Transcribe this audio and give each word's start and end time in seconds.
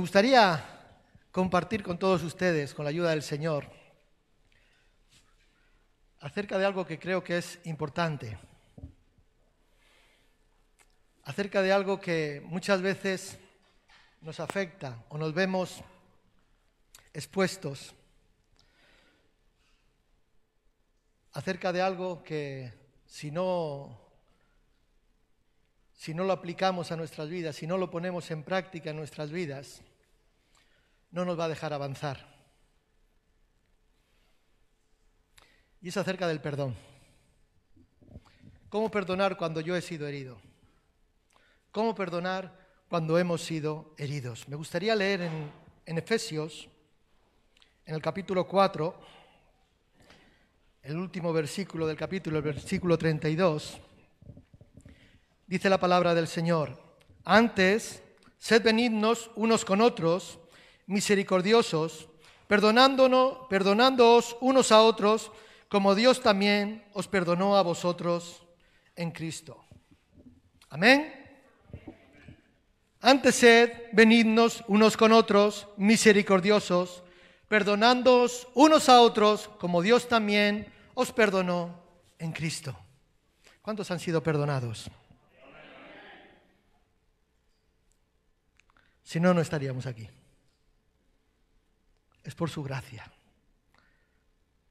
gustaría 0.00 0.64
compartir 1.30 1.82
con 1.82 1.98
todos 1.98 2.22
ustedes, 2.22 2.72
con 2.72 2.84
la 2.84 2.88
ayuda 2.88 3.10
del 3.10 3.22
Señor, 3.22 3.70
acerca 6.20 6.56
de 6.56 6.64
algo 6.64 6.86
que 6.86 6.98
creo 6.98 7.22
que 7.22 7.36
es 7.36 7.60
importante, 7.64 8.38
acerca 11.24 11.60
de 11.60 11.72
algo 11.72 12.00
que 12.00 12.42
muchas 12.46 12.80
veces 12.80 13.38
nos 14.22 14.40
afecta 14.40 15.04
o 15.10 15.18
nos 15.18 15.34
vemos 15.34 15.82
expuestos, 17.12 17.94
acerca 21.32 21.72
de 21.72 21.82
algo 21.82 22.22
que 22.22 22.72
si 23.06 23.30
no 23.30 24.00
si 26.00 26.14
no 26.14 26.24
lo 26.24 26.32
aplicamos 26.32 26.90
a 26.92 26.96
nuestras 26.96 27.28
vidas, 27.28 27.56
si 27.56 27.66
no 27.66 27.76
lo 27.76 27.90
ponemos 27.90 28.30
en 28.30 28.42
práctica 28.42 28.88
en 28.88 28.96
nuestras 28.96 29.30
vidas, 29.30 29.82
no 31.10 31.24
nos 31.24 31.38
va 31.38 31.44
a 31.44 31.48
dejar 31.48 31.72
avanzar. 31.72 32.26
Y 35.80 35.88
es 35.88 35.96
acerca 35.96 36.28
del 36.28 36.40
perdón. 36.40 36.74
¿Cómo 38.68 38.90
perdonar 38.90 39.36
cuando 39.36 39.60
yo 39.60 39.74
he 39.74 39.82
sido 39.82 40.06
herido? 40.06 40.38
¿Cómo 41.72 41.94
perdonar 41.94 42.56
cuando 42.88 43.18
hemos 43.18 43.42
sido 43.42 43.94
heridos? 43.96 44.48
Me 44.48 44.56
gustaría 44.56 44.94
leer 44.94 45.22
en, 45.22 45.98
Efesios, 45.98 46.68
en 47.84 47.94
el 47.94 48.02
capítulo 48.02 48.46
4, 48.46 48.94
el 50.82 50.96
último 50.96 51.32
versículo 51.32 51.86
del 51.86 51.96
capítulo, 51.96 52.38
el 52.38 52.44
versículo 52.44 52.96
32 52.96 53.80
dice 55.50 55.68
la 55.68 55.80
palabra 55.80 56.14
del 56.14 56.28
Señor. 56.28 56.78
Antes, 57.24 58.04
sed 58.38 58.62
benignos 58.62 59.32
unos 59.34 59.64
con 59.64 59.80
otros, 59.80 60.38
misericordiosos, 60.90 62.08
perdonándonos, 62.48 63.46
perdonándoos 63.48 64.36
unos 64.40 64.72
a 64.72 64.82
otros, 64.82 65.30
como 65.68 65.94
Dios 65.94 66.20
también 66.20 66.84
os 66.92 67.06
perdonó 67.06 67.56
a 67.56 67.62
vosotros 67.62 68.42
en 68.96 69.12
Cristo. 69.12 69.64
Amén. 70.68 71.14
Antes 73.00 73.36
sed 73.36 73.70
benignos 73.92 74.64
unos 74.66 74.96
con 74.96 75.12
otros, 75.12 75.68
misericordiosos, 75.76 77.04
perdonándoos 77.46 78.48
unos 78.54 78.88
a 78.88 79.00
otros, 79.00 79.48
como 79.60 79.82
Dios 79.82 80.08
también 80.08 80.66
os 80.94 81.12
perdonó 81.12 81.84
en 82.18 82.32
Cristo. 82.32 82.76
¿Cuántos 83.62 83.90
han 83.92 84.00
sido 84.00 84.24
perdonados? 84.24 84.90
Si 89.04 89.20
no, 89.20 89.32
no 89.32 89.40
estaríamos 89.40 89.86
aquí. 89.86 90.08
Es 92.22 92.34
por 92.34 92.50
su 92.50 92.62
gracia, 92.62 93.10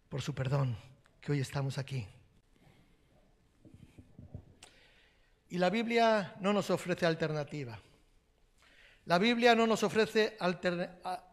por 0.07 0.21
su 0.21 0.33
perdón, 0.33 0.77
que 1.21 1.31
hoy 1.31 1.39
estamos 1.39 1.77
aquí. 1.77 2.07
Y 5.49 5.57
la 5.57 5.69
Biblia 5.69 6.35
no 6.39 6.53
nos 6.53 6.69
ofrece 6.69 7.05
alternativa. 7.05 7.79
La 9.05 9.17
Biblia 9.17 9.55
no 9.55 9.65
nos 9.65 9.81
ofrece 9.81 10.37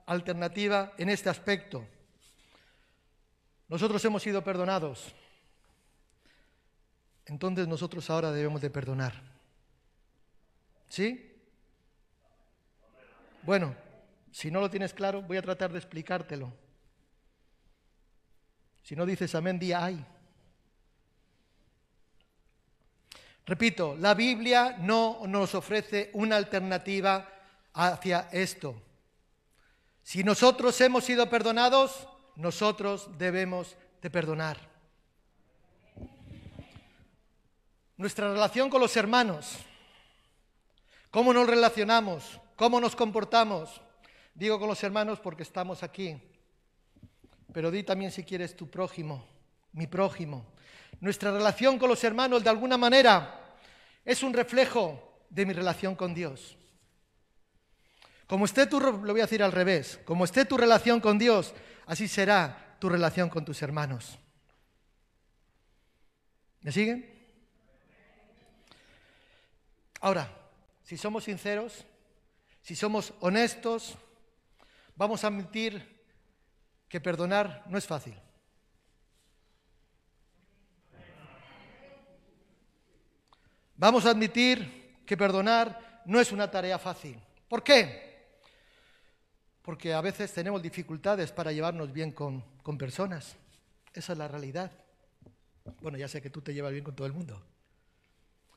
alternativa 0.06 0.94
en 0.96 1.10
este 1.10 1.28
aspecto. 1.28 1.86
Nosotros 3.68 4.02
hemos 4.04 4.22
sido 4.22 4.42
perdonados. 4.42 5.14
Entonces 7.26 7.68
nosotros 7.68 8.08
ahora 8.08 8.30
debemos 8.30 8.62
de 8.62 8.70
perdonar. 8.70 9.20
¿Sí? 10.88 11.34
Bueno, 13.42 13.74
si 14.36 14.50
no 14.50 14.60
lo 14.60 14.68
tienes 14.68 14.92
claro, 14.92 15.22
voy 15.22 15.38
a 15.38 15.42
tratar 15.42 15.72
de 15.72 15.78
explicártelo. 15.78 16.52
Si 18.82 18.94
no 18.94 19.06
dices 19.06 19.34
amén, 19.34 19.58
di 19.58 19.72
ay. 19.72 20.04
Repito, 23.46 23.96
la 23.96 24.12
Biblia 24.12 24.76
no 24.78 25.22
nos 25.26 25.54
ofrece 25.54 26.10
una 26.12 26.36
alternativa 26.36 27.26
hacia 27.72 28.28
esto. 28.30 28.82
Si 30.02 30.22
nosotros 30.22 30.78
hemos 30.82 31.04
sido 31.04 31.30
perdonados, 31.30 32.06
nosotros 32.34 33.08
debemos 33.16 33.74
de 34.02 34.10
perdonar. 34.10 34.58
Nuestra 37.96 38.30
relación 38.30 38.68
con 38.68 38.82
los 38.82 38.94
hermanos, 38.98 39.56
cómo 41.10 41.32
nos 41.32 41.46
relacionamos, 41.46 42.38
¿Cómo 42.56 42.80
nos 42.80 42.96
comportamos? 42.96 43.82
Digo 44.36 44.58
con 44.58 44.68
los 44.68 44.82
hermanos 44.84 45.18
porque 45.18 45.42
estamos 45.42 45.82
aquí. 45.82 46.20
Pero 47.54 47.70
di 47.70 47.82
también 47.82 48.10
si 48.10 48.22
quieres 48.22 48.54
tu 48.54 48.70
prójimo, 48.70 49.26
mi 49.72 49.86
prójimo. 49.86 50.52
Nuestra 51.00 51.32
relación 51.32 51.78
con 51.78 51.88
los 51.88 52.04
hermanos 52.04 52.44
de 52.44 52.50
alguna 52.50 52.76
manera 52.76 53.56
es 54.04 54.22
un 54.22 54.34
reflejo 54.34 55.24
de 55.30 55.46
mi 55.46 55.54
relación 55.54 55.96
con 55.96 56.12
Dios. 56.12 56.58
Como 58.26 58.44
esté 58.44 58.66
tu, 58.66 58.78
lo 58.78 58.92
voy 58.92 59.20
a 59.20 59.24
decir 59.24 59.42
al 59.42 59.52
revés, 59.52 60.00
como 60.04 60.24
esté 60.24 60.44
tu 60.44 60.58
relación 60.58 61.00
con 61.00 61.18
Dios, 61.18 61.54
así 61.86 62.06
será 62.06 62.76
tu 62.78 62.90
relación 62.90 63.30
con 63.30 63.42
tus 63.42 63.62
hermanos. 63.62 64.18
¿Me 66.60 66.72
siguen? 66.72 67.10
Ahora, 70.00 70.30
si 70.82 70.98
somos 70.98 71.24
sinceros, 71.24 71.86
si 72.60 72.76
somos 72.76 73.14
honestos, 73.20 73.96
vamos 74.96 75.22
a 75.22 75.28
admitir 75.28 76.04
que 76.88 77.00
perdonar 77.00 77.64
no 77.68 77.78
es 77.78 77.86
fácil. 77.86 78.14
Vamos 83.76 84.06
a 84.06 84.10
admitir 84.10 85.02
que 85.04 85.16
perdonar 85.16 86.02
no 86.06 86.18
es 86.18 86.32
una 86.32 86.50
tarea 86.50 86.78
fácil. 86.78 87.20
¿Por 87.48 87.62
qué? 87.62 88.40
Porque 89.62 89.92
a 89.92 90.00
veces 90.00 90.32
tenemos 90.32 90.62
dificultades 90.62 91.30
para 91.30 91.52
llevarnos 91.52 91.92
bien 91.92 92.12
con, 92.12 92.42
con 92.62 92.78
personas. 92.78 93.36
Esa 93.92 94.12
es 94.12 94.18
la 94.18 94.28
realidad. 94.28 94.72
Bueno, 95.80 95.98
ya 95.98 96.08
sé 96.08 96.22
que 96.22 96.30
tú 96.30 96.40
te 96.40 96.54
llevas 96.54 96.72
bien 96.72 96.84
con 96.84 96.94
todo 96.94 97.06
el 97.06 97.12
mundo. 97.12 97.42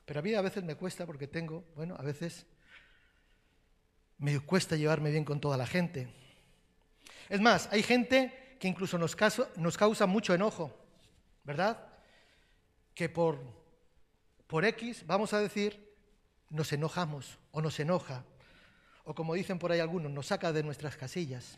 Pero 0.06 0.20
a 0.20 0.22
mí 0.22 0.34
a 0.34 0.40
veces 0.40 0.64
me 0.64 0.74
cuesta 0.74 1.06
porque 1.06 1.26
tengo, 1.26 1.64
bueno, 1.76 1.96
a 1.98 2.02
veces 2.02 2.46
me 4.18 4.38
cuesta 4.40 4.76
llevarme 4.76 5.10
bien 5.10 5.24
con 5.24 5.40
toda 5.40 5.56
la 5.56 5.66
gente. 5.66 6.08
Es 7.30 7.40
más, 7.40 7.68
hay 7.70 7.84
gente 7.84 8.56
que 8.58 8.66
incluso 8.66 8.98
nos, 8.98 9.16
nos 9.56 9.78
causa 9.78 10.06
mucho 10.06 10.34
enojo, 10.34 10.76
¿verdad? 11.44 11.86
Que 12.92 13.08
por, 13.08 13.38
por 14.48 14.64
X, 14.64 15.06
vamos 15.06 15.32
a 15.32 15.38
decir, 15.38 15.94
nos 16.50 16.72
enojamos 16.72 17.38
o 17.52 17.62
nos 17.62 17.78
enoja. 17.78 18.24
O 19.04 19.14
como 19.14 19.34
dicen 19.34 19.60
por 19.60 19.70
ahí 19.70 19.78
algunos, 19.78 20.10
nos 20.10 20.26
saca 20.26 20.52
de 20.52 20.64
nuestras 20.64 20.96
casillas. 20.96 21.56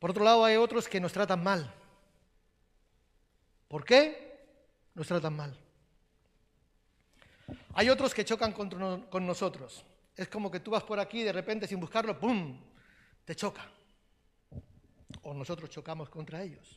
Por 0.00 0.10
otro 0.10 0.24
lado, 0.24 0.44
hay 0.44 0.56
otros 0.56 0.88
que 0.88 1.00
nos 1.00 1.12
tratan 1.12 1.42
mal. 1.42 1.72
¿Por 3.68 3.84
qué? 3.84 4.44
Nos 4.92 5.06
tratan 5.06 5.36
mal. 5.36 5.56
Hay 7.74 7.88
otros 7.88 8.12
que 8.12 8.24
chocan 8.24 8.52
con 8.52 9.26
nosotros. 9.26 9.84
Es 10.16 10.28
como 10.28 10.50
que 10.50 10.58
tú 10.58 10.72
vas 10.72 10.82
por 10.82 10.98
aquí 10.98 11.20
y 11.20 11.24
de 11.24 11.32
repente 11.32 11.68
sin 11.68 11.78
buscarlo, 11.78 12.18
¡pum!, 12.18 12.58
te 13.24 13.34
choca. 13.34 13.70
O 15.22 15.32
nosotros 15.34 15.70
chocamos 15.70 16.08
contra 16.08 16.42
ellos. 16.42 16.76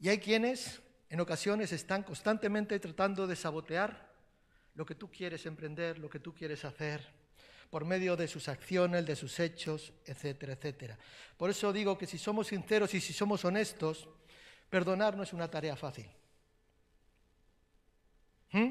Y 0.00 0.08
hay 0.08 0.18
quienes 0.18 0.80
en 1.08 1.20
ocasiones 1.20 1.72
están 1.72 2.02
constantemente 2.02 2.78
tratando 2.80 3.26
de 3.26 3.36
sabotear 3.36 4.12
lo 4.74 4.84
que 4.84 4.94
tú 4.94 5.10
quieres 5.10 5.46
emprender, 5.46 5.98
lo 5.98 6.10
que 6.10 6.18
tú 6.18 6.34
quieres 6.34 6.64
hacer, 6.64 7.06
por 7.70 7.84
medio 7.84 8.16
de 8.16 8.28
sus 8.28 8.48
acciones, 8.48 9.06
de 9.06 9.16
sus 9.16 9.38
hechos, 9.40 9.92
etcétera, 10.04 10.54
etcétera. 10.54 10.98
Por 11.36 11.50
eso 11.50 11.72
digo 11.72 11.96
que 11.96 12.06
si 12.06 12.18
somos 12.18 12.48
sinceros 12.48 12.94
y 12.94 13.00
si 13.00 13.12
somos 13.12 13.44
honestos, 13.44 14.08
perdonar 14.68 15.16
no 15.16 15.22
es 15.22 15.32
una 15.32 15.50
tarea 15.50 15.76
fácil. 15.76 16.06
¿Mm? 18.52 18.70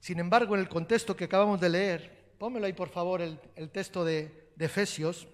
Sin 0.00 0.18
embargo, 0.18 0.54
en 0.54 0.60
el 0.60 0.68
contexto 0.68 1.16
que 1.16 1.24
acabamos 1.24 1.60
de 1.60 1.68
leer, 1.68 2.23
pónmelo 2.38 2.66
ahí 2.66 2.72
por 2.72 2.88
favor 2.88 3.20
el, 3.22 3.70
texto 3.70 4.04
de, 4.04 4.50
Efesios, 4.58 5.26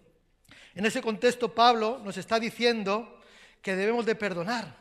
en 0.74 0.86
ese 0.86 1.02
contexto 1.02 1.54
Pablo 1.54 2.00
nos 2.04 2.16
está 2.16 2.38
diciendo 2.38 3.20
que 3.62 3.76
debemos 3.76 4.06
de 4.06 4.14
perdonar. 4.14 4.76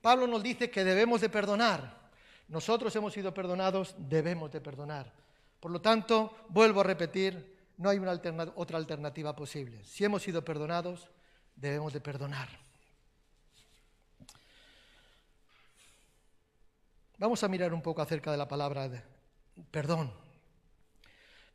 Pablo 0.00 0.26
nos 0.26 0.42
dice 0.42 0.70
que 0.70 0.84
debemos 0.84 1.20
de 1.20 1.28
perdonar. 1.28 2.10
Nosotros 2.48 2.94
hemos 2.96 3.12
sido 3.12 3.34
perdonados, 3.34 3.94
debemos 3.98 4.52
de 4.52 4.60
perdonar. 4.60 5.12
Por 5.60 5.70
lo 5.70 5.80
tanto, 5.80 6.46
vuelvo 6.48 6.80
a 6.80 6.84
repetir, 6.84 7.56
no 7.78 7.90
hay 7.90 7.98
una 7.98 8.12
otra 8.54 8.78
alternativa 8.78 9.34
posible. 9.34 9.84
Si 9.84 10.04
hemos 10.04 10.22
sido 10.22 10.44
perdonados, 10.44 11.08
debemos 11.54 11.92
de 11.92 12.00
perdonar. 12.00 12.48
Vamos 17.18 17.42
a 17.42 17.48
mirar 17.48 17.72
un 17.72 17.82
poco 17.82 18.02
acerca 18.02 18.30
de 18.30 18.36
la 18.36 18.46
palabra 18.46 18.88
de 18.88 19.02
perdón. 19.70 20.25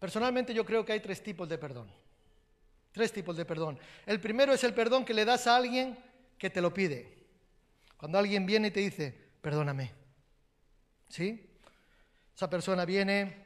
Personalmente 0.02 0.52
yo 0.52 0.66
creo 0.66 0.84
que 0.84 0.94
hay 0.94 1.00
tres 1.00 1.22
tipos 1.22 1.48
de 1.48 1.60
perdón. 1.60 1.88
Tres 2.92 3.14
tipos 3.14 3.38
de 3.38 3.46
perdón. 3.46 3.78
El 4.08 4.20
primero 4.20 4.52
es 4.52 4.64
el 4.64 4.74
perdón 4.74 5.06
que 5.06 5.14
le 5.14 5.26
das 5.26 5.46
a 5.46 5.56
alguien 5.56 5.96
que 6.40 6.50
te 6.50 6.60
lo 6.60 6.74
pide. 6.74 7.20
Cuando 7.98 8.18
alguien 8.18 8.48
viene 8.48 8.70
y 8.70 8.72
te 8.72 8.80
dice, 8.80 9.16
perdóname. 9.42 9.92
¿Sí? 11.08 11.48
Esa 12.36 12.50
persona 12.50 12.84
viene 12.84 13.46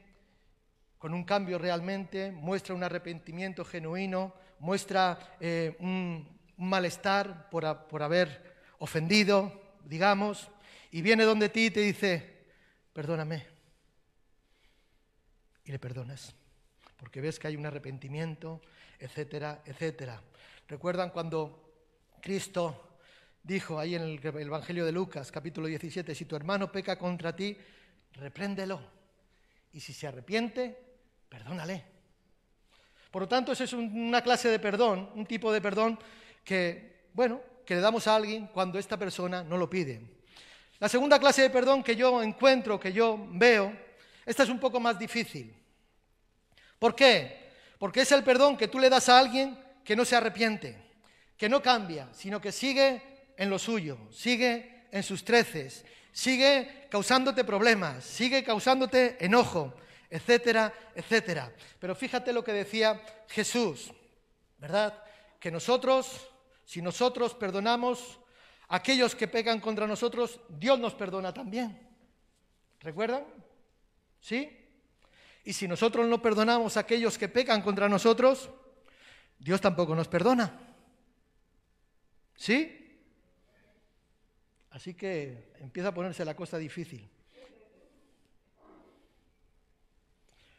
con 0.97 1.13
un 1.13 1.25
cambio 1.25 1.57
realmente, 1.57 2.31
muestra 2.31 2.73
un 2.73 2.85
arrepentimiento 2.85 3.65
genuino, 3.65 4.33
muestra 4.59 5.35
eh, 5.41 5.75
un, 5.81 6.39
malestar 6.55 7.49
por, 7.49 7.85
por 7.87 8.01
haber 8.01 8.55
ofendido, 8.79 9.75
digamos, 9.83 10.49
y 10.89 11.01
viene 11.01 11.25
donde 11.25 11.49
ti 11.49 11.65
y 11.65 11.71
te 11.71 11.81
dice, 11.81 12.45
perdóname. 12.93 13.45
Y 15.65 15.73
le 15.73 15.79
perdonas, 15.79 16.33
porque 16.97 17.21
ves 17.21 17.39
que 17.39 17.47
hay 17.47 17.55
un 17.55 17.65
arrepentimiento, 17.65 18.61
etcétera, 18.99 19.61
etcétera. 19.65 20.21
¿Recuerdan 20.67 21.09
cuando 21.09 21.65
Cristo 22.21 22.97
dijo 23.45 23.79
ahí 23.79 23.93
en 23.93 24.01
el 24.01 24.19
Evangelio 24.23 24.85
de 24.85 24.91
Lucas, 24.91 25.31
capítulo 25.31 25.67
17, 25.67 26.15
si 26.15 26.25
tu 26.25 26.35
hermano 26.35 26.71
peca 26.71 26.97
contra 26.97 27.35
ti, 27.35 27.55
repréndelo. 28.13 28.81
Y 29.71 29.79
si 29.79 29.93
se 29.93 30.07
arrepiente, 30.07 30.75
perdónale. 31.29 31.85
Por 33.11 33.21
lo 33.21 33.27
tanto, 33.27 33.51
esa 33.51 33.65
es 33.65 33.73
una 33.73 34.21
clase 34.21 34.49
de 34.49 34.59
perdón, 34.59 35.11
un 35.13 35.25
tipo 35.25 35.53
de 35.53 35.61
perdón 35.61 35.99
que, 36.43 37.09
bueno, 37.13 37.41
que 37.65 37.75
le 37.75 37.81
damos 37.81 38.07
a 38.07 38.15
alguien 38.15 38.47
cuando 38.47 38.79
esta 38.79 38.97
persona 38.97 39.43
no 39.43 39.57
lo 39.57 39.69
pide. 39.69 40.01
La 40.79 40.89
segunda 40.89 41.19
clase 41.19 41.43
de 41.43 41.49
perdón 41.49 41.83
que 41.83 41.95
yo 41.95 42.21
encuentro, 42.23 42.79
que 42.79 42.91
yo 42.91 43.27
veo, 43.31 43.71
esta 44.25 44.43
es 44.43 44.49
un 44.49 44.59
poco 44.59 44.79
más 44.79 44.97
difícil. 44.97 45.55
¿Por 46.79 46.95
qué? 46.95 47.51
Porque 47.77 48.01
es 48.01 48.11
el 48.11 48.23
perdón 48.23 48.57
que 48.57 48.67
tú 48.67 48.79
le 48.79 48.89
das 48.89 49.09
a 49.09 49.19
alguien 49.19 49.57
que 49.83 49.95
no 49.95 50.05
se 50.05 50.15
arrepiente, 50.15 50.77
que 51.37 51.49
no 51.49 51.61
cambia, 51.61 52.09
sino 52.13 52.41
que 52.41 52.51
sigue 52.51 53.01
en 53.37 53.49
lo 53.49 53.59
suyo, 53.59 53.97
sigue 54.11 54.87
en 54.91 55.03
sus 55.03 55.23
treces, 55.23 55.85
sigue 56.11 56.87
causándote 56.89 57.43
problemas, 57.43 58.03
sigue 58.03 58.43
causándote 58.43 59.17
enojo, 59.19 59.73
etcétera, 60.09 60.73
etcétera. 60.95 61.51
Pero 61.79 61.95
fíjate 61.95 62.31
lo 62.31 62.43
que 62.43 62.53
decía 62.53 63.01
Jesús, 63.27 63.91
¿verdad? 64.57 65.03
Que 65.39 65.51
nosotros, 65.51 66.27
si 66.63 66.81
nosotros 66.81 67.35
perdonamos 67.35 68.19
a 68.67 68.77
aquellos 68.77 69.15
que 69.15 69.27
pecan 69.27 69.59
contra 69.59 69.87
nosotros, 69.87 70.39
Dios 70.49 70.79
nos 70.79 70.93
perdona 70.93 71.33
también. 71.33 71.79
¿Recuerdan? 72.79 73.25
¿Sí? 74.21 74.64
Y 75.45 75.53
si 75.53 75.67
nosotros 75.67 76.07
no 76.07 76.21
perdonamos 76.21 76.75
a 76.75 76.81
aquellos 76.81 77.19
que 77.19 77.29
pecan 77.29 77.61
contra 77.61 77.87
nosotros, 77.87 78.49
Dios 79.37 79.61
tampoco 79.61 79.95
nos 79.95 80.07
perdona. 80.07 80.59
¿Sí? 82.35 82.99
Así 84.71 84.95
que 84.95 85.53
empieza 85.59 85.89
a 85.89 85.93
ponerse 85.93 86.25
la 86.25 86.35
cosa 86.35 86.57
difícil. 86.57 87.07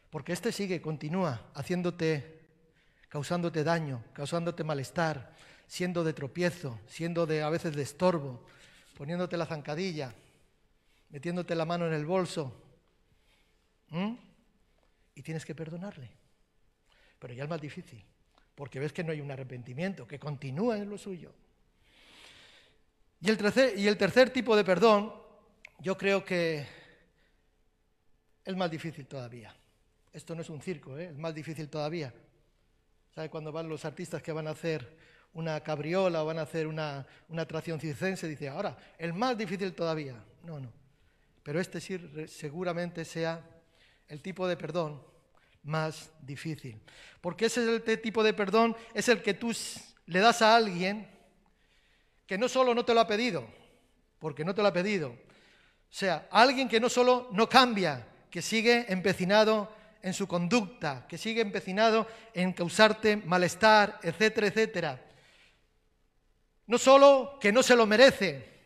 Porque 0.09 0.31
este 0.31 0.53
sigue, 0.53 0.81
continúa 0.81 1.51
haciéndote, 1.53 2.47
causándote 3.09 3.65
daño, 3.65 4.05
causándote 4.13 4.63
malestar, 4.63 5.35
siendo 5.67 6.05
de 6.05 6.13
tropiezo, 6.13 6.79
siendo 6.87 7.25
de 7.25 7.43
a 7.43 7.49
veces 7.49 7.75
de 7.75 7.83
estorbo, 7.83 8.45
poniéndote 8.97 9.35
la 9.35 9.45
zancadilla, 9.45 10.15
metiéndote 11.09 11.55
la 11.55 11.65
mano 11.65 11.85
en 11.87 11.93
el 11.93 12.05
bolso. 12.05 12.55
¿Mm? 13.89 14.26
Y 15.17 15.23
tienes 15.23 15.43
que 15.43 15.55
perdonarle. 15.55 16.11
Pero 17.17 17.33
ya 17.33 17.43
es 17.43 17.49
más 17.49 17.59
difícil, 17.59 18.03
porque 18.53 18.79
ves 18.79 18.93
que 18.93 19.03
no 19.03 19.11
hay 19.11 19.19
un 19.19 19.31
arrepentimiento, 19.31 20.07
que 20.07 20.19
continúa 20.19 20.77
en 20.77 20.89
lo 20.89 20.97
suyo. 20.97 21.33
Y 23.19 23.29
el 23.31 23.37
tercer, 23.37 23.77
y 23.77 23.87
el 23.87 23.97
tercer 23.97 24.29
tipo 24.29 24.55
de 24.55 24.63
perdón, 24.63 25.11
yo 25.79 25.97
creo 25.97 26.23
que 26.23 26.67
es 28.45 28.55
más 28.55 28.69
difícil 28.69 29.07
todavía. 29.07 29.55
Esto 30.13 30.35
no 30.35 30.41
es 30.41 30.49
un 30.51 30.61
circo, 30.61 30.95
¿eh? 30.99 31.05
es 31.05 31.17
más 31.17 31.33
difícil 31.33 31.67
todavía. 31.67 32.13
¿Sabe 33.15 33.31
cuando 33.31 33.51
van 33.51 33.67
los 33.67 33.85
artistas 33.85 34.21
que 34.21 34.31
van 34.31 34.47
a 34.47 34.51
hacer 34.51 34.97
una 35.33 35.59
cabriola 35.61 36.21
o 36.21 36.27
van 36.27 36.37
a 36.37 36.43
hacer 36.43 36.67
una, 36.67 37.07
una 37.29 37.41
atracción 37.41 37.79
circense? 37.79 38.27
Dice, 38.27 38.49
ahora, 38.49 38.77
el 38.99 39.13
más 39.13 39.35
difícil 39.35 39.73
todavía. 39.73 40.23
No, 40.43 40.59
no. 40.59 40.71
Pero 41.41 41.59
este 41.59 41.81
sí 41.81 41.97
seguramente 42.27 43.03
sea 43.03 43.56
el 44.07 44.21
tipo 44.21 44.47
de 44.47 44.57
perdón 44.57 45.01
más 45.63 46.11
difícil. 46.21 46.81
Porque 47.21 47.45
ese 47.45 47.79
tipo 47.97 48.23
de 48.23 48.33
perdón, 48.33 48.75
es 48.93 49.09
el 49.09 49.21
que 49.21 49.33
tú 49.33 49.51
le 50.05 50.19
das 50.19 50.41
a 50.41 50.55
alguien 50.55 51.07
que 52.25 52.37
no 52.37 52.47
solo 52.47 52.73
no 52.73 52.85
te 52.85 52.93
lo 52.93 53.01
ha 53.01 53.07
pedido, 53.07 53.47
porque 54.19 54.45
no 54.45 54.53
te 54.53 54.61
lo 54.61 54.67
ha 54.67 54.73
pedido, 54.73 55.15
o 55.89 55.93
sea, 55.93 56.27
alguien 56.31 56.67
que 56.67 56.79
no 56.79 56.89
solo 56.89 57.29
no 57.31 57.47
cambia, 57.47 58.05
que 58.29 58.41
sigue 58.41 58.85
empecinado 58.91 59.73
en 60.01 60.13
su 60.13 60.27
conducta, 60.27 61.05
que 61.07 61.17
sigue 61.17 61.41
empecinado 61.41 62.07
en 62.33 62.53
causarte 62.53 63.17
malestar, 63.17 63.99
etcétera, 64.03 64.47
etcétera. 64.47 65.01
No 66.67 66.77
solo 66.77 67.37
que 67.39 67.51
no 67.51 67.63
se 67.63 67.75
lo 67.75 67.85
merece. 67.85 68.57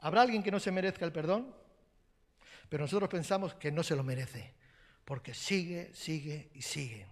¿Habrá 0.00 0.22
alguien 0.22 0.42
que 0.42 0.50
no 0.50 0.60
se 0.60 0.70
merezca 0.70 1.04
el 1.06 1.12
perdón? 1.12 1.54
Pero 2.68 2.84
nosotros 2.84 3.08
pensamos 3.08 3.54
que 3.54 3.70
no 3.70 3.82
se 3.82 3.96
lo 3.96 4.02
merece, 4.02 4.54
porque 5.04 5.34
sigue, 5.34 5.90
sigue 5.94 6.50
y 6.54 6.62
sigue. 6.62 7.06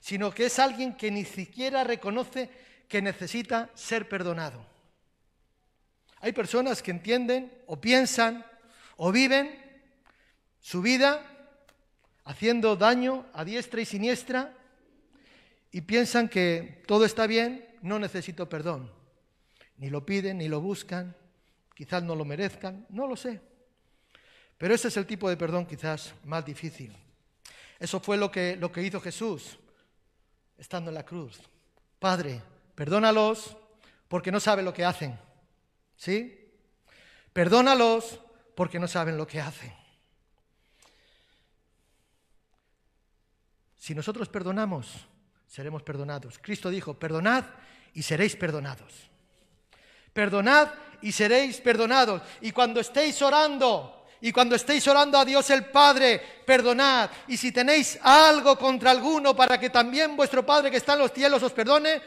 Sino 0.00 0.32
que 0.32 0.46
es 0.46 0.58
alguien 0.58 0.94
que 0.94 1.10
ni 1.10 1.24
siquiera 1.24 1.84
reconoce 1.84 2.50
que 2.88 3.00
necesita 3.00 3.70
ser 3.74 4.08
perdonado. 4.08 4.64
Hay 6.20 6.32
personas 6.32 6.82
que 6.82 6.90
entienden 6.90 7.52
o 7.66 7.80
piensan 7.80 8.44
o 8.96 9.12
viven 9.12 9.58
su 10.60 10.80
vida 10.80 11.22
haciendo 12.24 12.76
daño 12.76 13.26
a 13.32 13.44
diestra 13.44 13.80
y 13.80 13.84
siniestra 13.84 14.54
y 15.70 15.82
piensan 15.82 16.28
que 16.28 16.82
todo 16.86 17.04
está 17.04 17.26
bien, 17.26 17.68
no 17.82 17.98
necesito 17.98 18.48
perdón. 18.48 18.90
Ni 19.76 19.90
lo 19.90 20.06
piden, 20.06 20.38
ni 20.38 20.48
lo 20.48 20.60
buscan, 20.60 21.16
quizás 21.74 22.02
no 22.02 22.14
lo 22.14 22.24
merezcan, 22.24 22.86
no 22.90 23.06
lo 23.06 23.16
sé. 23.16 23.40
Pero 24.58 24.74
ese 24.74 24.88
es 24.88 24.96
el 24.96 25.06
tipo 25.06 25.28
de 25.28 25.36
perdón 25.36 25.66
quizás 25.66 26.14
más 26.24 26.44
difícil. 26.44 26.96
Eso 27.78 28.00
fue 28.00 28.16
lo 28.16 28.30
que, 28.30 28.56
lo 28.56 28.70
que 28.70 28.82
hizo 28.82 29.00
Jesús 29.00 29.58
estando 30.56 30.90
en 30.90 30.94
la 30.94 31.04
cruz. 31.04 31.40
Padre, 31.98 32.40
perdónalos 32.74 33.56
porque 34.08 34.30
no 34.30 34.40
saben 34.40 34.64
lo 34.64 34.72
que 34.72 34.84
hacen. 34.84 35.18
¿Sí? 35.96 36.52
Perdónalos 37.32 38.20
porque 38.54 38.78
no 38.78 38.86
saben 38.86 39.16
lo 39.16 39.26
que 39.26 39.40
hacen. 39.40 39.72
Si 43.76 43.94
nosotros 43.94 44.28
perdonamos, 44.28 45.06
seremos 45.46 45.82
perdonados. 45.82 46.38
Cristo 46.40 46.70
dijo, 46.70 46.98
perdonad 46.98 47.44
y 47.92 48.02
seréis 48.02 48.34
perdonados. 48.34 49.10
Perdonad 50.12 50.70
y 51.02 51.12
seréis 51.12 51.60
perdonados. 51.60 52.22
Y 52.40 52.52
cuando 52.52 52.80
estéis 52.80 53.20
orando, 53.20 54.03
y 54.24 54.32
cuando 54.32 54.56
estéis 54.56 54.88
orando 54.88 55.18
a 55.18 55.24
Dios 55.26 55.50
el 55.50 55.66
Padre, 55.66 56.18
perdonad. 56.46 57.10
Y 57.28 57.36
si 57.36 57.52
tenéis 57.52 57.98
algo 58.00 58.56
contra 58.56 58.90
alguno, 58.90 59.36
para 59.36 59.60
que 59.60 59.68
también 59.68 60.16
vuestro 60.16 60.46
Padre 60.46 60.70
que 60.70 60.78
está 60.78 60.94
en 60.94 61.00
los 61.00 61.12
cielos 61.12 61.42
os 61.42 61.52
perdone, 61.52 62.00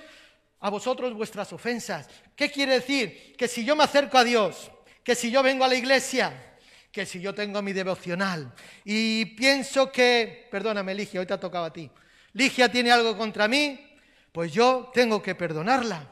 a 0.61 0.71
vosotros 0.71 1.13
vuestras 1.13 1.53
ofensas. 1.53 2.09
¿Qué 2.35 2.49
quiere 2.49 2.79
decir? 2.79 3.35
Que 3.37 3.47
si 3.47 3.63
yo 3.63 3.75
me 3.75 3.83
acerco 3.83 4.17
a 4.17 4.23
Dios, 4.23 4.71
que 5.03 5.13
si 5.13 5.29
yo 5.29 5.43
vengo 5.43 5.63
a 5.63 5.67
la 5.67 5.75
iglesia, 5.75 6.57
que 6.91 7.05
si 7.05 7.21
yo 7.21 7.35
tengo 7.35 7.61
mi 7.61 7.71
devocional 7.71 8.51
y 8.83 9.25
pienso 9.35 9.91
que, 9.91 10.47
perdóname 10.49 10.95
Ligia, 10.95 11.19
hoy 11.19 11.27
te 11.27 11.35
ha 11.35 11.39
tocado 11.39 11.65
a 11.65 11.71
ti, 11.71 11.87
Ligia 12.33 12.71
tiene 12.71 12.89
algo 12.89 13.15
contra 13.15 13.47
mí, 13.47 13.95
pues 14.31 14.51
yo 14.51 14.89
tengo 14.91 15.21
que 15.21 15.35
perdonarla. 15.35 16.09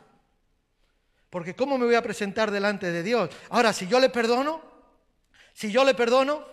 Porque 1.31 1.55
¿cómo 1.55 1.79
me 1.79 1.85
voy 1.85 1.95
a 1.95 2.03
presentar 2.03 2.51
delante 2.51 2.91
de 2.91 3.01
Dios? 3.01 3.31
Ahora, 3.49 3.73
si 3.73 3.87
yo 3.87 3.99
le 3.99 4.09
perdono, 4.09 4.74
si 5.55 5.71
yo 5.71 5.85
le 5.85 5.93
perdono 5.93 6.45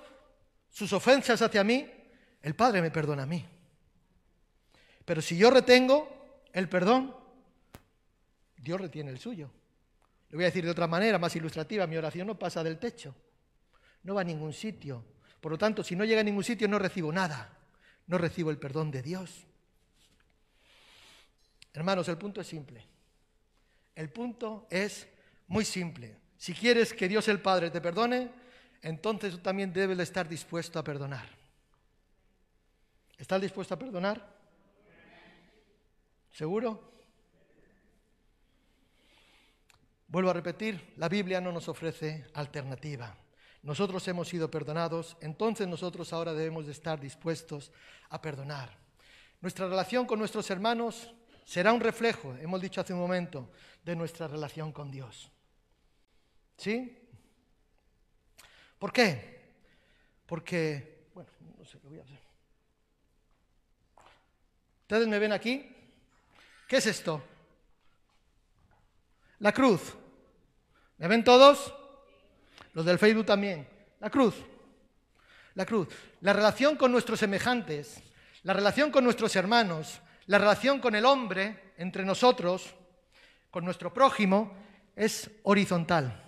sus 0.70 0.92
ofensas 0.92 1.42
hacia 1.42 1.64
mí, 1.64 1.90
el 2.40 2.54
Padre 2.54 2.80
me 2.80 2.92
perdona 2.92 3.24
a 3.24 3.26
mí. 3.26 3.44
Pero 5.04 5.20
si 5.20 5.36
yo 5.36 5.50
retengo 5.50 6.44
el 6.52 6.68
perdón, 6.68 7.12
Dios 8.56 8.80
retiene 8.80 9.10
el 9.10 9.18
suyo. 9.18 9.50
Le 10.30 10.36
voy 10.36 10.44
a 10.44 10.46
decir 10.46 10.64
de 10.64 10.70
otra 10.70 10.86
manera, 10.86 11.18
más 11.18 11.34
ilustrativa, 11.34 11.84
mi 11.88 11.96
oración 11.96 12.28
no 12.28 12.38
pasa 12.38 12.62
del 12.62 12.78
techo, 12.78 13.12
no 14.04 14.14
va 14.14 14.20
a 14.20 14.24
ningún 14.24 14.52
sitio. 14.52 15.04
Por 15.40 15.50
lo 15.50 15.58
tanto, 15.58 15.82
si 15.82 15.96
no 15.96 16.04
llega 16.04 16.20
a 16.20 16.24
ningún 16.24 16.44
sitio, 16.44 16.68
no 16.68 16.78
recibo 16.78 17.12
nada, 17.12 17.58
no 18.06 18.18
recibo 18.18 18.52
el 18.52 18.58
perdón 18.58 18.92
de 18.92 19.02
Dios. 19.02 19.44
Hermanos, 21.74 22.06
el 22.06 22.18
punto 22.18 22.40
es 22.40 22.46
simple. 22.46 22.86
El 23.96 24.10
punto 24.10 24.68
es 24.70 25.08
muy 25.48 25.64
simple. 25.64 26.18
Si 26.36 26.54
quieres 26.54 26.94
que 26.94 27.08
Dios 27.08 27.26
el 27.26 27.40
Padre 27.40 27.70
te 27.70 27.80
perdone, 27.80 28.41
entonces 28.82 29.32
tú 29.32 29.38
también 29.38 29.72
debes 29.72 29.98
estar 30.00 30.28
dispuesto 30.28 30.78
a 30.78 30.84
perdonar. 30.84 31.26
¿Estás 33.16 33.40
dispuesto 33.40 33.74
a 33.74 33.78
perdonar? 33.78 34.36
¿Seguro? 36.32 36.92
Vuelvo 40.08 40.30
a 40.30 40.34
repetir, 40.34 40.92
la 40.96 41.08
Biblia 41.08 41.40
no 41.40 41.52
nos 41.52 41.68
ofrece 41.68 42.26
alternativa. 42.34 43.16
Nosotros 43.62 44.06
hemos 44.08 44.28
sido 44.28 44.50
perdonados, 44.50 45.16
entonces 45.20 45.68
nosotros 45.68 46.12
ahora 46.12 46.34
debemos 46.34 46.66
de 46.66 46.72
estar 46.72 47.00
dispuestos 47.00 47.70
a 48.10 48.20
perdonar. 48.20 48.76
Nuestra 49.40 49.68
relación 49.68 50.04
con 50.04 50.18
nuestros 50.18 50.50
hermanos 50.50 51.14
será 51.44 51.72
un 51.72 51.80
reflejo, 51.80 52.34
hemos 52.40 52.60
dicho 52.60 52.80
hace 52.80 52.92
un 52.92 52.98
momento, 52.98 53.50
de 53.84 53.94
nuestra 53.94 54.26
relación 54.26 54.72
con 54.72 54.90
Dios. 54.90 55.30
¿Sí? 56.56 57.01
¿Por 58.82 58.92
qué? 58.92 59.38
Porque, 60.26 61.06
bueno, 61.14 61.30
no 61.56 61.64
sé 61.64 61.78
qué 61.78 61.86
voy 61.86 62.00
a 62.00 62.02
hacer. 62.02 62.18
¿Ustedes 64.80 65.06
me 65.06 65.20
ven 65.20 65.30
aquí? 65.30 65.72
¿Qué 66.66 66.78
es 66.78 66.86
esto? 66.86 67.22
La 69.38 69.52
cruz. 69.52 69.94
¿Me 70.98 71.06
ven 71.06 71.22
todos? 71.22 71.72
Los 72.72 72.84
del 72.84 72.98
Facebook 72.98 73.26
también. 73.26 73.68
La 74.00 74.10
cruz. 74.10 74.34
La 75.54 75.64
cruz. 75.64 75.86
La 76.20 76.32
relación 76.32 76.74
con 76.74 76.90
nuestros 76.90 77.20
semejantes, 77.20 78.02
la 78.42 78.52
relación 78.52 78.90
con 78.90 79.04
nuestros 79.04 79.36
hermanos, 79.36 80.00
la 80.26 80.38
relación 80.38 80.80
con 80.80 80.96
el 80.96 81.04
hombre, 81.04 81.74
entre 81.78 82.04
nosotros, 82.04 82.74
con 83.48 83.64
nuestro 83.64 83.94
prójimo, 83.94 84.52
es 84.96 85.30
horizontal. 85.44 86.21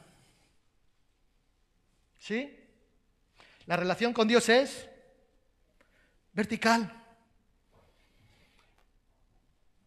¿Sí? 2.24 2.58
La 3.66 3.76
relación 3.76 4.14
con 4.14 4.26
Dios 4.26 4.48
es 4.48 4.88
vertical. 6.32 6.90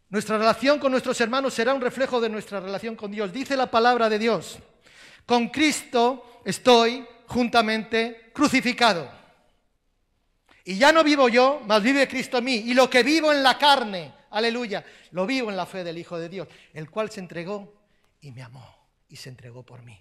Nuestra 0.09 0.37
relación 0.37 0.77
con 0.77 0.91
nuestros 0.91 1.19
hermanos 1.19 1.55
será 1.55 1.73
un 1.73 1.81
reflejo 1.81 2.21
de 2.21 2.29
nuestra 2.29 2.59
relación 2.59 2.95
con 2.95 3.09
Dios. 3.09 3.33
Dice 3.33 3.57
la 3.57 3.71
palabra 3.71 4.07
de 4.07 4.19
Dios, 4.19 4.59
con 5.25 5.47
Cristo 5.47 6.41
estoy 6.45 7.07
juntamente 7.25 8.29
crucificado. 8.35 9.09
Y 10.63 10.77
ya 10.77 10.91
no 10.91 11.03
vivo 11.03 11.29
yo, 11.29 11.63
mas 11.65 11.81
vive 11.81 12.07
Cristo 12.07 12.37
en 12.37 12.43
mí. 12.43 12.55
Y 12.57 12.75
lo 12.75 12.87
que 12.87 13.01
vivo 13.01 13.33
en 13.33 13.41
la 13.41 13.57
carne, 13.57 14.13
aleluya, 14.29 14.85
lo 15.09 15.25
vivo 15.25 15.49
en 15.49 15.57
la 15.57 15.65
fe 15.65 15.83
del 15.83 15.97
Hijo 15.97 16.19
de 16.19 16.29
Dios, 16.29 16.47
el 16.75 16.87
cual 16.91 17.09
se 17.09 17.19
entregó 17.19 17.81
y 18.21 18.31
me 18.31 18.43
amó 18.43 18.91
y 19.09 19.15
se 19.15 19.29
entregó 19.29 19.63
por 19.63 19.81
mí. 19.81 19.99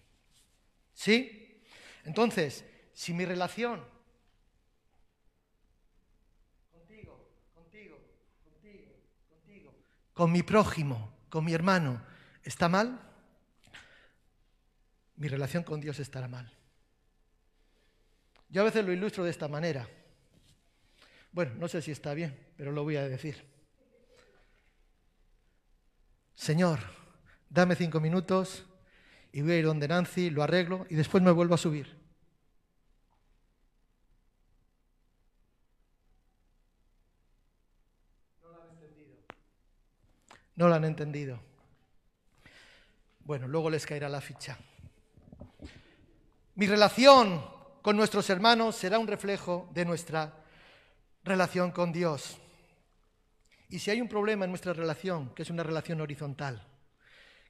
¿Sí? 0.93 1.46
Entonces, 2.06 2.64
si 2.92 3.12
mi 3.12 3.25
relación 3.25 3.84
contigo, 6.72 7.28
contigo, 7.52 7.98
contigo, 8.44 8.86
contigo, 9.28 9.75
con 10.14 10.30
mi 10.30 10.44
prójimo, 10.44 11.12
con 11.28 11.44
mi 11.44 11.52
hermano, 11.52 12.00
está 12.44 12.68
mal, 12.68 13.00
mi 15.16 15.26
relación 15.26 15.64
con 15.64 15.80
Dios 15.80 15.98
estará 15.98 16.28
mal. 16.28 16.50
Yo 18.48 18.62
a 18.62 18.64
veces 18.64 18.84
lo 18.84 18.92
ilustro 18.92 19.25
de 19.25 19.30
esta 19.30 19.48
manera. 19.48 19.88
Bueno, 21.32 21.54
no 21.56 21.66
sé 21.66 21.82
si 21.82 21.90
está 21.90 22.14
bien, 22.14 22.38
pero 22.56 22.70
lo 22.70 22.84
voy 22.84 22.96
a 22.96 23.08
decir. 23.08 23.44
Señor, 26.36 26.78
dame 27.50 27.75
cinco 27.75 27.98
minutos 27.98 28.64
y 29.37 29.43
voy 29.43 29.52
a 29.52 29.59
ir 29.59 29.66
donde 29.66 29.87
Nancy, 29.87 30.31
lo 30.31 30.43
arreglo 30.43 30.87
y 30.88 30.95
después 30.95 31.23
me 31.23 31.31
vuelvo 31.31 31.57
a 31.57 31.59
subir. 31.59 31.95
No 38.43 38.49
lo 38.49 38.62
han 38.62 38.71
entendido. 38.71 39.16
No 40.55 40.69
lo 40.69 40.75
han 40.75 40.85
entendido. 40.87 41.40
Bueno, 43.26 43.47
luego 43.47 43.69
les 43.69 43.85
caerá 43.85 44.09
la 44.09 44.23
ficha. 44.23 44.57
Mi 46.55 46.66
relación 46.66 47.45
con 47.83 47.95
nuestros 47.95 48.31
hermanos 48.31 48.75
será 48.75 48.99
un 48.99 49.07
reflejo 49.07 49.69
de 49.75 49.85
nuestra 49.85 50.33
relación 51.25 51.73
con 51.73 51.93
Dios. 51.93 52.38
Y 53.69 53.81
si 53.81 53.90
hay 53.90 54.00
un 54.00 54.09
problema 54.09 54.47
en 54.47 54.50
nuestra 54.50 54.73
relación, 54.73 55.35
que 55.35 55.43
es 55.43 55.50
una 55.50 55.62
relación 55.62 56.00
horizontal, 56.00 56.66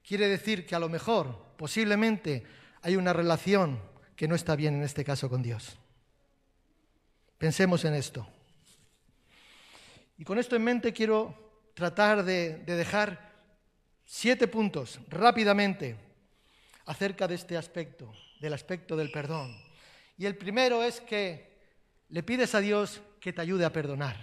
quiere 0.06 0.28
decir 0.28 0.64
que 0.64 0.74
a 0.74 0.78
lo 0.78 0.88
mejor, 0.88 1.54
posiblemente, 1.56 2.44
hay 2.82 2.96
una 2.96 3.12
relación 3.12 3.80
que 4.14 4.28
no 4.28 4.34
está 4.36 4.54
bien 4.54 4.74
en 4.74 4.84
este 4.84 5.04
caso 5.04 5.28
con 5.28 5.42
Dios. 5.42 5.76
Pensemos 7.38 7.84
en 7.84 7.94
esto. 7.94 8.26
Y 10.16 10.24
con 10.24 10.38
esto 10.38 10.56
en 10.56 10.64
mente 10.64 10.92
quiero 10.92 11.70
tratar 11.74 12.24
de, 12.24 12.58
de 12.58 12.76
dejar 12.76 13.32
siete 14.04 14.46
puntos 14.46 15.00
rápidamente 15.08 15.96
acerca 16.86 17.26
de 17.26 17.34
este 17.34 17.56
aspecto, 17.56 18.12
del 18.40 18.54
aspecto 18.54 18.96
del 18.96 19.10
perdón. 19.10 19.54
Y 20.16 20.24
el 20.24 20.36
primero 20.36 20.82
es 20.82 21.00
que 21.00 21.58
le 22.08 22.22
pides 22.22 22.54
a 22.54 22.60
Dios 22.60 23.02
que 23.20 23.32
te 23.32 23.40
ayude 23.40 23.64
a 23.64 23.72
perdonar. 23.72 24.16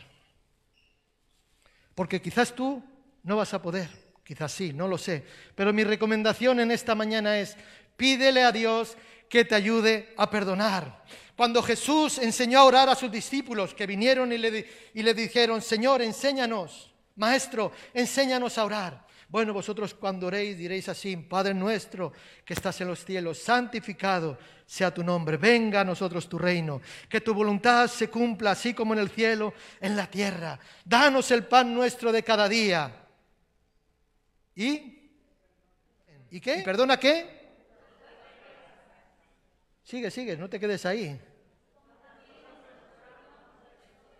Porque 1.93 2.21
quizás 2.21 2.55
tú 2.55 2.83
no 3.21 3.35
vas 3.35 3.53
a 3.53 3.61
poder, 3.61 3.89
quizás 4.24 4.51
sí, 4.51 4.74
no 4.74 4.88
lo 4.88 4.98
sé. 4.98 5.24
Pero 5.56 5.74
mi 5.74 5.84
recomendación 5.84 6.60
en 6.60 6.72
esta 6.72 6.96
mañana 6.96 7.38
es, 7.39 7.56
pídele 7.96 8.44
a 8.44 8.51
Dios 8.51 8.98
que 9.30 9.46
te 9.46 9.56
ayude 9.56 10.13
a 10.18 10.30
perdonar. 10.30 11.03
Cuando 11.36 11.63
Jesús 11.63 12.20
enseñó 12.20 12.60
a 12.60 12.65
orar 12.65 12.89
a 12.89 12.96
sus 12.96 13.12
discípulos 13.12 13.74
que 13.74 13.88
vinieron 13.88 14.32
y 14.32 14.38
le, 14.38 14.68
y 14.94 15.01
le 15.01 15.13
dijeron, 15.13 15.62
Señor, 15.62 16.01
enséñanos, 16.01 16.94
Maestro, 17.15 17.72
enséñanos 17.94 18.58
a 18.58 18.65
orar. 18.65 19.06
Bueno, 19.30 19.51
vosotros 19.51 19.96
cuando 19.96 20.27
oréis 20.27 20.60
diréis 20.60 20.89
así, 20.89 21.18
Padre 21.18 21.56
nuestro 21.56 22.13
que 22.46 22.53
estás 22.53 22.80
en 22.82 22.88
los 22.88 23.03
cielos, 23.03 23.39
santificado 23.39 24.38
sea 24.63 24.94
tu 24.94 25.03
nombre, 25.03 25.38
venga 25.38 25.82
a 25.82 25.84
nosotros 25.84 26.30
tu 26.30 26.38
reino, 26.38 26.82
que 27.10 27.22
tu 27.22 27.34
voluntad 27.34 27.88
se 27.88 28.10
cumpla 28.12 28.51
así 28.51 28.75
como 28.75 28.94
en 28.94 29.00
el 29.00 29.10
cielo, 29.10 29.56
en 29.82 29.96
la 29.96 30.06
tierra. 30.06 30.60
Danos 30.86 31.32
el 31.32 31.46
pan 31.46 31.74
nuestro 31.74 32.12
de 32.12 32.24
cada 32.24 32.48
día. 32.48 33.02
¿Y? 34.55 35.12
¿Y 36.31 36.41
qué? 36.41 36.62
perdona 36.63 36.98
qué? 36.98 37.41
Sigue, 39.83 40.10
sigue, 40.10 40.38
no 40.38 40.50
te 40.50 40.60
quedes 40.60 40.86
ahí. 40.86 41.19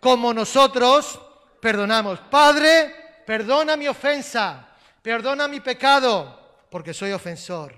Como 0.00 0.34
nosotros 0.34 1.20
perdonamos. 1.60 2.20
Padre, 2.20 2.94
perdona 3.26 3.76
mi 3.76 3.88
ofensa 3.88 4.74
Perdona 5.04 5.46
mi 5.48 5.60
pecado, 5.60 6.64
porque 6.70 6.94
soy 6.94 7.12
ofensor, 7.12 7.74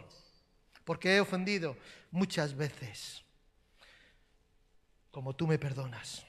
porque 0.84 1.16
he 1.16 1.20
ofendido 1.20 1.76
muchas 2.12 2.56
veces, 2.56 3.24
como 5.10 5.34
tú 5.34 5.48
me 5.48 5.58
perdonas. 5.58 6.24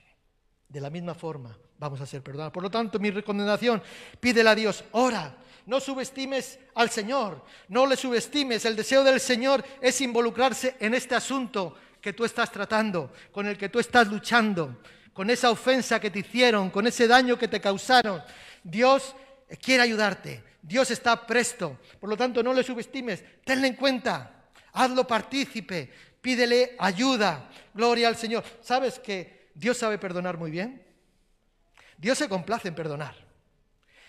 De 0.67 0.81
la 0.81 0.89
misma 0.89 1.13
forma 1.13 1.55
vamos 1.77 2.01
a 2.01 2.07
ser 2.07 2.23
perdonados. 2.23 2.51
Por 2.51 2.63
lo 2.63 2.71
tanto, 2.71 2.97
mi 2.97 3.11
recomendación, 3.11 3.79
pídele 4.19 4.49
a 4.49 4.55
Dios, 4.55 4.83
ora, 4.93 5.37
no 5.67 5.81
subestimes 5.81 6.57
al 6.75 6.89
Señor, 6.89 7.43
no 7.67 7.85
le 7.85 7.97
subestimes. 7.97 8.63
El 8.63 8.75
deseo 8.75 9.03
del 9.03 9.19
Señor 9.19 9.63
es 9.81 9.99
involucrarse 9.99 10.77
en 10.79 10.93
este 10.93 11.13
asunto 11.13 11.75
que 12.01 12.13
tú 12.13 12.23
estás 12.23 12.49
tratando, 12.51 13.11
con 13.33 13.47
el 13.47 13.57
que 13.57 13.67
tú 13.67 13.77
estás 13.77 14.07
luchando, 14.07 14.81
con 15.11 15.29
esa 15.29 15.51
ofensa 15.51 15.99
que 15.99 16.09
te 16.09 16.19
hicieron, 16.19 16.69
con 16.69 16.87
ese 16.87 17.05
daño 17.05 17.37
que 17.37 17.49
te 17.49 17.59
causaron. 17.59 18.23
Dios 18.63 19.13
quiere 19.61 19.83
ayudarte. 19.83 20.41
Dios 20.61 20.89
está 20.89 21.27
presto. 21.27 21.79
Por 21.99 22.09
lo 22.09 22.15
tanto, 22.15 22.41
no 22.41 22.53
le 22.53 22.63
subestimes. 22.63 23.21
Tenle 23.43 23.67
en 23.67 23.75
cuenta. 23.75 24.45
Hazlo 24.71 25.05
partícipe. 25.05 25.91
Pídele 26.21 26.77
ayuda. 26.79 27.49
Gloria 27.73 28.07
al 28.07 28.15
Señor. 28.15 28.43
¿Sabes 28.61 28.99
que 28.99 29.49
Dios 29.53 29.77
sabe 29.77 29.97
perdonar 29.97 30.37
muy 30.37 30.49
bien? 30.49 30.81
Dios 31.97 32.17
se 32.17 32.29
complace 32.29 32.69
en 32.69 32.75
perdonar. 32.75 33.26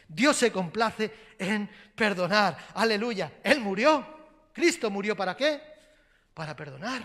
Dios 0.09 0.37
se 0.37 0.51
complace 0.51 1.13
en 1.39 1.69
perdonar. 1.95 2.57
Aleluya. 2.75 3.41
Él 3.45 3.61
murió. 3.61 4.19
Cristo 4.53 4.91
murió 4.91 5.15
para 5.15 5.37
qué? 5.37 5.61
Para 6.35 6.57
perdonar. 6.57 7.03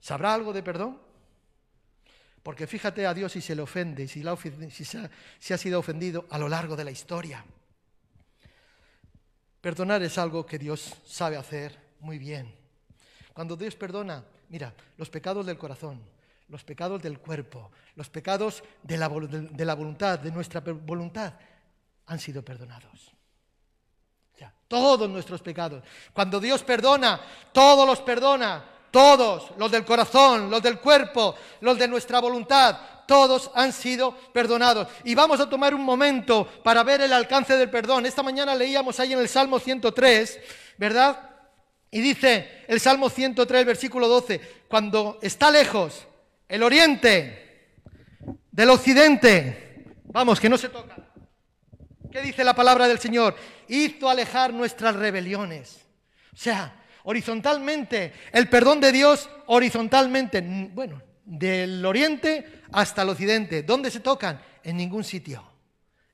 ¿Sabrá 0.00 0.32
algo 0.32 0.52
de 0.52 0.62
perdón? 0.62 1.00
Porque 2.42 2.68
fíjate 2.68 3.04
a 3.06 3.12
Dios 3.12 3.32
si 3.32 3.40
se 3.40 3.56
le 3.56 3.62
ofende, 3.62 4.06
si, 4.06 4.22
se 4.84 5.10
si 5.40 5.52
ha 5.52 5.58
sido 5.58 5.80
ofendido 5.80 6.26
a 6.30 6.38
lo 6.38 6.48
largo 6.48 6.76
de 6.76 6.84
la 6.84 6.92
historia. 6.92 7.44
Perdonar 9.60 10.00
es 10.04 10.16
algo 10.16 10.46
que 10.46 10.58
Dios 10.58 10.94
sabe 11.04 11.36
hacer 11.36 11.76
muy 11.98 12.18
bien. 12.18 12.54
Cuando 13.32 13.56
Dios 13.56 13.74
perdona, 13.74 14.24
mira, 14.48 14.72
los 14.96 15.10
pecados 15.10 15.44
del 15.44 15.58
corazón, 15.58 16.00
los 16.48 16.64
pecados 16.64 17.02
del 17.02 17.18
cuerpo, 17.18 17.70
los 17.94 18.08
pecados 18.08 18.62
de 18.82 18.96
la, 18.96 19.08
de 19.08 19.64
la 19.64 19.74
voluntad, 19.74 20.18
de 20.18 20.30
nuestra 20.30 20.60
voluntad, 20.60 21.34
han 22.06 22.18
sido 22.18 22.44
perdonados. 22.44 23.16
Todos 24.68 25.08
nuestros 25.08 25.42
pecados. 25.42 25.82
Cuando 26.12 26.40
Dios 26.40 26.62
perdona, 26.64 27.20
todos 27.52 27.86
los 27.86 28.00
perdona. 28.00 28.72
Todos, 28.90 29.50
los 29.58 29.70
del 29.70 29.84
corazón, 29.84 30.50
los 30.50 30.62
del 30.62 30.78
cuerpo, 30.78 31.34
los 31.60 31.78
de 31.78 31.86
nuestra 31.86 32.18
voluntad, 32.18 32.78
todos 33.06 33.50
han 33.54 33.70
sido 33.70 34.16
perdonados. 34.32 34.88
Y 35.04 35.14
vamos 35.14 35.38
a 35.38 35.50
tomar 35.50 35.74
un 35.74 35.82
momento 35.82 36.48
para 36.64 36.82
ver 36.82 37.02
el 37.02 37.12
alcance 37.12 37.58
del 37.58 37.68
perdón. 37.68 38.06
Esta 38.06 38.22
mañana 38.22 38.54
leíamos 38.54 38.98
ahí 38.98 39.12
en 39.12 39.18
el 39.18 39.28
Salmo 39.28 39.58
103, 39.58 40.40
¿verdad? 40.78 41.30
Y 41.90 42.00
dice 42.00 42.64
el 42.68 42.80
Salmo 42.80 43.10
103, 43.10 43.66
versículo 43.66 44.08
12, 44.08 44.64
cuando 44.66 45.18
está 45.20 45.50
lejos 45.50 46.06
el 46.48 46.62
oriente 46.62 47.70
del 48.50 48.70
occidente, 48.70 49.84
vamos, 50.04 50.40
que 50.40 50.48
no 50.48 50.58
se 50.58 50.68
toca. 50.68 50.96
¿Qué 52.10 52.22
dice 52.22 52.44
la 52.44 52.54
palabra 52.54 52.88
del 52.88 52.98
Señor? 52.98 53.36
Hizo 53.68 54.08
alejar 54.08 54.54
nuestras 54.54 54.96
rebeliones. 54.96 55.84
O 56.32 56.36
sea, 56.36 56.84
horizontalmente, 57.04 58.12
el 58.32 58.48
perdón 58.48 58.80
de 58.80 58.92
Dios 58.92 59.28
horizontalmente, 59.46 60.40
bueno, 60.72 61.02
del 61.24 61.84
oriente 61.84 62.62
hasta 62.72 63.02
el 63.02 63.10
occidente. 63.10 63.62
¿Dónde 63.62 63.90
se 63.90 64.00
tocan? 64.00 64.40
En 64.62 64.76
ningún 64.76 65.04
sitio. 65.04 65.55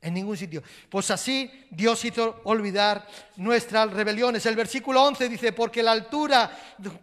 En 0.03 0.15
ningún 0.15 0.37
sitio. 0.37 0.65
Pues 0.91 1.13
así 1.13 1.49
Dios 1.71 2.05
hizo 2.05 2.41
olvidar 2.43 3.07
nuestras 3.37 3.93
rebeliones. 3.93 4.45
El 4.47 4.57
versículo 4.57 5.01
11 5.05 5.29
dice, 5.29 5.53
porque 5.53 5.81
la 5.81 5.93
altura, 5.93 6.51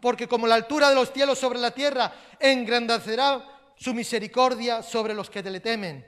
porque 0.02 0.28
como 0.28 0.46
la 0.46 0.56
altura 0.56 0.90
de 0.90 0.96
los 0.96 1.14
cielos 1.14 1.40
sobre 1.40 1.60
la 1.60 1.72
tierra, 1.72 2.14
engrandecerá 2.38 3.42
su 3.78 3.94
misericordia 3.94 4.84
sobre 4.84 5.14
los 5.14 5.30
que 5.30 5.42
le 5.42 5.62
temen. 5.62 6.06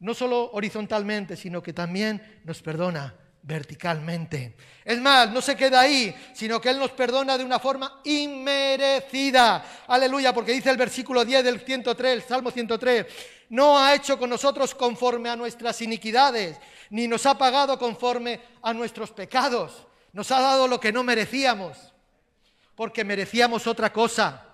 No 0.00 0.12
solo 0.12 0.50
horizontalmente, 0.52 1.34
sino 1.34 1.62
que 1.62 1.72
también 1.72 2.42
nos 2.44 2.60
perdona 2.60 3.14
verticalmente. 3.44 4.56
Es 4.84 5.00
más, 5.00 5.30
no 5.30 5.40
se 5.42 5.54
queda 5.54 5.80
ahí, 5.80 6.14
sino 6.32 6.60
que 6.60 6.70
Él 6.70 6.78
nos 6.78 6.90
perdona 6.92 7.36
de 7.36 7.44
una 7.44 7.58
forma 7.58 8.00
inmerecida. 8.04 9.64
Aleluya, 9.86 10.32
porque 10.32 10.52
dice 10.52 10.70
el 10.70 10.76
versículo 10.78 11.24
10 11.24 11.44
del 11.44 11.60
103, 11.60 12.12
el 12.12 12.22
Salmo 12.22 12.50
103, 12.50 13.06
no 13.48 13.78
ha 13.78 13.94
hecho 13.94 14.18
con 14.18 14.30
nosotros 14.30 14.74
conforme 14.74 15.30
a 15.30 15.36
nuestras 15.36 15.80
iniquidades, 15.82 16.58
ni 16.90 17.08
nos 17.08 17.26
ha 17.26 17.36
pagado 17.36 17.78
conforme 17.78 18.40
a 18.62 18.72
nuestros 18.72 19.10
pecados. 19.10 19.86
Nos 20.12 20.30
ha 20.30 20.40
dado 20.40 20.68
lo 20.68 20.80
que 20.80 20.92
no 20.92 21.02
merecíamos, 21.02 21.92
porque 22.74 23.04
merecíamos 23.04 23.66
otra 23.66 23.92
cosa. 23.92 24.48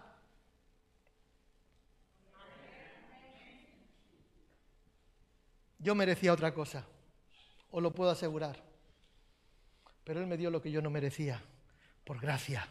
Yo 5.78 5.94
merecía 5.94 6.32
otra 6.32 6.52
cosa, 6.52 6.84
os 7.70 7.82
lo 7.82 7.90
puedo 7.92 8.10
asegurar 8.10 8.70
pero 10.10 10.20
Él 10.20 10.26
me 10.26 10.36
dio 10.36 10.50
lo 10.50 10.60
que 10.60 10.72
yo 10.72 10.82
no 10.82 10.90
merecía, 10.90 11.40
por 12.02 12.20
gracia, 12.20 12.66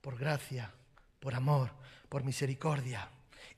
por 0.00 0.18
gracia, 0.18 0.72
por 1.20 1.36
amor, 1.36 1.70
por 2.08 2.24
misericordia. 2.24 3.08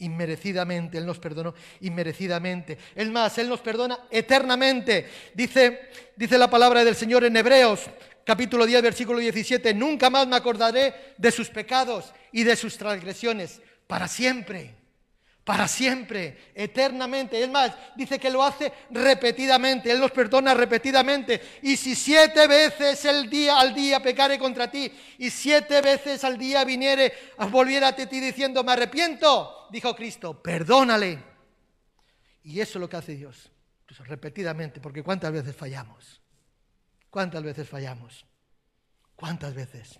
Inmerecidamente, 0.00 0.98
Él 0.98 1.06
nos 1.06 1.18
perdonó, 1.18 1.54
inmerecidamente. 1.80 2.78
Es 2.94 3.08
más, 3.08 3.36
Él 3.38 3.48
nos 3.48 3.60
perdona 3.60 3.98
eternamente. 4.10 5.08
Dice, 5.34 5.90
dice 6.16 6.38
la 6.38 6.48
palabra 6.48 6.84
del 6.84 6.94
Señor 6.94 7.24
en 7.24 7.36
Hebreos, 7.36 7.80
capítulo 8.24 8.66
10, 8.66 8.82
versículo 8.82 9.18
17, 9.18 9.74
nunca 9.74 10.10
más 10.10 10.26
me 10.26 10.36
acordaré 10.36 11.14
de 11.16 11.30
sus 11.30 11.48
pecados 11.48 12.12
y 12.30 12.44
de 12.44 12.56
sus 12.56 12.78
transgresiones, 12.78 13.60
para 13.86 14.06
siempre 14.06 14.78
para 15.48 15.66
siempre, 15.66 16.36
eternamente. 16.54 17.42
Es 17.42 17.48
más, 17.48 17.72
dice 17.96 18.18
que 18.18 18.28
lo 18.28 18.42
hace 18.42 18.70
repetidamente, 18.90 19.90
Él 19.90 19.98
nos 19.98 20.10
perdona 20.10 20.52
repetidamente. 20.52 21.40
Y 21.62 21.78
si 21.78 21.94
siete 21.94 22.46
veces 22.46 23.02
el 23.06 23.30
día, 23.30 23.58
al 23.58 23.74
día 23.74 23.98
pecare 23.98 24.38
contra 24.38 24.70
ti, 24.70 24.92
y 25.16 25.30
siete 25.30 25.80
veces 25.80 26.22
al 26.22 26.36
día 26.36 26.64
viniere, 26.64 27.14
volviera 27.50 27.88
a 27.88 27.96
ti 27.96 28.04
diciendo, 28.20 28.62
me 28.62 28.72
arrepiento, 28.72 29.57
dijo 29.70 29.94
Cristo, 29.94 30.42
perdónale. 30.42 31.22
Y 32.44 32.60
eso 32.60 32.78
es 32.78 32.80
lo 32.80 32.88
que 32.88 32.96
hace 32.96 33.14
Dios, 33.14 33.50
repetidamente, 34.06 34.80
porque 34.80 35.02
¿cuántas 35.02 35.32
veces 35.32 35.54
fallamos? 35.54 36.20
¿Cuántas 37.10 37.42
veces 37.42 37.68
fallamos? 37.68 38.24
¿Cuántas 39.16 39.54
veces? 39.54 39.98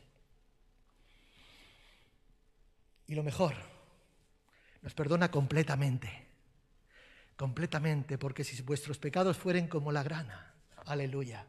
Y 3.07 3.15
lo 3.15 3.23
mejor, 3.23 3.55
nos 4.83 4.95
perdona 4.95 5.31
completamente, 5.31 6.27
completamente, 7.37 8.19
porque 8.19 8.45
si 8.45 8.61
vuestros 8.63 8.99
pecados 8.99 9.37
fueren 9.37 9.67
como 9.67 9.93
la 9.93 10.03
grana, 10.03 10.55
aleluya, 10.87 11.47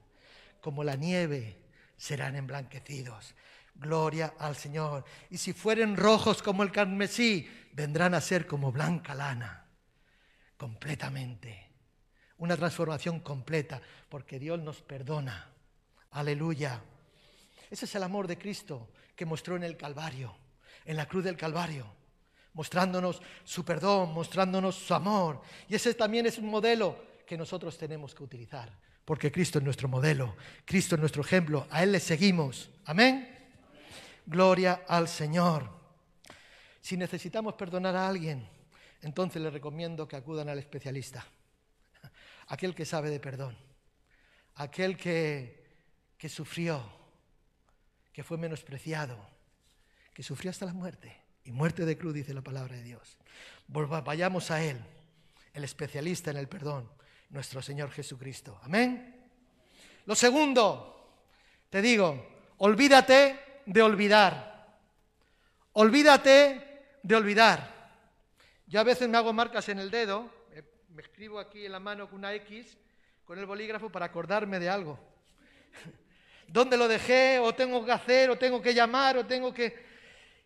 como 0.62 0.84
la 0.84 0.96
nieve, 0.96 1.58
serán 1.98 2.36
emblanquecidos. 2.36 3.36
Gloria 3.80 4.34
al 4.38 4.56
Señor. 4.56 5.06
Y 5.30 5.38
si 5.38 5.54
fueren 5.54 5.96
rojos 5.96 6.42
como 6.42 6.64
el 6.64 6.72
carmesí, 6.72 7.50
vendrán 7.74 8.14
a 8.14 8.22
ser 8.22 8.46
como 8.46 8.72
blanca 8.72 9.16
lana, 9.16 9.66
completamente. 10.58 11.68
Una 12.38 12.56
transformación 12.56 13.20
completa, 13.22 13.82
porque 14.10 14.40
Dios 14.40 14.60
nos 14.60 14.82
perdona. 14.82 15.50
Aleluya. 16.12 16.82
Ese 17.70 17.86
es 17.86 17.96
el 17.96 18.04
amor 18.04 18.28
de 18.28 18.38
Cristo 18.38 18.92
que 19.16 19.26
mostró 19.26 19.56
en 19.56 19.64
el 19.64 19.78
Calvario, 19.78 20.36
en 20.86 20.98
la 20.98 21.08
cruz 21.08 21.24
del 21.24 21.38
Calvario 21.38 22.00
mostrándonos 22.54 23.22
su 23.46 23.64
perdón, 23.64 24.14
mostrándonos 24.14 24.76
su 24.76 24.94
amor. 24.94 25.42
Y 25.70 25.76
ese 25.76 25.94
también 25.94 26.26
es 26.26 26.38
un 26.38 26.48
modelo 26.48 26.98
que 27.26 27.38
nosotros 27.38 27.78
tenemos 27.78 28.14
que 28.14 28.24
utilizar, 28.24 28.70
porque 29.06 29.32
Cristo 29.32 29.60
es 29.60 29.64
nuestro 29.64 29.88
modelo, 29.88 30.36
Cristo 30.66 30.96
es 30.96 31.00
nuestro 31.00 31.22
ejemplo, 31.22 31.68
a 31.70 31.84
Él 31.84 31.94
le 31.94 32.00
seguimos. 32.00 32.70
Amén. 32.86 33.39
Gloria 34.30 34.84
al 34.88 35.08
Señor. 35.08 35.68
Si 36.80 36.96
necesitamos 36.96 37.56
perdonar 37.56 37.96
a 37.96 38.08
alguien, 38.08 38.48
entonces 39.02 39.42
les 39.42 39.52
recomiendo 39.52 40.08
que 40.08 40.16
acudan 40.16 40.50
al 40.50 40.60
especialista, 40.60 41.26
aquel 42.48 42.76
que 42.76 42.86
sabe 42.86 43.10
de 43.10 43.20
perdón, 43.20 43.58
aquel 44.54 44.98
que, 44.98 45.66
que 46.16 46.30
sufrió, 46.30 46.80
que 48.14 48.24
fue 48.24 48.38
menospreciado, 48.38 49.18
que 50.14 50.22
sufrió 50.22 50.52
hasta 50.52 50.68
la 50.68 50.74
muerte 50.74 51.12
y 51.44 51.52
muerte 51.52 51.84
de 51.84 51.98
cruz, 51.98 52.14
dice 52.14 52.36
la 52.36 52.44
palabra 52.44 52.76
de 52.76 52.84
Dios. 52.84 53.18
Vayamos 53.68 54.52
a 54.52 54.64
Él, 54.64 54.78
el 55.54 55.64
especialista 55.64 56.30
en 56.30 56.38
el 56.38 56.48
perdón, 56.48 56.88
nuestro 57.32 57.64
Señor 57.64 57.90
Jesucristo. 57.90 58.60
Amén. 58.62 59.28
Lo 60.06 60.14
segundo, 60.14 61.24
te 61.72 61.82
digo, 61.82 62.44
olvídate 62.60 63.49
de 63.70 63.84
olvidar. 63.84 64.68
Olvídate 65.74 66.98
de 67.04 67.16
olvidar. 67.16 67.92
Yo 68.66 68.80
a 68.80 68.84
veces 68.84 69.08
me 69.08 69.18
hago 69.18 69.32
marcas 69.32 69.70
en 69.70 69.80
el 69.80 69.92
dedo, 69.92 70.30
me 70.90 71.04
escribo 71.04 71.40
aquí 71.40 71.66
en 71.66 71.72
la 71.72 71.80
mano 71.80 72.10
con 72.10 72.20
una 72.20 72.34
X, 72.34 72.78
con 73.26 73.38
el 73.38 73.46
bolígrafo 73.46 73.92
para 73.92 74.08
acordarme 74.08 74.60
de 74.60 74.70
algo. 74.70 75.00
¿Dónde 76.48 76.78
lo 76.78 76.88
dejé? 76.88 77.38
¿O 77.38 77.54
tengo 77.54 77.86
que 77.86 77.92
hacer? 77.92 78.32
¿O 78.32 78.38
tengo 78.38 78.60
que 78.60 78.74
llamar? 78.74 79.18
¿O 79.18 79.26
tengo 79.26 79.54
que...? 79.54 79.88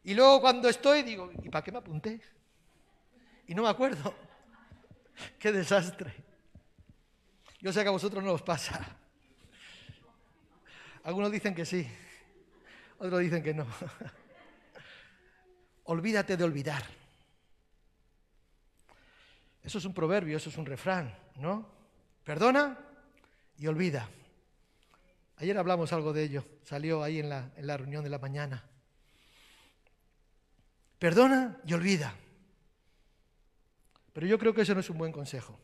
Y 0.03 0.13
luego 0.13 0.41
cuando 0.41 0.67
estoy 0.67 1.01
digo, 1.01 1.31
¿y 1.41 1.49
para 1.49 1.63
qué 1.63 1.71
me 1.71 1.77
apunté? 1.77 2.19
Y 3.47 3.55
no 3.55 3.63
me 3.63 3.69
acuerdo. 3.69 4.13
qué 5.39 5.53
desastre. 5.53 6.13
Yo 7.61 7.71
sé 7.71 7.83
que 7.83 7.87
a 7.87 7.91
vosotros 7.91 8.21
no 8.21 8.33
os 8.33 8.41
pasa. 8.41 8.97
Algunos 11.05 11.31
dicen 11.31 11.55
que 11.55 11.65
sí, 11.65 11.87
otros 13.07 13.21
dicen 13.21 13.43
que 13.43 13.53
no. 13.53 13.67
Olvídate 15.85 16.37
de 16.37 16.43
olvidar. 16.43 16.83
Eso 19.61 19.77
es 19.77 19.85
un 19.85 19.93
proverbio, 19.93 20.37
eso 20.37 20.49
es 20.49 20.57
un 20.57 20.65
refrán, 20.65 21.13
¿no? 21.35 21.69
Perdona 22.23 22.77
y 23.57 23.67
olvida. 23.67 24.09
Ayer 25.37 25.57
hablamos 25.57 25.91
algo 25.91 26.13
de 26.13 26.23
ello, 26.23 26.45
salió 26.63 27.03
ahí 27.03 27.19
en 27.19 27.29
la, 27.29 27.51
en 27.57 27.67
la 27.67 27.75
reunión 27.75 28.03
de 28.03 28.09
la 28.09 28.19
mañana. 28.19 28.63
Perdona 30.97 31.59
y 31.65 31.73
olvida. 31.73 32.15
Pero 34.13 34.27
yo 34.27 34.39
creo 34.39 34.53
que 34.53 34.61
eso 34.61 34.73
no 34.73 34.79
es 34.79 34.89
un 34.89 34.97
buen 34.97 35.11
consejo. 35.11 35.59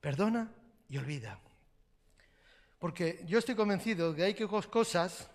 Perdona 0.00 0.52
y 0.88 0.98
olvida. 0.98 1.38
Porque 2.80 3.22
yo 3.26 3.38
estoy 3.38 3.54
convencido 3.54 4.12
de 4.12 4.34
que 4.34 4.42
hay 4.42 4.48
cosas 4.48 5.30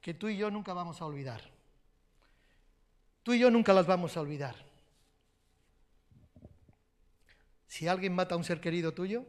que 0.00 0.14
tú 0.14 0.28
y 0.28 0.38
yo 0.38 0.50
nunca 0.50 0.72
vamos 0.72 1.00
a 1.00 1.04
olvidar. 1.04 1.42
Tú 3.22 3.34
y 3.34 3.38
yo 3.38 3.50
nunca 3.50 3.74
las 3.74 3.86
vamos 3.86 4.16
a 4.16 4.22
olvidar. 4.22 4.56
Si 7.66 7.86
alguien 7.86 8.14
mata 8.14 8.34
a 8.34 8.38
un 8.38 8.44
ser 8.44 8.58
querido 8.58 8.94
tuyo, 8.94 9.26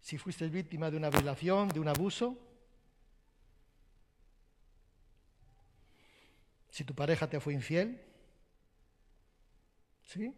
si 0.00 0.16
fuiste 0.16 0.48
víctima 0.48 0.90
de 0.90 0.96
una 0.96 1.10
violación, 1.10 1.68
de 1.68 1.80
un 1.80 1.88
abuso, 1.88 2.38
si 6.70 6.82
tu 6.82 6.94
pareja 6.94 7.28
te 7.28 7.40
fue 7.40 7.52
infiel, 7.52 8.02
¿sí? 10.04 10.34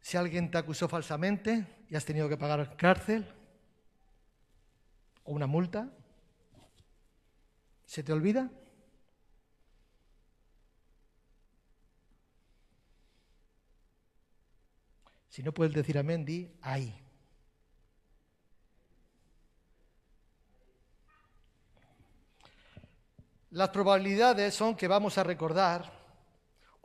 Si 0.00 0.16
alguien 0.16 0.50
te 0.50 0.58
acusó 0.58 0.88
falsamente 0.88 1.66
y 1.90 1.96
has 1.96 2.04
tenido 2.04 2.28
que 2.28 2.36
pagar 2.36 2.76
cárcel 2.76 3.26
o 5.24 5.32
una 5.32 5.46
multa, 5.46 5.90
¿Se 7.88 8.02
te 8.02 8.12
olvida? 8.12 8.50
Si 15.30 15.42
no 15.42 15.54
puedes 15.54 15.72
decir 15.72 15.96
amén, 15.96 16.22
di 16.26 16.52
ahí. 16.60 16.94
Las 23.50 23.70
probabilidades 23.70 24.54
son 24.54 24.76
que 24.76 24.86
vamos 24.86 25.16
a 25.16 25.24
recordar 25.24 25.90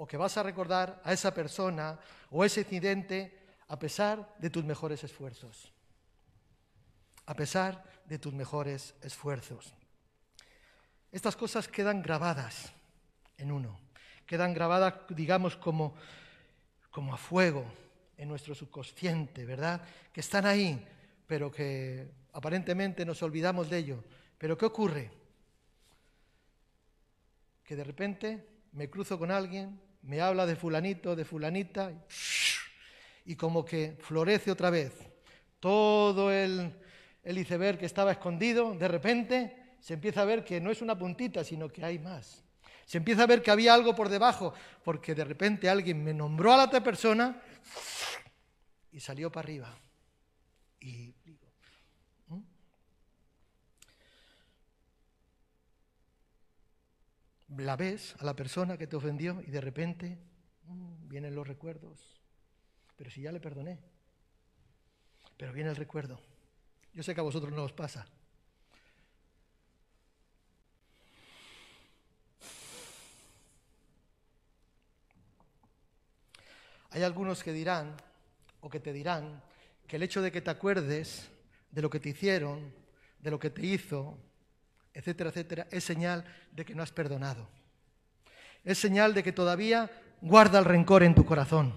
o 0.04 0.08
que 0.08 0.20
vas 0.20 0.36
a 0.36 0.44
recordar 0.44 1.00
a 1.08 1.16
esa 1.16 1.32
persona 1.32 1.96
o 2.28 2.44
ese 2.44 2.68
incidente 2.68 3.32
a 3.72 3.80
pesar 3.80 4.36
de 4.36 4.52
tus 4.52 4.68
mejores 4.68 5.00
esfuerzos. 5.00 5.72
A 7.24 7.32
pesar 7.32 7.80
de 8.04 8.20
tus 8.20 8.36
mejores 8.36 9.00
esfuerzos. 9.00 9.72
Estas 11.08 11.38
cosas 11.38 11.70
quedan 11.70 12.04
grabadas 12.04 12.74
en 13.38 13.50
uno, 13.50 13.80
quedan 14.28 14.54
grabadas, 14.54 15.08
digamos, 15.08 15.56
como, 15.56 15.96
como 16.92 17.14
a 17.14 17.18
fuego 17.18 17.64
en 18.18 18.28
nuestro 18.28 18.54
subconsciente, 18.56 19.46
¿verdad? 19.46 19.88
Que 20.12 20.20
están 20.20 20.46
ahí, 20.46 20.86
pero 21.26 21.50
que 21.50 22.12
aparentemente 22.34 23.06
nos 23.06 23.24
olvidamos 23.24 23.70
de 23.70 23.78
ello. 23.78 24.04
Pero 24.38 24.58
¿qué 24.58 24.66
ocurre? 24.66 25.12
Que 27.64 27.78
de 27.78 27.86
repente 27.86 28.54
me 28.74 28.90
cruzo 28.90 29.18
con 29.18 29.32
alguien, 29.32 29.80
me 30.04 30.22
habla 30.22 30.46
de 30.46 30.56
fulanito, 30.56 31.16
de 31.16 31.26
fulanita, 31.26 31.92
y 33.26 33.36
como 33.36 33.66
que 33.66 33.98
florece 34.02 34.52
otra 34.52 34.70
vez. 34.70 34.94
Todo 35.60 36.32
el, 36.32 36.74
el 37.24 37.38
iceberg 37.38 37.78
que 37.78 37.86
estaba 37.86 38.12
escondido, 38.12 38.76
de 38.76 38.88
repente 38.88 39.76
se 39.80 39.96
empieza 39.96 40.22
a 40.22 40.26
ver 40.26 40.44
que 40.44 40.62
no 40.62 40.72
es 40.72 40.82
una 40.82 40.98
puntita, 40.98 41.44
sino 41.44 41.70
que 41.70 41.84
hay 41.84 42.00
más. 42.00 42.44
Se 42.86 42.98
empieza 42.98 43.24
a 43.24 43.28
ver 43.28 43.42
que 43.42 43.52
había 43.52 43.74
algo 43.74 43.96
por 43.96 44.10
debajo, 44.10 44.54
porque 44.84 45.16
de 45.16 45.24
repente 45.24 45.70
alguien 45.70 46.04
me 46.04 46.14
nombró 46.14 46.54
a 46.54 46.58
la 46.58 46.66
otra 46.66 46.84
persona 46.84 47.42
y 48.92 49.00
salió 49.00 49.32
para 49.32 49.46
arriba 49.46 49.78
digo, 50.84 51.48
¿Mm? 52.28 52.42
La 57.58 57.76
ves 57.76 58.16
a 58.20 58.26
la 58.26 58.36
persona 58.36 58.78
que 58.78 58.88
te 58.88 58.96
ofendió 58.96 59.42
y 59.46 59.52
de 59.52 59.62
repente 59.62 60.18
mm, 60.66 61.08
vienen 61.10 61.36
los 61.36 61.48
recuerdos. 61.48 62.00
Pero 62.96 63.10
si 63.10 63.22
ya 63.22 63.32
le 63.32 63.40
perdoné. 63.40 63.80
Pero 65.38 65.54
viene 65.54 65.70
el 65.70 65.76
recuerdo. 65.76 66.20
Yo 66.94 67.04
sé 67.04 67.14
que 67.14 67.22
a 67.22 67.24
vosotros 67.24 67.52
no 67.52 67.64
os 67.64 67.74
pasa. 67.74 68.06
Hay 76.92 77.02
algunos 77.02 77.44
que 77.44 77.52
dirán, 77.52 77.96
o 78.62 78.70
que 78.70 78.80
te 78.80 78.94
dirán, 78.94 79.42
que 79.88 79.96
el 79.96 80.04
hecho 80.04 80.22
de 80.22 80.32
que 80.32 80.42
te 80.42 80.52
acuerdes 80.52 81.28
de 81.72 81.82
lo 81.82 81.90
que 81.90 82.00
te 82.00 82.10
hicieron, 82.10 82.72
de 83.18 83.32
lo 83.32 83.40
que 83.40 83.50
te 83.50 83.66
hizo, 83.66 84.16
etcétera, 84.94 85.30
etcétera, 85.30 85.68
es 85.72 85.84
señal 85.84 86.24
de 86.52 86.66
que 86.66 86.76
no 86.76 86.84
has 86.84 86.92
perdonado. 86.92 87.48
Es 88.64 88.78
señal 88.78 89.14
de 89.14 89.24
que 89.24 89.32
todavía 89.32 89.92
guarda 90.22 90.60
el 90.60 90.66
rencor 90.66 91.04
en 91.04 91.16
tu 91.16 91.26
corazón, 91.26 91.74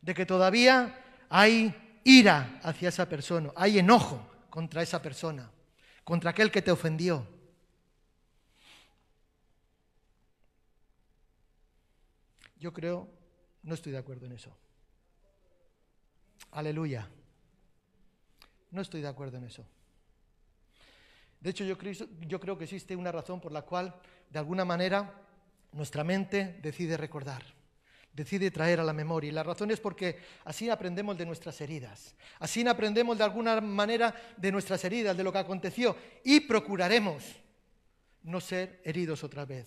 de 0.00 0.14
que 0.14 0.26
todavía 0.26 0.98
hay 1.28 2.00
ira 2.04 2.60
hacia 2.62 2.88
esa 2.88 3.08
persona, 3.08 3.50
hay 3.56 3.78
enojo 3.78 4.26
contra 4.48 4.82
esa 4.82 5.02
persona, 5.02 5.50
contra 6.04 6.30
aquel 6.30 6.50
que 6.50 6.62
te 6.62 6.70
ofendió. 6.70 7.26
Yo 12.58 12.72
creo 12.72 13.08
no 13.62 13.74
estoy 13.74 13.92
de 13.92 13.98
acuerdo 13.98 14.26
en 14.26 14.32
eso. 14.32 14.56
Aleluya. 16.52 17.08
No 18.70 18.80
estoy 18.80 19.02
de 19.02 19.08
acuerdo 19.08 19.36
en 19.36 19.44
eso. 19.44 19.66
De 21.40 21.50
hecho, 21.50 21.64
yo 21.64 21.78
creo, 21.78 22.58
que 22.58 22.64
existe 22.64 22.94
una 22.94 23.10
razón 23.10 23.40
por 23.40 23.50
la 23.50 23.62
cual, 23.62 23.94
de 24.28 24.38
alguna 24.38 24.64
manera, 24.64 25.14
nuestra 25.72 26.04
mente 26.04 26.58
decide 26.62 26.98
recordar, 26.98 27.42
decide 28.12 28.50
traer 28.50 28.78
a 28.80 28.84
la 28.84 28.92
memoria. 28.92 29.28
Y 29.28 29.32
la 29.32 29.42
razón 29.42 29.70
es 29.70 29.80
porque 29.80 30.18
así 30.44 30.68
aprendemos 30.68 31.16
de 31.16 31.24
nuestras 31.24 31.58
heridas. 31.62 32.14
Así 32.38 32.66
aprendemos 32.68 33.16
de 33.16 33.24
alguna 33.24 33.58
manera 33.62 34.14
de 34.36 34.52
nuestras 34.52 34.84
heridas, 34.84 35.16
de 35.16 35.24
lo 35.24 35.32
que 35.32 35.38
aconteció. 35.38 35.96
Y 36.24 36.40
procuraremos 36.40 37.24
no 38.22 38.38
ser 38.38 38.82
heridos 38.84 39.24
otra 39.24 39.46
vez. 39.46 39.66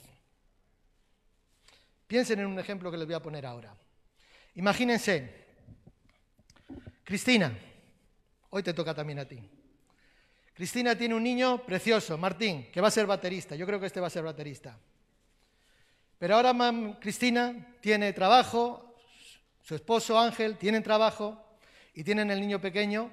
Piensen 2.06 2.40
en 2.40 2.46
un 2.46 2.60
ejemplo 2.60 2.92
que 2.92 2.98
les 2.98 3.08
voy 3.08 3.16
a 3.16 3.24
poner 3.24 3.48
ahora. 3.48 3.76
Imagínense, 4.54 5.44
Cristina, 7.04 7.58
hoy 8.52 8.62
te 8.62 8.76
toca 8.76 8.94
también 8.94 9.18
a 9.18 9.28
ti. 9.28 9.40
Cristina 10.54 10.96
tiene 10.96 11.16
un 11.16 11.24
niño 11.24 11.64
precioso, 11.66 12.18
Martín, 12.18 12.68
que 12.72 12.80
va 12.80 12.88
a 12.90 12.92
ser 12.92 13.08
baterista. 13.08 13.56
Yo 13.56 13.66
creo 13.66 13.80
que 13.80 13.88
este 13.88 14.00
va 14.00 14.08
a 14.08 14.12
ser 14.12 14.24
baterista. 14.24 14.78
Pero 16.20 16.36
ahora 16.36 16.54
Cristina 17.00 17.76
tiene 17.82 18.14
trabajo, 18.14 18.96
su 19.62 19.76
esposo 19.76 20.18
Ángel 20.18 20.58
tiene 20.58 20.82
trabajo 20.82 21.44
y 21.94 22.04
tienen 22.04 22.30
el 22.30 22.40
niño 22.40 22.62
pequeño 22.62 23.12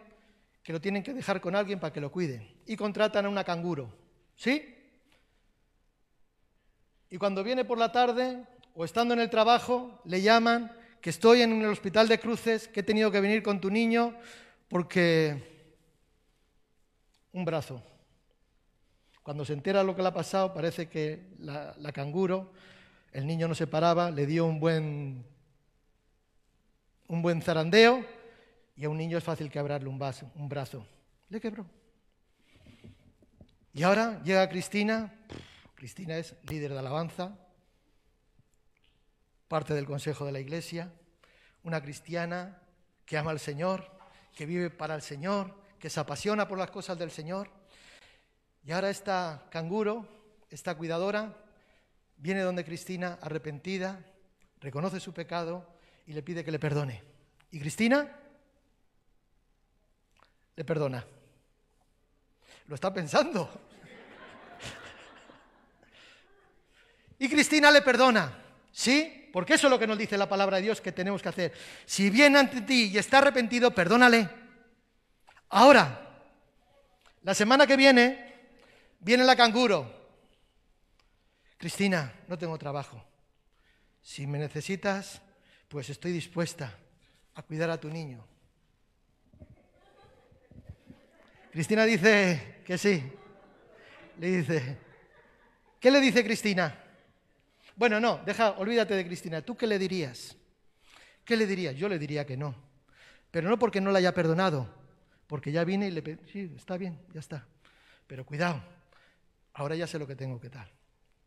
que 0.62 0.72
lo 0.72 0.80
tienen 0.80 1.02
que 1.02 1.14
dejar 1.14 1.40
con 1.40 1.56
alguien 1.56 1.80
para 1.80 1.92
que 1.92 2.00
lo 2.00 2.12
cuide. 2.12 2.56
Y 2.66 2.76
contratan 2.76 3.24
a 3.24 3.28
una 3.30 3.42
canguro. 3.42 3.90
¿Sí? 4.36 4.76
Y 7.08 7.16
cuando 7.16 7.42
viene 7.42 7.64
por 7.64 7.78
la 7.78 7.90
tarde 7.90 8.44
o 8.74 8.84
estando 8.84 9.14
en 9.14 9.20
el 9.20 9.30
trabajo, 9.30 10.00
le 10.04 10.22
llaman 10.22 10.70
que 11.00 11.10
estoy 11.10 11.40
en 11.42 11.60
el 11.60 11.70
hospital 11.70 12.06
de 12.06 12.20
cruces, 12.20 12.68
que 12.68 12.80
he 12.80 12.84
tenido 12.84 13.10
que 13.10 13.20
venir 13.20 13.42
con 13.42 13.60
tu 13.60 13.70
niño 13.70 14.14
porque 14.68 15.49
un 17.32 17.44
brazo. 17.44 17.82
Cuando 19.22 19.44
se 19.44 19.52
entera 19.52 19.84
lo 19.84 19.94
que 19.94 20.02
le 20.02 20.08
ha 20.08 20.14
pasado, 20.14 20.52
parece 20.54 20.88
que 20.88 21.28
la, 21.38 21.92
canguro, 21.92 22.52
el 23.12 23.26
niño 23.26 23.48
no 23.48 23.54
se 23.54 23.66
paraba, 23.66 24.10
le 24.10 24.26
dio 24.26 24.46
un 24.46 24.58
buen, 24.58 25.24
un 27.08 27.22
buen 27.22 27.42
zarandeo 27.42 28.04
y 28.76 28.84
a 28.84 28.88
un 28.88 28.96
niño 28.96 29.18
es 29.18 29.24
fácil 29.24 29.50
quebrarle 29.50 29.88
un, 29.88 29.98
vaso, 29.98 30.30
un 30.34 30.48
brazo. 30.48 30.86
Le 31.28 31.40
quebró. 31.40 31.66
Y 33.72 33.82
ahora 33.82 34.20
llega 34.24 34.48
Cristina, 34.48 35.14
Cristina 35.74 36.16
es 36.16 36.34
líder 36.48 36.72
de 36.72 36.78
alabanza, 36.78 37.38
parte 39.48 39.74
del 39.74 39.86
Consejo 39.86 40.24
de 40.24 40.32
la 40.32 40.40
Iglesia, 40.40 40.92
una 41.62 41.80
cristiana 41.82 42.58
que 43.04 43.18
ama 43.18 43.30
al 43.30 43.38
Señor, 43.38 43.90
que 44.34 44.46
vive 44.46 44.70
para 44.70 44.94
el 44.94 45.02
Señor, 45.02 45.59
que 45.80 45.90
se 45.90 45.98
apasiona 45.98 46.46
por 46.46 46.58
las 46.58 46.70
cosas 46.70 46.98
del 46.98 47.10
Señor. 47.10 47.50
Y 48.64 48.72
ahora 48.72 48.90
esta 48.90 49.46
canguro, 49.50 50.06
esta 50.50 50.76
cuidadora, 50.76 51.34
viene 52.18 52.42
donde 52.42 52.64
Cristina 52.64 53.18
arrepentida, 53.22 54.04
reconoce 54.60 55.00
su 55.00 55.14
pecado 55.14 55.66
y 56.06 56.12
le 56.12 56.22
pide 56.22 56.44
que 56.44 56.52
le 56.52 56.58
perdone. 56.58 57.02
Y 57.50 57.58
Cristina 57.58 58.06
le 60.54 60.64
perdona. 60.64 61.04
Lo 62.66 62.74
está 62.74 62.92
pensando. 62.92 63.50
Y 67.18 67.28
Cristina 67.28 67.70
le 67.70 67.82
perdona. 67.82 68.32
¿Sí? 68.72 69.28
Porque 69.32 69.54
eso 69.54 69.66
es 69.66 69.70
lo 69.70 69.78
que 69.78 69.86
nos 69.86 69.98
dice 69.98 70.16
la 70.16 70.28
palabra 70.28 70.56
de 70.56 70.62
Dios 70.64 70.80
que 70.80 70.90
tenemos 70.90 71.20
que 71.20 71.28
hacer. 71.28 71.52
Si 71.84 72.08
viene 72.08 72.38
ante 72.38 72.62
ti 72.62 72.90
y 72.92 72.98
está 72.98 73.18
arrepentido, 73.18 73.70
perdónale. 73.72 74.40
Ahora, 75.50 76.00
la 77.22 77.34
semana 77.34 77.66
que 77.66 77.76
viene, 77.76 78.34
viene 79.00 79.24
la 79.24 79.34
canguro. 79.34 79.98
Cristina, 81.58 82.12
no 82.28 82.38
tengo 82.38 82.56
trabajo. 82.56 83.04
Si 84.00 84.26
me 84.26 84.38
necesitas, 84.38 85.20
pues 85.68 85.90
estoy 85.90 86.12
dispuesta 86.12 86.72
a 87.34 87.42
cuidar 87.42 87.68
a 87.70 87.80
tu 87.80 87.90
niño. 87.90 88.24
Cristina 91.50 91.84
dice 91.84 92.62
que 92.64 92.78
sí. 92.78 93.12
Le 94.18 94.30
dice, 94.38 94.78
¿qué 95.80 95.90
le 95.90 96.00
dice 96.00 96.24
Cristina? 96.24 96.78
Bueno, 97.74 97.98
no, 97.98 98.18
deja, 98.24 98.52
olvídate 98.52 98.94
de 98.94 99.04
Cristina. 99.04 99.42
¿Tú 99.42 99.56
qué 99.56 99.66
le 99.66 99.78
dirías? 99.78 100.36
¿Qué 101.24 101.36
le 101.36 101.46
dirías? 101.46 101.74
Yo 101.74 101.88
le 101.88 101.98
diría 101.98 102.24
que 102.24 102.36
no. 102.36 102.54
Pero 103.30 103.48
no 103.48 103.58
porque 103.58 103.80
no 103.80 103.90
la 103.90 103.98
haya 103.98 104.14
perdonado, 104.14 104.79
porque 105.30 105.52
ya 105.52 105.62
vine 105.62 105.86
y 105.86 105.92
le 105.92 106.02
pedí, 106.02 106.18
sí, 106.32 106.52
está 106.56 106.76
bien, 106.76 106.98
ya 107.14 107.20
está. 107.20 107.46
Pero 108.08 108.26
cuidado, 108.26 108.60
ahora 109.54 109.76
ya 109.76 109.86
sé 109.86 109.96
lo 109.96 110.04
que 110.04 110.16
tengo 110.16 110.40
que 110.40 110.48
dar. 110.48 110.68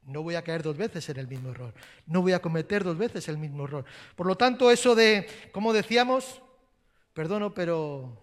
No 0.02 0.22
voy 0.22 0.36
a 0.36 0.42
caer 0.42 0.62
dos 0.62 0.76
veces 0.76 1.08
en 1.08 1.20
el 1.20 1.28
mismo 1.30 1.52
error. 1.52 1.74
No 2.06 2.22
voy 2.22 2.34
a 2.34 2.42
cometer 2.42 2.84
dos 2.84 2.98
veces 2.98 3.30
el 3.30 3.38
mismo 3.38 3.64
error. 3.64 3.86
Por 4.18 4.28
lo 4.28 4.36
tanto, 4.36 4.70
eso 4.72 4.94
de, 4.94 5.26
como 5.54 5.72
decíamos, 5.72 6.42
perdono, 7.14 7.54
pero 7.54 8.22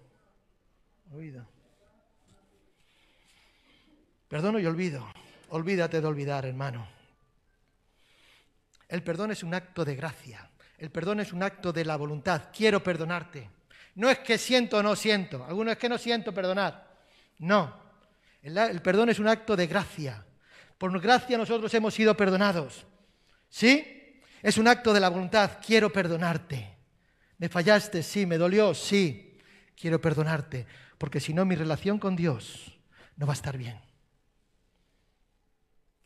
olvido. 1.14 1.47
Perdono 4.29 4.59
y 4.59 4.66
olvido. 4.66 5.11
olvídate 5.49 6.03
de 6.03 6.07
olvidar, 6.07 6.45
hermano. 6.45 6.87
El 8.87 9.03
perdón 9.03 9.31
es 9.31 9.43
un 9.43 9.55
acto 9.55 9.83
de 9.87 9.97
gracia. 9.97 10.51
El 10.77 10.90
perdón 10.90 11.21
es 11.21 11.33
un 11.33 11.43
acto 11.43 11.73
de 11.73 11.87
la 11.87 11.97
voluntad. 11.97 12.51
Quiero 12.55 12.83
perdonarte. 12.83 13.60
No 13.94 14.09
es 14.09 14.18
que 14.20 14.38
siento 14.38 14.79
o 14.79 14.83
no 14.83 14.96
siento. 14.96 15.44
Algunos 15.44 15.72
es 15.72 15.79
que 15.79 15.88
no 15.88 15.98
siento 15.98 16.33
perdonar. 16.33 16.90
No. 17.38 17.74
El, 18.42 18.81
perdón 18.83 19.11
es 19.11 19.18
un 19.18 19.29
acto 19.29 19.57
de 19.57 19.66
gracia. 19.66 20.24
Por 20.79 20.98
gracia 21.00 21.37
nosotros 21.37 21.72
hemos 21.74 21.94
sido 21.94 22.16
perdonados. 22.16 22.87
¿Sí? 23.48 24.22
Es 24.42 24.59
un 24.59 24.68
acto 24.68 24.92
de 24.92 25.00
la 25.00 25.09
voluntad. 25.09 25.59
Quiero 25.64 25.92
perdonarte. 25.92 26.76
¿Me 27.38 27.48
fallaste? 27.48 28.03
Sí. 28.03 28.26
¿Me 28.26 28.38
dolió? 28.38 28.74
Sí. 28.74 29.38
Quiero 29.79 30.00
perdonarte. 30.00 30.66
Porque 30.96 31.20
si 31.20 31.35
no, 31.35 31.44
mi 31.44 31.57
relación 31.57 31.98
con 31.98 32.16
Dios 32.16 32.79
no 33.16 33.26
va 33.26 33.33
a 33.33 33.37
estar 33.37 33.57
bien. 33.57 33.81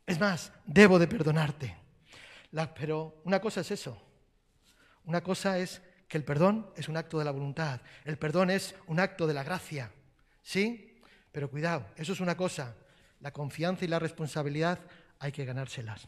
Es 0.07 0.21
más, 0.21 0.53
debo 0.67 0.99
de 0.99 1.07
perdonarte. 1.07 1.77
pero 2.77 3.21
una 3.25 3.41
cosa 3.41 3.61
es 3.61 3.71
eso. 3.71 4.01
Una 5.05 5.23
cosa 5.23 5.59
es 5.59 5.83
que 6.15 6.19
el 6.19 6.25
perdón 6.25 6.71
es 6.77 6.89
un 6.89 6.97
acto 6.97 7.19
de 7.19 7.25
la 7.25 7.33
voluntad. 7.33 7.81
El 8.05 8.19
perdón 8.19 8.49
es 8.49 8.77
un 8.87 9.01
acto 9.01 9.27
de 9.27 9.35
la 9.35 9.43
gracia. 9.43 9.91
¿Sí? 10.45 11.01
Pero 11.33 11.51
cuidado, 11.51 11.89
eso 11.97 12.13
es 12.13 12.21
una 12.21 12.37
cosa. 12.37 12.77
La 13.19 13.33
confianza 13.33 13.85
y 13.85 13.89
la 13.89 13.99
responsabilidad 13.99 14.79
hay 15.19 15.33
que 15.33 15.45
ganárselas. 15.45 16.07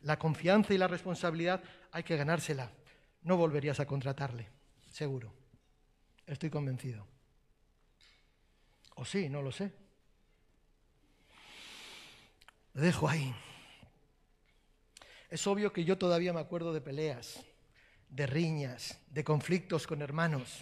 La 0.00 0.18
confianza 0.18 0.74
y 0.74 0.78
la 0.78 0.88
responsabilidad 0.88 1.62
hay 1.92 2.02
que 2.02 2.16
ganársela. 2.16 2.72
No 3.22 3.36
volverías 3.36 3.78
a 3.78 3.86
contratarle, 3.86 4.48
seguro. 4.90 5.32
Estoy 6.26 6.50
convencido. 6.50 7.06
O 8.96 9.04
sí, 9.04 9.28
no 9.28 9.40
lo 9.40 9.52
sé. 9.52 9.72
Dejo 12.74 13.08
ahí. 13.08 13.32
Es 15.30 15.46
obvio 15.46 15.72
que 15.72 15.84
yo 15.84 15.96
todavía 15.96 16.32
me 16.32 16.40
acuerdo 16.40 16.72
de 16.72 16.80
peleas, 16.80 17.44
de 18.12 18.26
riñas, 18.26 18.98
de 19.10 19.24
conflictos 19.24 19.86
con 19.86 20.02
hermanos. 20.02 20.60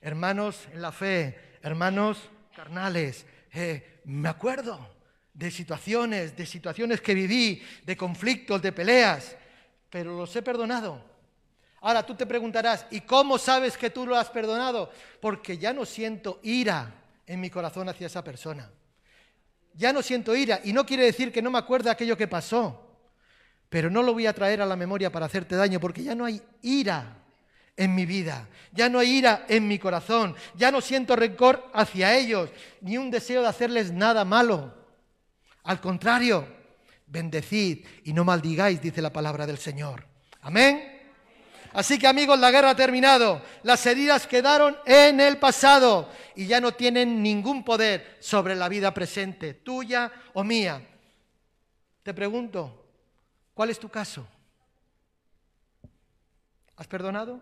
Hermanos 0.00 0.66
en 0.72 0.82
la 0.82 0.90
fe, 0.90 1.58
hermanos 1.62 2.18
carnales. 2.56 3.24
Eh, 3.52 4.00
me 4.04 4.28
acuerdo 4.28 4.88
de 5.32 5.50
situaciones, 5.50 6.36
de 6.36 6.46
situaciones 6.46 7.00
que 7.00 7.14
viví, 7.14 7.62
de 7.84 7.96
conflictos, 7.96 8.60
de 8.60 8.72
peleas, 8.72 9.36
pero 9.90 10.16
los 10.16 10.34
he 10.34 10.42
perdonado. 10.42 11.12
Ahora 11.82 12.04
tú 12.04 12.14
te 12.14 12.26
preguntarás, 12.26 12.86
¿y 12.90 13.00
cómo 13.02 13.38
sabes 13.38 13.76
que 13.76 13.90
tú 13.90 14.06
lo 14.06 14.16
has 14.16 14.30
perdonado? 14.30 14.90
Porque 15.20 15.58
ya 15.58 15.72
no 15.72 15.84
siento 15.84 16.40
ira 16.42 16.94
en 17.26 17.40
mi 17.40 17.50
corazón 17.50 17.88
hacia 17.88 18.06
esa 18.06 18.24
persona. 18.24 18.70
Ya 19.74 19.92
no 19.92 20.02
siento 20.02 20.34
ira 20.34 20.60
y 20.64 20.72
no 20.72 20.86
quiere 20.86 21.04
decir 21.04 21.32
que 21.32 21.42
no 21.42 21.50
me 21.50 21.58
acuerde 21.58 21.90
aquello 21.90 22.16
que 22.16 22.28
pasó, 22.28 22.91
pero 23.72 23.88
no 23.88 24.02
lo 24.02 24.12
voy 24.12 24.26
a 24.26 24.34
traer 24.34 24.60
a 24.60 24.66
la 24.66 24.76
memoria 24.76 25.10
para 25.10 25.24
hacerte 25.24 25.56
daño 25.56 25.80
porque 25.80 26.02
ya 26.02 26.14
no 26.14 26.26
hay 26.26 26.42
ira 26.60 27.16
en 27.74 27.94
mi 27.94 28.04
vida, 28.04 28.46
ya 28.70 28.90
no 28.90 28.98
hay 28.98 29.12
ira 29.12 29.46
en 29.48 29.66
mi 29.66 29.78
corazón, 29.78 30.36
ya 30.54 30.70
no 30.70 30.82
siento 30.82 31.16
rencor 31.16 31.70
hacia 31.72 32.14
ellos, 32.14 32.50
ni 32.82 32.98
un 32.98 33.10
deseo 33.10 33.40
de 33.40 33.48
hacerles 33.48 33.90
nada 33.90 34.26
malo. 34.26 34.74
Al 35.62 35.80
contrario, 35.80 36.46
bendecid 37.06 37.86
y 38.04 38.12
no 38.12 38.26
maldigáis, 38.26 38.82
dice 38.82 39.00
la 39.00 39.10
palabra 39.10 39.46
del 39.46 39.56
Señor. 39.56 40.04
Amén. 40.42 41.00
Así 41.72 41.98
que 41.98 42.06
amigos, 42.06 42.38
la 42.38 42.50
guerra 42.50 42.70
ha 42.70 42.76
terminado. 42.76 43.40
Las 43.62 43.86
heridas 43.86 44.26
quedaron 44.26 44.76
en 44.84 45.18
el 45.18 45.38
pasado 45.38 46.10
y 46.36 46.46
ya 46.46 46.60
no 46.60 46.72
tienen 46.72 47.22
ningún 47.22 47.64
poder 47.64 48.18
sobre 48.20 48.54
la 48.54 48.68
vida 48.68 48.92
presente, 48.92 49.54
tuya 49.54 50.12
o 50.34 50.44
mía. 50.44 50.86
Te 52.02 52.12
pregunto, 52.12 52.81
¿cuál 53.62 53.70
es 53.70 53.78
tu 53.78 53.88
caso? 53.88 54.26
¿Has 56.74 56.88
perdonado? 56.88 57.40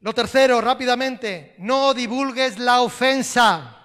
Lo 0.00 0.14
tercero, 0.14 0.62
rápidamente, 0.62 1.54
no 1.58 1.92
divulgues 1.92 2.58
la 2.58 2.80
ofensa. 2.80 3.76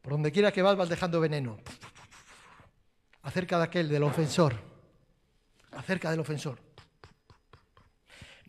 Por 0.00 0.12
donde 0.12 0.30
quiera 0.30 0.52
que 0.52 0.62
vas, 0.62 0.76
vas 0.76 0.88
dejando 0.88 1.18
veneno. 1.18 1.58
Acerca 3.22 3.58
de 3.58 3.64
aquel, 3.64 3.88
del 3.88 4.04
ofensor. 4.04 4.54
Acerca 5.72 6.12
del 6.12 6.20
ofensor. 6.20 6.69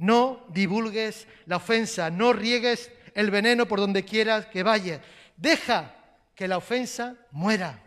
No 0.01 0.47
divulgues 0.49 1.27
la 1.45 1.57
ofensa, 1.57 2.09
no 2.09 2.33
riegues 2.33 2.91
el 3.13 3.29
veneno 3.29 3.67
por 3.67 3.79
donde 3.79 4.03
quieras 4.03 4.47
que 4.47 4.63
vaya. 4.63 4.99
Deja 5.37 5.93
que 6.33 6.47
la 6.47 6.57
ofensa 6.57 7.15
muera. 7.29 7.79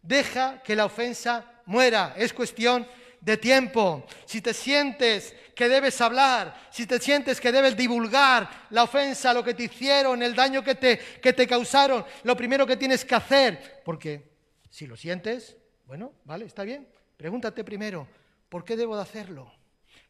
Deja 0.00 0.62
que 0.62 0.74
la 0.74 0.86
ofensa 0.86 1.44
muera. 1.66 2.14
Es 2.16 2.32
cuestión 2.32 2.88
de 3.20 3.36
tiempo. 3.36 4.06
Si 4.24 4.40
te 4.40 4.54
sientes 4.54 5.34
que 5.54 5.68
debes 5.68 6.00
hablar, 6.00 6.68
si 6.70 6.86
te 6.86 6.98
sientes 6.98 7.42
que 7.42 7.52
debes 7.52 7.76
divulgar 7.76 8.48
la 8.70 8.84
ofensa, 8.84 9.34
lo 9.34 9.44
que 9.44 9.52
te 9.52 9.64
hicieron, 9.64 10.22
el 10.22 10.34
daño 10.34 10.64
que 10.64 10.76
te, 10.76 10.98
que 11.20 11.34
te 11.34 11.46
causaron, 11.46 12.06
lo 12.22 12.34
primero 12.34 12.66
que 12.66 12.78
tienes 12.78 13.04
que 13.04 13.14
hacer, 13.14 13.82
porque 13.84 14.30
si 14.70 14.86
lo 14.86 14.96
sientes, 14.96 15.58
bueno, 15.84 16.14
vale, 16.24 16.46
está 16.46 16.62
bien, 16.62 16.88
pregúntate 17.18 17.64
primero, 17.64 18.08
¿por 18.48 18.64
qué 18.64 18.76
debo 18.76 18.96
de 18.96 19.02
hacerlo? 19.02 19.52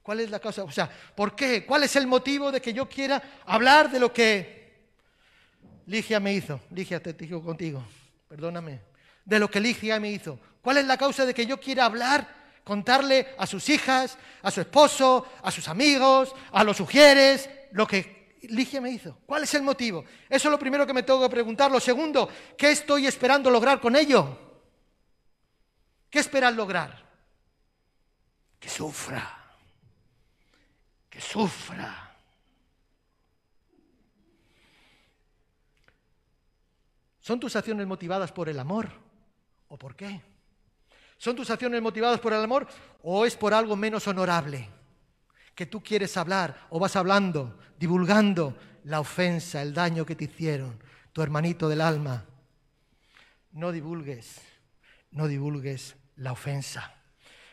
¿Cuál 0.02 0.20
es 0.20 0.30
la 0.30 0.40
causa? 0.40 0.64
O 0.64 0.70
sea, 0.70 0.90
¿por 1.14 1.36
qué? 1.36 1.64
¿Cuál 1.64 1.84
es 1.84 1.94
el 1.96 2.06
motivo 2.06 2.50
de 2.50 2.60
que 2.60 2.72
yo 2.72 2.88
quiera 2.88 3.22
hablar 3.46 3.90
de 3.90 4.00
lo 4.00 4.12
que 4.12 4.72
Ligia 5.86 6.20
me 6.20 6.34
hizo? 6.34 6.60
Ligia, 6.70 7.00
te 7.00 7.12
digo 7.12 7.42
contigo, 7.42 7.84
perdóname. 8.28 8.80
De 9.24 9.38
lo 9.38 9.50
que 9.50 9.60
Ligia 9.60 10.00
me 10.00 10.10
hizo. 10.10 10.38
¿Cuál 10.60 10.78
es 10.78 10.86
la 10.86 10.96
causa 10.96 11.24
de 11.24 11.34
que 11.34 11.46
yo 11.46 11.60
quiera 11.60 11.84
hablar 11.84 12.42
contarle 12.64 13.34
a 13.38 13.46
sus 13.46 13.68
hijas, 13.68 14.16
a 14.42 14.50
su 14.50 14.60
esposo, 14.60 15.26
a 15.42 15.50
sus 15.50 15.68
amigos, 15.68 16.34
a 16.52 16.64
los 16.64 16.76
sugieres, 16.76 17.48
lo 17.72 17.86
que 17.86 18.22
Ligia 18.42 18.80
me 18.80 18.90
hizo. 18.90 19.18
¿Cuál 19.24 19.44
es 19.44 19.54
el 19.54 19.62
motivo? 19.62 20.04
Eso 20.28 20.48
es 20.48 20.52
lo 20.52 20.58
primero 20.58 20.86
que 20.86 20.92
me 20.92 21.04
tengo 21.04 21.22
que 21.22 21.30
preguntar. 21.30 21.70
Lo 21.70 21.78
segundo, 21.78 22.28
¿qué 22.58 22.72
estoy 22.72 23.06
esperando 23.06 23.50
lograr 23.50 23.80
con 23.80 23.94
ello? 23.94 24.36
¿Qué 26.10 26.18
esperas 26.18 26.54
lograr? 26.54 27.08
Que 28.58 28.68
sufra. 28.68 29.41
Que 31.12 31.20
sufra. 31.20 32.16
¿Son 37.20 37.38
tus 37.38 37.54
acciones 37.54 37.86
motivadas 37.86 38.32
por 38.32 38.48
el 38.48 38.58
amor? 38.58 38.88
¿O 39.68 39.76
por 39.76 39.94
qué? 39.94 40.22
¿Son 41.18 41.36
tus 41.36 41.50
acciones 41.50 41.82
motivadas 41.82 42.18
por 42.18 42.32
el 42.32 42.42
amor 42.42 42.66
o 43.02 43.26
es 43.26 43.36
por 43.36 43.52
algo 43.52 43.76
menos 43.76 44.08
honorable? 44.08 44.70
Que 45.54 45.66
tú 45.66 45.82
quieres 45.82 46.16
hablar 46.16 46.66
o 46.70 46.80
vas 46.80 46.96
hablando, 46.96 47.58
divulgando 47.78 48.56
la 48.84 48.98
ofensa, 48.98 49.60
el 49.60 49.74
daño 49.74 50.06
que 50.06 50.16
te 50.16 50.24
hicieron, 50.24 50.82
tu 51.12 51.20
hermanito 51.20 51.68
del 51.68 51.82
alma. 51.82 52.24
No 53.50 53.70
divulgues, 53.70 54.40
no 55.10 55.28
divulgues 55.28 55.94
la 56.16 56.32
ofensa. 56.32 57.01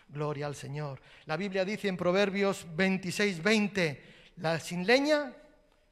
Gloria 0.09 0.47
al 0.47 0.55
Señor. 0.55 0.99
La 1.25 1.37
Biblia 1.37 1.63
dice 1.63 1.87
en 1.87 1.95
Proverbios 1.95 2.65
26, 2.75 3.43
20, 3.43 4.03
la, 4.37 4.59
sin 4.59 4.85
leña 4.85 5.33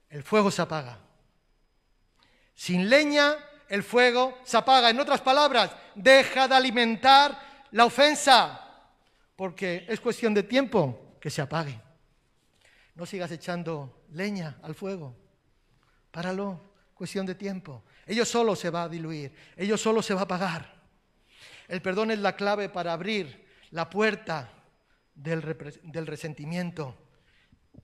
el 0.09 0.23
fuego 0.23 0.49
se 0.49 0.61
apaga. 0.63 0.97
Sin 2.55 2.89
leña 2.89 3.35
el 3.69 3.83
fuego 3.83 4.39
se 4.43 4.57
apaga. 4.57 4.89
En 4.89 4.99
otras 4.99 5.21
palabras, 5.21 5.71
deja 5.93 6.47
de 6.47 6.55
alimentar 6.55 7.67
la 7.71 7.85
ofensa, 7.85 8.89
porque 9.35 9.85
es 9.87 9.99
cuestión 9.99 10.33
de 10.33 10.43
tiempo 10.43 11.17
que 11.21 11.29
se 11.29 11.41
apague. 11.41 11.79
No 12.95 13.05
sigas 13.05 13.31
echando 13.31 14.05
leña 14.13 14.57
al 14.63 14.73
fuego. 14.73 15.15
Páralo, 16.09 16.59
cuestión 16.95 17.27
de 17.27 17.35
tiempo. 17.35 17.83
Ello 18.07 18.25
solo 18.25 18.55
se 18.55 18.71
va 18.71 18.83
a 18.83 18.89
diluir, 18.89 19.31
ello 19.55 19.77
solo 19.77 20.01
se 20.01 20.15
va 20.15 20.21
a 20.21 20.23
apagar. 20.23 20.77
El 21.67 21.81
perdón 21.81 22.09
es 22.09 22.19
la 22.19 22.35
clave 22.35 22.69
para 22.69 22.93
abrir 22.93 23.46
la 23.71 23.89
puerta 23.89 24.51
del, 25.13 25.41
resentimiento 25.41 26.95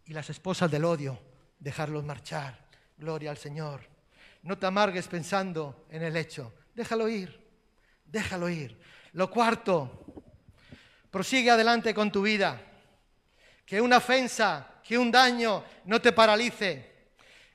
y 0.06 0.14
las 0.14 0.30
esposas 0.30 0.70
del 0.70 0.86
odio, 0.86 1.20
dejarlos 1.60 2.04
marchar. 2.04 2.64
Gloria 2.98 3.32
al 3.32 3.38
Señor. 3.38 3.82
No 4.44 4.58
te 4.58 4.66
amargues 4.66 5.08
pensando 5.08 5.86
en 5.90 6.04
el 6.04 6.16
hecho. 6.16 6.54
Déjalo 6.74 7.10
ir, 7.10 7.42
déjalo 8.06 8.50
ir. 8.50 8.80
Lo 9.14 9.30
cuarto, 9.30 10.06
prosigue 11.10 11.50
adelante 11.50 11.94
con 11.94 12.12
tu 12.12 12.22
vida. 12.22 12.62
Que 13.66 13.82
una 13.82 13.98
ofensa, 13.98 14.82
que 14.84 14.98
un 14.98 15.12
daño 15.12 15.64
no 15.86 16.02
te 16.02 16.12
paralice. 16.12 16.92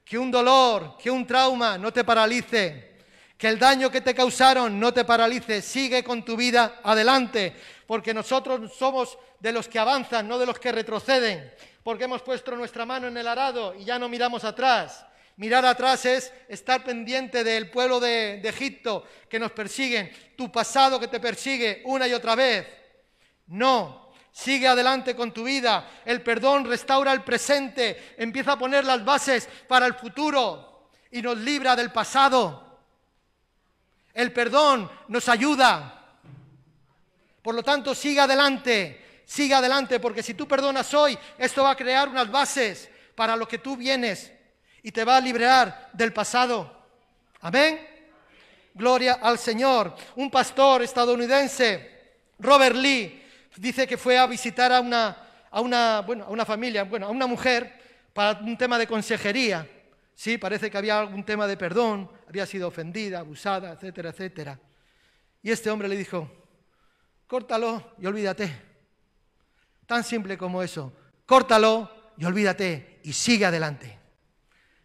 Que 0.04 0.18
un 0.18 0.30
dolor, 0.30 0.96
que 0.98 1.10
un 1.10 1.26
trauma 1.26 1.76
no 1.78 1.92
te 1.92 2.04
paralice. 2.04 2.96
Que 3.36 3.48
el 3.48 3.58
daño 3.58 3.90
que 3.90 4.00
te 4.00 4.14
causaron 4.14 4.80
no 4.80 4.92
te 4.92 5.04
paralice, 5.04 5.62
sigue 5.62 6.02
con 6.02 6.24
tu 6.24 6.36
vida 6.36 6.80
adelante, 6.82 7.54
porque 7.88 8.12
nosotros 8.12 8.70
somos 8.74 9.16
de 9.40 9.50
los 9.50 9.66
que 9.66 9.78
avanzan, 9.78 10.28
no 10.28 10.38
de 10.38 10.44
los 10.44 10.58
que 10.58 10.70
retroceden, 10.70 11.50
porque 11.82 12.04
hemos 12.04 12.20
puesto 12.20 12.54
nuestra 12.54 12.84
mano 12.84 13.08
en 13.08 13.16
el 13.16 13.26
arado 13.26 13.74
y 13.74 13.82
ya 13.82 13.98
no 13.98 14.10
miramos 14.10 14.44
atrás. 14.44 15.06
Mirar 15.36 15.64
atrás 15.64 16.04
es 16.04 16.30
estar 16.48 16.84
pendiente 16.84 17.42
del 17.42 17.70
pueblo 17.70 17.98
de, 17.98 18.46
Egipto 18.46 19.04
que 19.26 19.38
nos 19.38 19.52
persiguen, 19.52 20.12
tu 20.36 20.52
pasado 20.52 21.00
que 21.00 21.08
te 21.08 21.18
persigue 21.18 21.80
una 21.86 22.06
y 22.06 22.12
otra 22.12 22.34
vez. 22.34 22.68
No, 23.46 24.12
sigue 24.32 24.68
adelante 24.68 25.16
con 25.16 25.32
tu 25.32 25.44
vida. 25.44 26.02
El 26.04 26.20
perdón 26.20 26.66
restaura 26.66 27.14
el 27.14 27.22
presente, 27.24 28.16
empieza 28.18 28.52
a 28.52 28.58
poner 28.58 28.84
las 28.84 29.02
bases 29.02 29.48
para 29.66 29.86
el 29.86 29.94
futuro 29.94 30.90
y 31.10 31.22
nos 31.22 31.38
libra 31.38 31.74
del 31.74 31.90
pasado. 31.90 32.80
El 34.12 34.30
perdón 34.30 34.90
nos 35.08 35.26
ayuda. 35.30 35.97
Por 37.42 37.54
lo 37.54 37.62
tanto, 37.62 37.94
sigue 37.94 38.20
adelante, 38.20 39.22
sigue 39.24 39.54
adelante, 39.54 40.00
porque 40.00 40.22
si 40.22 40.34
tú 40.34 40.46
perdonas 40.46 40.92
hoy, 40.94 41.18
esto 41.38 41.62
va 41.62 41.70
a 41.70 41.76
crear 41.76 42.08
unas 42.08 42.30
bases 42.30 42.90
para 43.14 43.36
lo 43.36 43.46
que 43.46 43.58
tú 43.58 43.76
vienes 43.76 44.32
y 44.82 44.92
te 44.92 45.04
va 45.04 45.16
a 45.16 45.20
liberar 45.20 45.90
del 45.92 46.12
pasado. 46.12 46.86
Amén. 47.40 47.80
Gloria 48.74 49.14
al 49.14 49.38
Señor. 49.38 49.94
Un 50.16 50.30
pastor 50.30 50.82
estadounidense, 50.82 52.16
Robert 52.38 52.76
Lee, 52.76 53.22
dice 53.56 53.86
que 53.86 53.96
fue 53.96 54.16
a 54.16 54.26
visitar 54.26 54.72
a 54.72 54.80
una, 54.80 55.16
a 55.50 55.60
una, 55.60 56.00
bueno, 56.00 56.24
a 56.24 56.28
una 56.28 56.44
familia, 56.44 56.84
bueno, 56.84 57.06
a 57.06 57.10
una 57.10 57.26
mujer 57.26 57.72
para 58.12 58.38
un 58.40 58.56
tema 58.56 58.78
de 58.78 58.86
consejería. 58.86 59.68
Sí, 60.14 60.38
parece 60.38 60.70
que 60.70 60.78
había 60.78 60.98
algún 60.98 61.24
tema 61.24 61.46
de 61.46 61.56
perdón, 61.56 62.10
había 62.28 62.46
sido 62.46 62.68
ofendida, 62.68 63.20
abusada, 63.20 63.72
etcétera, 63.72 64.10
etcétera. 64.10 64.60
Y 65.42 65.50
este 65.50 65.70
hombre 65.70 65.88
le 65.88 65.96
dijo, 65.96 66.30
córtalo 67.28 67.92
y 68.00 68.06
olvídate. 68.06 68.62
Tan 69.86 70.02
simple 70.02 70.36
como 70.36 70.62
eso. 70.62 70.92
Córtalo 71.24 72.12
y 72.16 72.24
olvídate 72.24 73.00
y 73.04 73.12
sigue 73.12 73.46
adelante. 73.46 73.96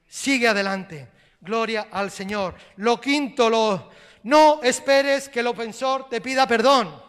Sigue 0.07 0.47
adelante. 0.47 1.09
Gloria 1.41 1.87
al 1.91 2.11
Señor. 2.11 2.55
Lo 2.77 3.01
quinto, 3.01 3.49
lo, 3.49 3.89
no 4.23 4.61
esperes 4.61 5.29
que 5.29 5.39
el 5.39 5.47
ofensor 5.47 6.07
te 6.07 6.21
pida 6.21 6.47
perdón. 6.47 7.01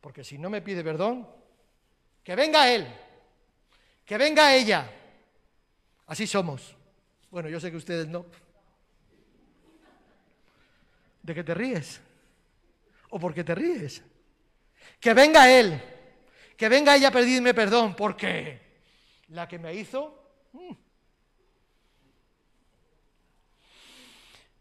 Porque 0.00 0.22
si 0.22 0.38
no 0.38 0.48
me 0.48 0.62
pide 0.62 0.84
perdón, 0.84 1.28
que 2.22 2.36
venga 2.36 2.70
él, 2.70 2.86
que 4.04 4.16
venga 4.18 4.54
ella. 4.54 4.90
Así 6.06 6.26
somos. 6.26 6.76
Bueno, 7.30 7.48
yo 7.48 7.58
sé 7.58 7.70
que 7.70 7.76
ustedes 7.76 8.08
no. 8.08 8.26
¿De 11.22 11.34
qué 11.34 11.44
te 11.44 11.54
ríes? 11.54 12.00
¿O 13.12 13.20
por 13.20 13.34
qué 13.34 13.44
te 13.44 13.54
ríes? 13.54 14.02
Que 14.98 15.12
venga 15.12 15.50
Él, 15.50 15.80
que 16.56 16.68
venga 16.68 16.96
ella 16.96 17.08
a 17.08 17.12
pedirme 17.12 17.52
perdón, 17.52 17.94
porque 17.94 18.58
la 19.28 19.46
que 19.46 19.58
me 19.58 19.74
hizo... 19.74 20.48
Mm. 20.52 20.72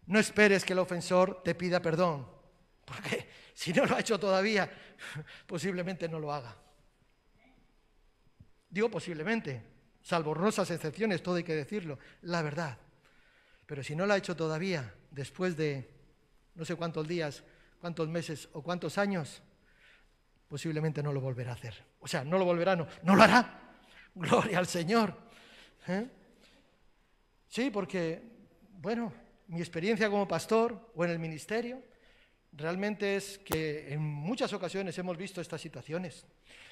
No 0.07 0.19
esperes 0.19 0.65
que 0.65 0.73
el 0.73 0.79
ofensor 0.79 1.41
te 1.43 1.55
pida 1.55 1.81
perdón, 1.81 2.27
porque 2.83 3.29
si 3.53 3.71
no 3.71 3.85
lo 3.85 3.95
ha 3.95 4.01
hecho 4.01 4.19
todavía, 4.19 4.69
posiblemente 5.47 6.09
no 6.09 6.19
lo 6.19 6.33
haga. 6.33 6.53
Digo 8.69 8.91
posiblemente, 8.91 9.63
salvo 10.01 10.33
rosas 10.33 10.69
excepciones, 10.71 11.23
todo 11.23 11.35
hay 11.35 11.45
que 11.45 11.55
decirlo, 11.55 11.99
la 12.23 12.41
verdad. 12.41 12.77
Pero 13.65 13.81
si 13.81 13.95
no 13.95 14.05
lo 14.05 14.13
ha 14.13 14.17
hecho 14.17 14.35
todavía, 14.35 14.93
después 15.09 15.55
de 15.55 15.89
no 16.55 16.65
sé 16.65 16.75
cuántos 16.75 17.07
días, 17.07 17.45
cuántos 17.81 18.07
meses 18.07 18.47
o 18.53 18.61
cuántos 18.61 18.97
años, 18.97 19.41
posiblemente 20.47 21.01
no 21.01 21.11
lo 21.11 21.19
volverá 21.19 21.51
a 21.51 21.55
hacer. 21.55 21.73
O 21.99 22.07
sea, 22.07 22.23
no 22.23 22.37
lo 22.37 22.45
volverá, 22.45 22.75
no, 22.75 22.87
no 23.03 23.15
lo 23.15 23.23
hará. 23.23 23.73
Gloria 24.15 24.59
al 24.59 24.67
Señor. 24.67 25.17
¿Eh? 25.87 26.07
Sí, 27.47 27.71
porque, 27.71 28.21
bueno, 28.79 29.11
mi 29.47 29.59
experiencia 29.59 30.09
como 30.09 30.27
pastor 30.27 30.91
o 30.95 31.03
en 31.03 31.11
el 31.11 31.19
ministerio 31.19 31.81
realmente 32.53 33.15
es 33.15 33.39
que 33.39 33.93
en 33.93 34.01
muchas 34.01 34.53
ocasiones 34.53 34.97
hemos 34.97 35.17
visto 35.17 35.41
estas 35.41 35.59
situaciones. 35.59 36.25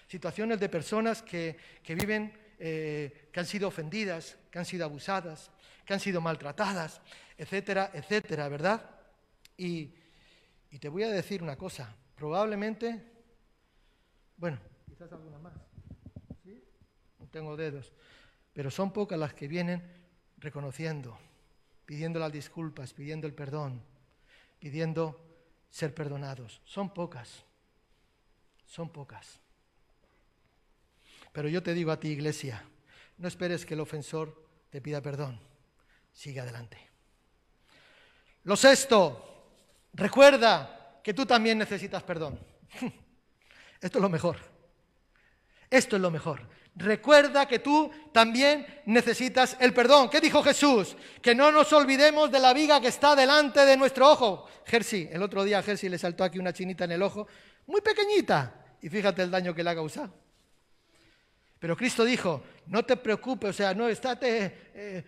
Situaciones 0.07 0.59
de 0.59 0.69
personas 0.69 1.21
que, 1.21 1.57
que 1.81 1.95
viven 1.95 2.33
eh, 2.59 3.29
que 3.31 3.39
han 3.39 3.45
sido 3.45 3.69
ofendidas, 3.69 4.37
que 4.51 4.59
han 4.59 4.65
sido 4.65 4.85
abusadas, 4.85 5.49
que 5.85 5.93
han 5.93 5.99
sido 5.99 6.19
maltratadas, 6.21 7.01
etcétera, 7.37 7.89
etcétera, 7.93 8.49
¿verdad? 8.49 8.83
Y, 9.57 9.93
te 10.77 10.89
voy 10.89 11.03
a 11.03 11.09
decir 11.09 11.41
una 11.41 11.57
cosa, 11.57 11.95
probablemente, 12.15 13.11
bueno, 14.37 14.59
quizás 14.85 15.11
alguna 15.11 15.39
más, 15.39 15.57
¿sí? 16.43 16.63
No 17.17 17.25
tengo 17.27 17.57
dedos, 17.57 17.91
pero 18.53 18.69
son 18.69 18.93
pocas 18.93 19.17
las 19.17 19.33
que 19.33 19.47
vienen 19.47 19.81
reconociendo, 20.37 21.17
pidiendo 21.85 22.19
las 22.19 22.31
disculpas, 22.31 22.93
pidiendo 22.93 23.25
el 23.25 23.33
perdón, 23.33 23.81
pidiendo 24.59 25.19
ser 25.69 25.93
perdonados. 25.95 26.61
Son 26.65 26.93
pocas, 26.93 27.43
son 28.65 28.89
pocas. 28.91 29.39
Pero 31.31 31.47
yo 31.47 31.63
te 31.63 31.73
digo 31.73 31.91
a 31.91 31.99
ti, 31.99 32.09
iglesia, 32.09 32.63
no 33.17 33.27
esperes 33.27 33.65
que 33.65 33.73
el 33.73 33.79
ofensor 33.79 34.45
te 34.69 34.81
pida 34.81 35.01
perdón. 35.01 35.39
Sigue 36.11 36.39
adelante. 36.39 36.77
Lo 38.43 38.55
sexto, 38.55 39.38
recuerda 39.99 40.99
que 41.03 41.13
tú 41.13 41.25
también 41.25 41.57
necesitas 41.57 42.03
perdón. 42.03 42.39
Esto 43.81 43.97
es 43.97 44.01
lo 44.01 44.09
mejor. 44.09 44.37
Esto 45.69 45.95
es 45.95 46.01
lo 46.01 46.11
mejor. 46.11 46.41
Recuerda 46.75 47.47
que 47.47 47.59
tú 47.59 47.91
también 48.11 48.65
necesitas 48.85 49.57
el 49.59 49.73
perdón. 49.73 50.09
¿Qué 50.09 50.21
dijo 50.21 50.41
Jesús? 50.41 50.95
Que 51.21 51.35
no 51.35 51.51
nos 51.51 51.71
olvidemos 51.73 52.31
de 52.31 52.39
la 52.39 52.53
viga 52.53 52.79
que 52.79 52.87
está 52.87 53.15
delante 53.15 53.65
de 53.65 53.75
nuestro 53.75 54.09
ojo. 54.09 54.47
Jersey, 54.65 55.09
el 55.11 55.21
otro 55.21 55.43
día 55.43 55.59
a 55.59 55.63
Jersey 55.63 55.89
le 55.89 55.97
saltó 55.97 56.23
aquí 56.23 56.39
una 56.39 56.53
chinita 56.53 56.85
en 56.85 56.91
el 56.91 57.01
ojo, 57.01 57.27
muy 57.67 57.81
pequeñita, 57.81 58.63
y 58.81 58.89
fíjate 58.89 59.23
el 59.23 59.31
daño 59.31 59.53
que 59.53 59.63
le 59.63 59.69
ha 59.71 59.75
causado. 59.75 60.13
Pero 61.59 61.75
Cristo 61.75 62.05
dijo, 62.05 62.43
no 62.67 62.85
te 62.85 62.95
preocupes, 62.95 63.49
o 63.49 63.53
sea, 63.53 63.73
no 63.73 63.89
estate, 63.89 64.71
eh, 64.73 65.03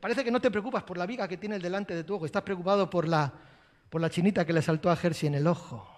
parece 0.00 0.24
que 0.24 0.30
no 0.30 0.40
te 0.40 0.50
preocupas 0.50 0.82
por 0.82 0.98
la 0.98 1.06
viga 1.06 1.28
que 1.28 1.36
tienes 1.36 1.62
delante 1.62 1.94
de 1.94 2.02
tu 2.02 2.16
ojo, 2.16 2.26
estás 2.26 2.42
preocupado 2.42 2.90
por 2.90 3.06
la, 3.06 3.32
por 3.90 4.00
la 4.00 4.10
chinita 4.10 4.44
que 4.44 4.52
le 4.52 4.62
saltó 4.62 4.90
a 4.90 4.96
Jersey 4.96 5.28
en 5.28 5.34
el 5.34 5.46
ojo. 5.46 5.88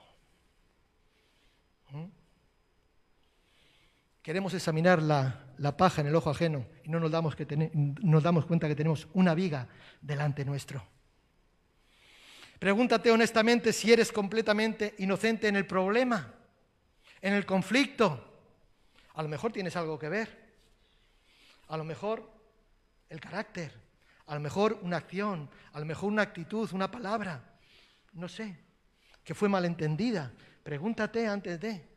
¿Mm? 1.91 2.05
Queremos 4.23 4.53
examinar 4.55 5.03
la, 5.03 5.47
la, 5.59 5.77
paja 5.77 6.01
en 6.01 6.09
el 6.09 6.15
ojo 6.15 6.31
ajeno 6.31 6.67
y 6.85 6.89
no 6.89 7.01
nos 7.01 7.11
damos, 7.11 7.35
que 7.35 7.71
nos 7.75 8.23
damos 8.23 8.47
cuenta 8.47 8.69
que 8.69 8.75
tenemos 8.75 9.09
una 9.15 9.35
viga 9.35 9.69
delante 10.01 10.45
nuestro. 10.45 10.85
Pregúntate 12.59 13.11
honestamente 13.11 13.73
si 13.73 13.93
eres 13.93 14.11
completamente 14.11 14.95
inocente 14.99 15.49
en 15.49 15.57
el 15.57 15.67
problema, 15.67 16.35
en 17.21 17.35
el 17.35 17.47
conflicto, 17.47 18.29
a 19.19 19.23
lo 19.23 19.29
mejor 19.29 19.53
tienes 19.53 19.75
algo 19.75 19.99
que 19.99 20.09
ver. 20.09 20.29
A 21.67 21.77
lo 21.77 21.83
mejor 21.83 22.31
el 23.09 23.21
carácter. 23.21 23.73
A 24.27 24.35
lo 24.35 24.41
mejor 24.41 24.79
una 24.83 24.99
acción. 24.99 25.51
A 25.73 25.81
lo 25.81 25.87
mejor 25.87 26.13
una 26.13 26.23
actitud, 26.23 26.71
una 26.73 26.89
palabra. 26.89 27.43
No 28.19 28.29
sé. 28.29 28.59
Que 29.23 29.35
fue 29.35 29.49
malentendida. 29.49 30.33
Pregúntate 30.63 31.27
antes 31.27 31.61
de. 31.61 31.89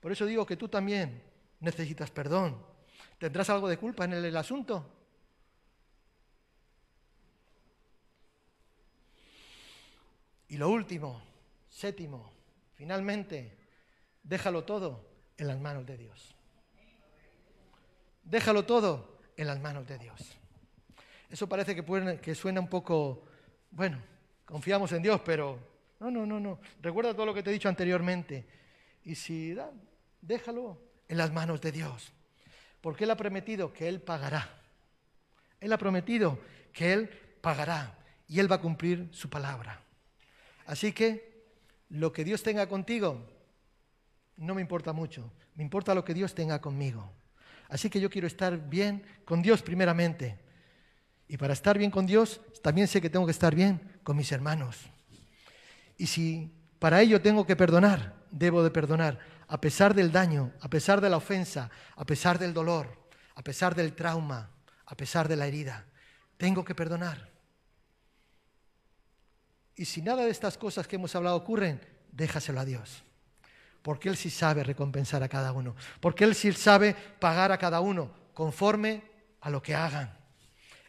Por 0.00 0.12
eso 0.12 0.26
digo 0.26 0.44
que 0.44 0.56
tú 0.56 0.68
también 0.68 1.22
necesitas 1.60 2.10
perdón. 2.10 2.62
¿Tendrás 3.18 3.50
algo 3.50 3.68
de 3.68 3.78
culpa 3.78 4.04
en 4.04 4.12
el, 4.14 4.36
asunto? 4.36 4.86
Y 10.48 10.56
lo 10.56 10.68
último, 10.68 11.22
séptimo, 11.68 12.32
finalmente, 12.74 13.56
déjalo 14.22 14.64
todo 14.64 15.06
en 15.36 15.46
las 15.46 15.60
manos 15.60 15.86
de 15.86 15.96
Dios. 15.96 16.34
Déjalo 18.24 18.64
todo 18.64 19.18
en 19.36 19.46
las 19.46 19.60
manos 19.60 19.86
de 19.86 19.98
Dios. 19.98 20.36
Eso 21.28 21.48
parece 21.48 21.76
que, 21.76 22.34
suena 22.34 22.60
un 22.60 22.68
poco, 22.68 23.24
bueno, 23.70 24.02
confiamos 24.44 24.90
en 24.92 25.02
Dios, 25.02 25.20
pero 25.24 25.69
no, 26.00 26.10
no, 26.10 26.24
no, 26.24 26.40
no. 26.40 26.58
Recuerda 26.80 27.14
todo 27.14 27.26
lo 27.26 27.34
que 27.34 27.42
te 27.42 27.50
he 27.50 27.52
dicho 27.52 27.68
anteriormente. 27.68 28.46
Y 29.04 29.14
si 29.14 29.54
da, 29.54 29.70
déjalo 30.22 30.78
en 31.08 31.18
las 31.18 31.32
manos 31.32 31.60
de 31.60 31.72
Dios. 31.72 32.12
Porque 32.80 33.04
Él 33.04 33.10
ha 33.10 33.16
prometido 33.16 33.72
que 33.72 33.88
Él 33.88 34.00
pagará. 34.00 34.48
Él 35.60 35.72
ha 35.72 35.78
prometido 35.78 36.38
que 36.72 36.92
Él 36.94 37.10
pagará 37.42 37.98
y 38.26 38.40
Él 38.40 38.50
va 38.50 38.56
a 38.56 38.60
cumplir 38.60 39.10
su 39.12 39.28
palabra. 39.28 39.82
Así 40.66 40.92
que 40.92 41.44
lo 41.90 42.12
que 42.12 42.24
Dios 42.24 42.42
tenga 42.42 42.66
contigo 42.68 43.20
no 44.38 44.54
me 44.54 44.62
importa 44.62 44.92
mucho. 44.92 45.30
Me 45.54 45.62
importa 45.62 45.94
lo 45.94 46.04
que 46.04 46.14
Dios 46.14 46.34
tenga 46.34 46.60
conmigo. 46.60 47.10
Así 47.68 47.90
que 47.90 48.00
yo 48.00 48.08
quiero 48.08 48.26
estar 48.26 48.56
bien 48.68 49.04
con 49.24 49.42
Dios 49.42 49.60
primeramente. 49.60 50.38
Y 51.28 51.36
para 51.36 51.52
estar 51.52 51.76
bien 51.76 51.90
con 51.90 52.06
Dios, 52.06 52.40
también 52.62 52.88
sé 52.88 53.00
que 53.00 53.10
tengo 53.10 53.26
que 53.26 53.32
estar 53.32 53.54
bien 53.54 53.80
con 54.02 54.16
mis 54.16 54.32
hermanos. 54.32 54.88
Y 56.00 56.06
si 56.06 56.50
para 56.78 57.02
ello 57.02 57.20
tengo 57.20 57.44
que 57.44 57.56
perdonar, 57.56 58.14
debo 58.30 58.62
de 58.62 58.70
perdonar, 58.70 59.18
a 59.46 59.60
pesar 59.60 59.92
del 59.92 60.10
daño, 60.10 60.50
a 60.62 60.70
pesar 60.70 61.02
de 61.02 61.10
la 61.10 61.18
ofensa, 61.18 61.70
a 61.94 62.06
pesar 62.06 62.38
del 62.38 62.54
dolor, 62.54 62.88
a 63.34 63.44
pesar 63.44 63.74
del 63.74 63.92
trauma, 63.92 64.48
a 64.86 64.96
pesar 64.96 65.28
de 65.28 65.36
la 65.36 65.46
herida. 65.46 65.84
Tengo 66.38 66.64
que 66.64 66.74
perdonar. 66.74 67.28
Y 69.76 69.84
si 69.84 70.00
nada 70.00 70.24
de 70.24 70.30
estas 70.30 70.56
cosas 70.56 70.88
que 70.88 70.96
hemos 70.96 71.14
hablado 71.14 71.36
ocurren, 71.36 71.78
déjaselo 72.12 72.60
a 72.60 72.64
Dios. 72.64 73.04
Porque 73.82 74.08
Él 74.08 74.16
sí 74.16 74.30
sabe 74.30 74.64
recompensar 74.64 75.22
a 75.22 75.28
cada 75.28 75.52
uno. 75.52 75.76
Porque 76.00 76.24
Él 76.24 76.34
sí 76.34 76.50
sabe 76.54 76.94
pagar 76.94 77.52
a 77.52 77.58
cada 77.58 77.80
uno 77.80 78.10
conforme 78.32 79.02
a 79.42 79.50
lo 79.50 79.62
que 79.62 79.74
hagan. 79.74 80.16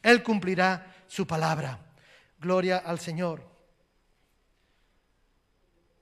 Él 0.02 0.24
cumplirá 0.24 1.04
su 1.06 1.28
palabra. 1.28 1.80
Gloria 2.40 2.78
al 2.78 2.98
Señor. 2.98 3.51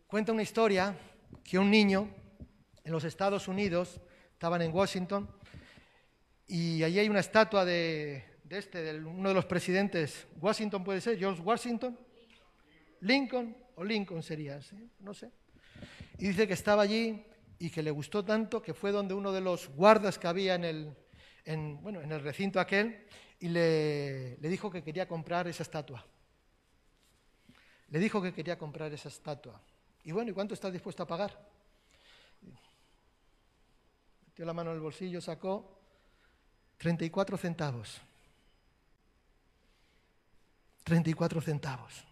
Cuenta 0.10 0.32
una 0.32 0.42
historia 0.42 0.98
que 1.44 1.60
un 1.60 1.70
niño 1.70 2.10
en 2.84 2.92
los 2.92 3.04
Estados 3.04 3.48
Unidos, 3.48 4.02
estaban 4.34 4.60
en 4.64 4.74
Washington, 4.74 5.30
y 6.48 6.82
allí 6.82 6.98
hay 6.98 7.10
una 7.10 7.20
estatua 7.20 7.64
de, 7.64 8.24
este, 8.50 8.82
de 8.82 9.06
uno 9.06 9.30
de 9.30 9.36
los 9.36 9.46
presidentes, 9.46 10.26
Washington 10.42 10.84
puede 10.84 11.00
ser, 11.00 11.20
George 11.20 11.44
Washington, 11.44 11.96
Lincoln 13.02 13.56
o 13.76 13.84
Lincoln 13.84 14.24
sería, 14.24 14.60
no 15.02 15.14
sé. 15.14 15.30
Y 16.18 16.30
dice 16.30 16.48
que 16.48 16.54
estaba 16.54 16.82
allí 16.82 17.24
y 17.60 17.70
que 17.70 17.84
le 17.84 17.92
gustó 17.92 18.26
tanto 18.26 18.64
que 18.64 18.74
fue 18.74 18.92
donde 18.92 19.14
uno 19.14 19.32
de 19.32 19.42
los 19.42 19.68
guardas 19.68 20.18
que 20.18 20.28
había 20.28 20.56
en 20.56 20.64
el, 20.64 20.96
bueno, 21.84 22.02
en 22.02 22.12
el 22.12 22.22
recinto 22.22 22.60
aquel 22.60 23.06
y 23.40 23.50
le, 23.50 24.38
le 24.38 24.50
dijo 24.50 24.72
que 24.72 24.82
quería 24.82 25.08
comprar 25.08 25.48
esa 25.48 25.62
estatua. 25.62 26.04
Le 27.90 28.00
dijo 28.00 28.20
que 28.24 28.34
quería 28.34 28.58
comprar 28.58 28.92
esa 28.92 29.10
estatua. 29.10 29.62
Y 30.04 30.12
bueno, 30.12 30.32
¿y 30.32 30.34
cuánto 30.34 30.54
estás 30.54 30.72
dispuesto 30.72 31.04
a 31.04 31.08
pagar? 31.08 31.38
Metió 34.26 34.46
la 34.46 34.54
mano 34.54 34.72
en 34.72 34.78
el 34.78 34.82
bolsillo, 34.82 35.22
sacó 35.22 35.78
34 36.78 37.38
centavos. 37.38 38.02
34 40.84 41.42
centavos. 41.42 42.04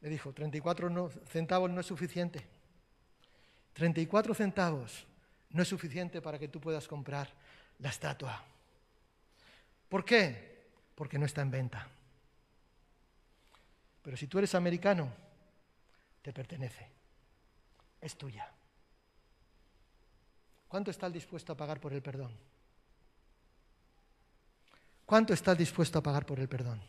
Le 0.00 0.08
dijo, 0.10 0.32
34 0.32 1.10
centavos 1.26 1.70
no 1.70 1.80
es 1.80 1.86
suficiente. 1.86 2.46
34 3.72 4.34
centavos 4.34 5.06
no 5.50 5.62
es 5.62 5.68
suficiente 5.68 6.20
para 6.20 6.38
que 6.38 6.48
tú 6.48 6.60
puedas 6.60 6.86
comprar 6.86 7.32
la 7.78 7.88
estatua. 7.88 8.44
¿Por 9.88 10.04
qué? 10.04 10.66
Porque 10.94 11.18
no 11.18 11.26
está 11.26 11.42
en 11.42 11.50
venta. 11.50 11.88
Pero 14.02 14.16
si 14.16 14.26
tú 14.26 14.38
eres 14.38 14.54
americano, 14.54 15.12
te 16.22 16.32
pertenece. 16.32 16.90
Es 18.00 18.16
tuya. 18.16 18.50
¿Cuánto 20.68 20.90
estás 20.90 21.12
dispuesto 21.12 21.52
a 21.52 21.56
pagar 21.56 21.80
por 21.80 21.92
el 21.92 22.02
perdón? 22.02 22.36
¿Cuánto 25.06 25.32
estás 25.32 25.56
dispuesto 25.56 25.98
a 25.98 26.02
pagar 26.02 26.26
por 26.26 26.38
el 26.38 26.48
perdón? 26.48 26.82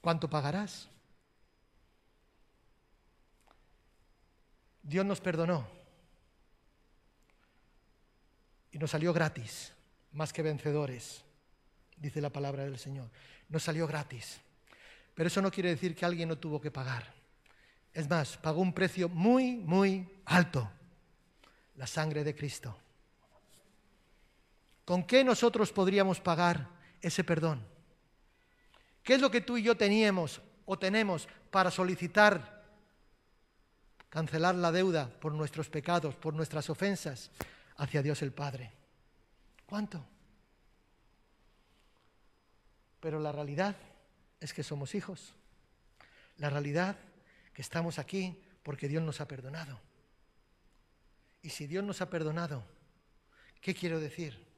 ¿Cuánto 0.00 0.30
pagarás? 0.30 0.88
Dios 4.82 5.04
nos 5.04 5.20
perdonó 5.20 5.68
y 8.72 8.78
nos 8.78 8.92
salió 8.92 9.12
gratis, 9.12 9.72
más 10.12 10.32
que 10.32 10.42
vencedores, 10.42 11.24
dice 11.96 12.20
la 12.20 12.30
palabra 12.30 12.64
del 12.64 12.78
Señor. 12.78 13.10
Nos 13.48 13.64
salió 13.64 13.86
gratis. 13.86 14.40
Pero 15.14 15.26
eso 15.26 15.42
no 15.42 15.50
quiere 15.50 15.70
decir 15.70 15.94
que 15.94 16.04
alguien 16.04 16.28
no 16.28 16.38
tuvo 16.38 16.60
que 16.60 16.70
pagar. 16.70 17.19
Es 17.92 18.08
más, 18.08 18.36
pagó 18.36 18.60
un 18.60 18.72
precio 18.72 19.08
muy, 19.08 19.56
muy 19.56 20.08
alto, 20.26 20.70
la 21.76 21.86
sangre 21.86 22.22
de 22.24 22.34
Cristo. 22.34 22.76
¿Con 24.84 25.04
qué 25.04 25.24
nosotros 25.24 25.72
podríamos 25.72 26.20
pagar 26.20 26.68
ese 27.00 27.24
perdón? 27.24 27.64
¿Qué 29.02 29.14
es 29.14 29.20
lo 29.20 29.30
que 29.30 29.40
tú 29.40 29.56
y 29.56 29.62
yo 29.62 29.76
teníamos 29.76 30.40
o 30.66 30.78
tenemos 30.78 31.28
para 31.50 31.70
solicitar 31.70 32.60
cancelar 34.08 34.54
la 34.56 34.72
deuda 34.72 35.08
por 35.08 35.32
nuestros 35.32 35.68
pecados, 35.68 36.14
por 36.16 36.34
nuestras 36.34 36.68
ofensas 36.70 37.30
hacia 37.76 38.02
Dios 38.02 38.22
el 38.22 38.32
Padre? 38.32 38.72
¿Cuánto? 39.66 40.04
Pero 43.00 43.18
la 43.18 43.32
realidad 43.32 43.76
es 44.40 44.52
que 44.52 44.62
somos 44.62 44.94
hijos. 44.94 45.34
La 46.38 46.50
realidad 46.50 46.96
que 47.52 47.62
estamos 47.62 47.98
aquí 47.98 48.42
porque 48.62 48.88
Dios 48.88 49.02
nos 49.02 49.20
ha 49.20 49.28
perdonado. 49.28 49.80
Y 51.42 51.50
si 51.50 51.66
Dios 51.66 51.84
nos 51.84 52.00
ha 52.00 52.10
perdonado, 52.10 52.64
¿qué 53.60 53.74
quiero 53.74 53.98
decir? 54.00 54.50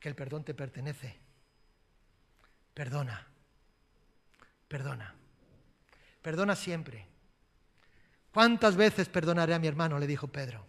que 0.00 0.08
el 0.08 0.14
perdón 0.14 0.42
te 0.42 0.54
pertenece. 0.54 1.14
Perdona, 2.72 3.28
perdona, 4.66 5.14
perdona 6.22 6.56
siempre. 6.56 7.06
¿Cuántas 8.32 8.76
veces 8.76 9.08
perdonaré 9.08 9.54
a 9.54 9.58
mi 9.58 9.66
hermano? 9.66 9.98
le 9.98 10.06
dijo 10.06 10.28
Pedro. 10.28 10.66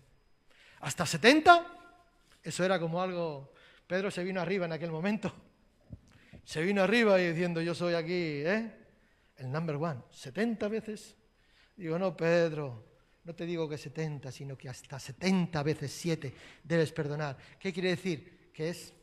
¿Hasta 0.81 1.05
70? 1.05 1.65
Eso 2.43 2.65
era 2.65 2.79
como 2.79 3.01
algo... 3.01 3.53
Pedro 3.87 4.11
se 4.11 4.23
vino 4.23 4.41
arriba 4.41 4.65
en 4.65 4.73
aquel 4.73 4.91
momento. 4.91 5.33
Se 6.43 6.61
vino 6.61 6.81
arriba 6.81 7.19
y 7.21 7.29
diciendo, 7.29 7.61
yo 7.61 7.75
soy 7.75 7.93
aquí, 7.93 8.41
¿eh? 8.43 8.80
El 9.41 9.51
number 9.51 9.75
one. 9.75 10.01
¿70 10.13 10.69
veces? 10.69 11.15
Digo, 11.75 11.97
no, 11.97 12.15
Pedro, 12.15 12.85
no 13.23 13.33
te 13.33 13.43
digo 13.47 13.67
que 13.67 13.75
70, 13.75 14.31
sino 14.31 14.55
que 14.55 14.69
hasta 14.69 14.99
70 14.99 15.63
veces 15.63 15.91
7 15.91 16.33
debes 16.63 16.91
perdonar. 16.91 17.35
¿Qué 17.59 17.73
quiere 17.73 17.89
decir? 17.89 18.51
Que 18.53 18.69
es 18.69 18.93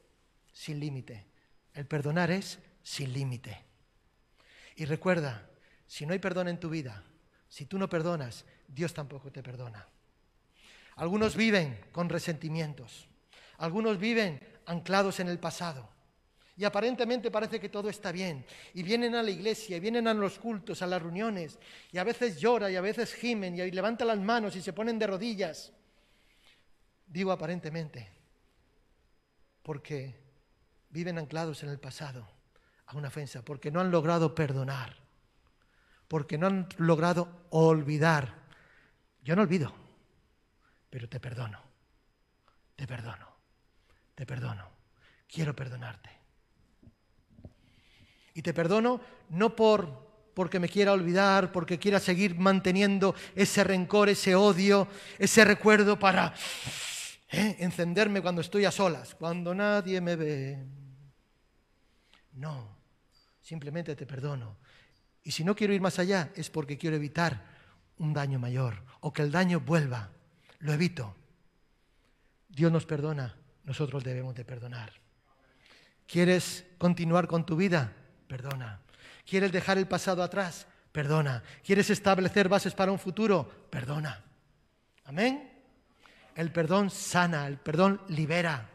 sin 0.52 0.78
límite. 0.78 1.26
El 1.74 1.86
perdonar 1.86 2.30
es 2.30 2.60
sin 2.84 3.12
límite. 3.12 3.64
Y 4.76 4.84
recuerda, 4.84 5.50
si 5.88 6.06
no 6.06 6.12
hay 6.12 6.20
perdón 6.20 6.46
en 6.46 6.60
tu 6.60 6.70
vida, 6.70 7.02
si 7.48 7.66
tú 7.66 7.76
no 7.76 7.88
perdonas, 7.88 8.44
Dios 8.68 8.94
tampoco 8.94 9.32
te 9.32 9.42
perdona. 9.42 9.88
Algunos 10.94 11.34
viven 11.34 11.80
con 11.90 12.08
resentimientos, 12.08 13.08
algunos 13.56 13.98
viven 13.98 14.40
anclados 14.66 15.18
en 15.18 15.28
el 15.28 15.40
pasado. 15.40 15.88
Y 16.58 16.64
aparentemente 16.64 17.30
parece 17.30 17.60
que 17.60 17.68
todo 17.68 17.88
está 17.88 18.10
bien. 18.10 18.44
Y 18.74 18.82
vienen 18.82 19.14
a 19.14 19.22
la 19.22 19.30
iglesia, 19.30 19.76
y 19.76 19.80
vienen 19.80 20.08
a 20.08 20.14
los 20.14 20.40
cultos, 20.40 20.82
a 20.82 20.88
las 20.88 21.00
reuniones, 21.00 21.56
y 21.92 21.98
a 21.98 22.04
veces 22.04 22.40
lloran, 22.40 22.72
y 22.72 22.74
a 22.74 22.80
veces 22.80 23.14
gimen, 23.14 23.54
y 23.54 23.70
levantan 23.70 24.08
las 24.08 24.18
manos 24.18 24.56
y 24.56 24.60
se 24.60 24.72
ponen 24.72 24.98
de 24.98 25.06
rodillas. 25.06 25.72
Digo 27.06 27.30
aparentemente, 27.30 28.10
porque 29.62 30.16
viven 30.90 31.18
anclados 31.18 31.62
en 31.62 31.68
el 31.68 31.78
pasado 31.78 32.28
a 32.86 32.96
una 32.96 33.06
ofensa, 33.06 33.44
porque 33.44 33.70
no 33.70 33.80
han 33.80 33.92
logrado 33.92 34.34
perdonar, 34.34 34.96
porque 36.08 36.38
no 36.38 36.48
han 36.48 36.68
logrado 36.76 37.46
olvidar. 37.50 38.34
Yo 39.22 39.36
no 39.36 39.42
olvido, 39.42 39.72
pero 40.90 41.08
te 41.08 41.20
perdono, 41.20 41.62
te 42.74 42.84
perdono, 42.84 43.28
te 44.16 44.26
perdono, 44.26 44.68
quiero 45.28 45.54
perdonarte. 45.54 46.17
Y 48.38 48.42
te 48.42 48.54
perdono 48.54 49.00
no 49.30 49.56
por 49.56 50.06
porque 50.32 50.60
me 50.60 50.68
quiera 50.68 50.92
olvidar, 50.92 51.50
porque 51.50 51.80
quiera 51.80 51.98
seguir 51.98 52.38
manteniendo 52.38 53.16
ese 53.34 53.64
rencor, 53.64 54.08
ese 54.08 54.36
odio, 54.36 54.86
ese 55.18 55.44
recuerdo 55.44 55.98
para 55.98 56.32
¿eh? 57.32 57.56
encenderme 57.58 58.22
cuando 58.22 58.40
estoy 58.40 58.64
a 58.64 58.70
solas, 58.70 59.16
cuando 59.16 59.56
nadie 59.56 60.00
me 60.00 60.14
ve. 60.14 60.64
No, 62.34 62.76
simplemente 63.42 63.96
te 63.96 64.06
perdono. 64.06 64.56
Y 65.24 65.32
si 65.32 65.42
no 65.42 65.56
quiero 65.56 65.72
ir 65.72 65.80
más 65.80 65.98
allá 65.98 66.30
es 66.36 66.48
porque 66.48 66.78
quiero 66.78 66.94
evitar 66.94 67.44
un 67.96 68.14
daño 68.14 68.38
mayor 68.38 68.84
o 69.00 69.12
que 69.12 69.22
el 69.22 69.32
daño 69.32 69.58
vuelva. 69.58 70.10
Lo 70.60 70.72
evito. 70.72 71.12
Dios 72.48 72.70
nos 72.70 72.86
perdona, 72.86 73.34
nosotros 73.64 74.04
debemos 74.04 74.36
de 74.36 74.44
perdonar. 74.44 74.92
¿Quieres 76.06 76.64
continuar 76.78 77.26
con 77.26 77.44
tu 77.44 77.56
vida? 77.56 77.92
Perdona. 78.28 78.80
¿Quieres 79.28 79.50
dejar 79.50 79.78
el 79.78 79.88
pasado 79.88 80.22
atrás? 80.22 80.66
Perdona. 80.92 81.42
¿Quieres 81.64 81.90
establecer 81.90 82.48
bases 82.48 82.74
para 82.74 82.92
un 82.92 82.98
futuro? 82.98 83.66
Perdona. 83.70 84.22
Amén. 85.06 85.50
El 86.34 86.52
perdón 86.52 86.90
sana, 86.90 87.46
el 87.46 87.56
perdón 87.56 88.02
libera. 88.08 88.70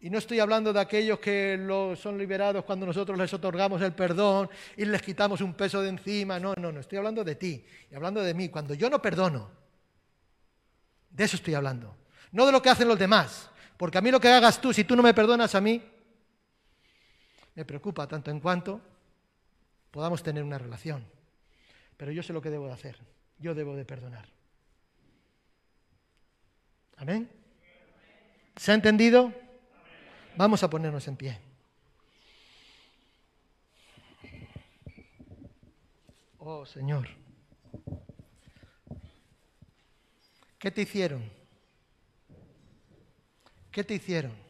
Y 0.00 0.10
no 0.10 0.18
estoy 0.18 0.40
hablando 0.40 0.72
de 0.72 0.80
aquellos 0.80 1.20
que 1.20 1.56
son 2.00 2.18
liberados 2.18 2.64
cuando 2.64 2.86
nosotros 2.86 3.16
les 3.16 3.32
otorgamos 3.32 3.80
el 3.82 3.92
perdón 3.92 4.50
y 4.76 4.84
les 4.84 5.00
quitamos 5.00 5.40
un 5.40 5.54
peso 5.54 5.80
de 5.80 5.90
encima. 5.90 6.40
No, 6.40 6.54
no, 6.56 6.72
no, 6.72 6.80
estoy 6.80 6.98
hablando 6.98 7.22
de 7.22 7.36
ti 7.36 7.64
y 7.88 7.94
hablando 7.94 8.20
de 8.20 8.34
mí. 8.34 8.48
Cuando 8.48 8.74
yo 8.74 8.90
no 8.90 9.00
perdono, 9.00 9.48
de 11.08 11.24
eso 11.24 11.36
estoy 11.36 11.54
hablando. 11.54 11.94
No 12.32 12.46
de 12.46 12.52
lo 12.52 12.60
que 12.60 12.70
hacen 12.70 12.88
los 12.88 12.98
demás. 12.98 13.50
Porque 13.76 13.98
a 13.98 14.00
mí 14.00 14.10
lo 14.10 14.20
que 14.20 14.28
hagas 14.28 14.60
tú, 14.60 14.72
si 14.72 14.84
tú 14.84 14.96
no 14.96 15.02
me 15.02 15.14
perdonas 15.14 15.54
a 15.54 15.60
mí, 15.60 15.80
me 17.54 17.64
preocupa 17.64 18.06
tanto 18.06 18.30
en 18.30 18.40
cuanto 18.40 18.80
podamos 19.90 20.22
tener 20.22 20.42
una 20.42 20.58
relación. 20.58 21.04
Pero 21.96 22.12
yo 22.12 22.22
sé 22.22 22.32
lo 22.32 22.42
que 22.42 22.50
debo 22.50 22.66
de 22.66 22.72
hacer. 22.72 22.98
Yo 23.38 23.54
debo 23.54 23.76
de 23.76 23.84
perdonar. 23.84 24.26
Amén. 26.96 27.30
¿Se 28.56 28.72
ha 28.72 28.74
entendido? 28.74 29.32
Vamos 30.36 30.62
a 30.62 30.70
ponernos 30.70 31.06
en 31.08 31.16
pie. 31.16 31.38
Oh 36.38 36.66
Señor, 36.66 37.08
¿qué 40.58 40.72
te 40.72 40.82
hicieron? 40.82 41.30
¿Qué 43.70 43.84
te 43.84 43.94
hicieron? 43.94 44.41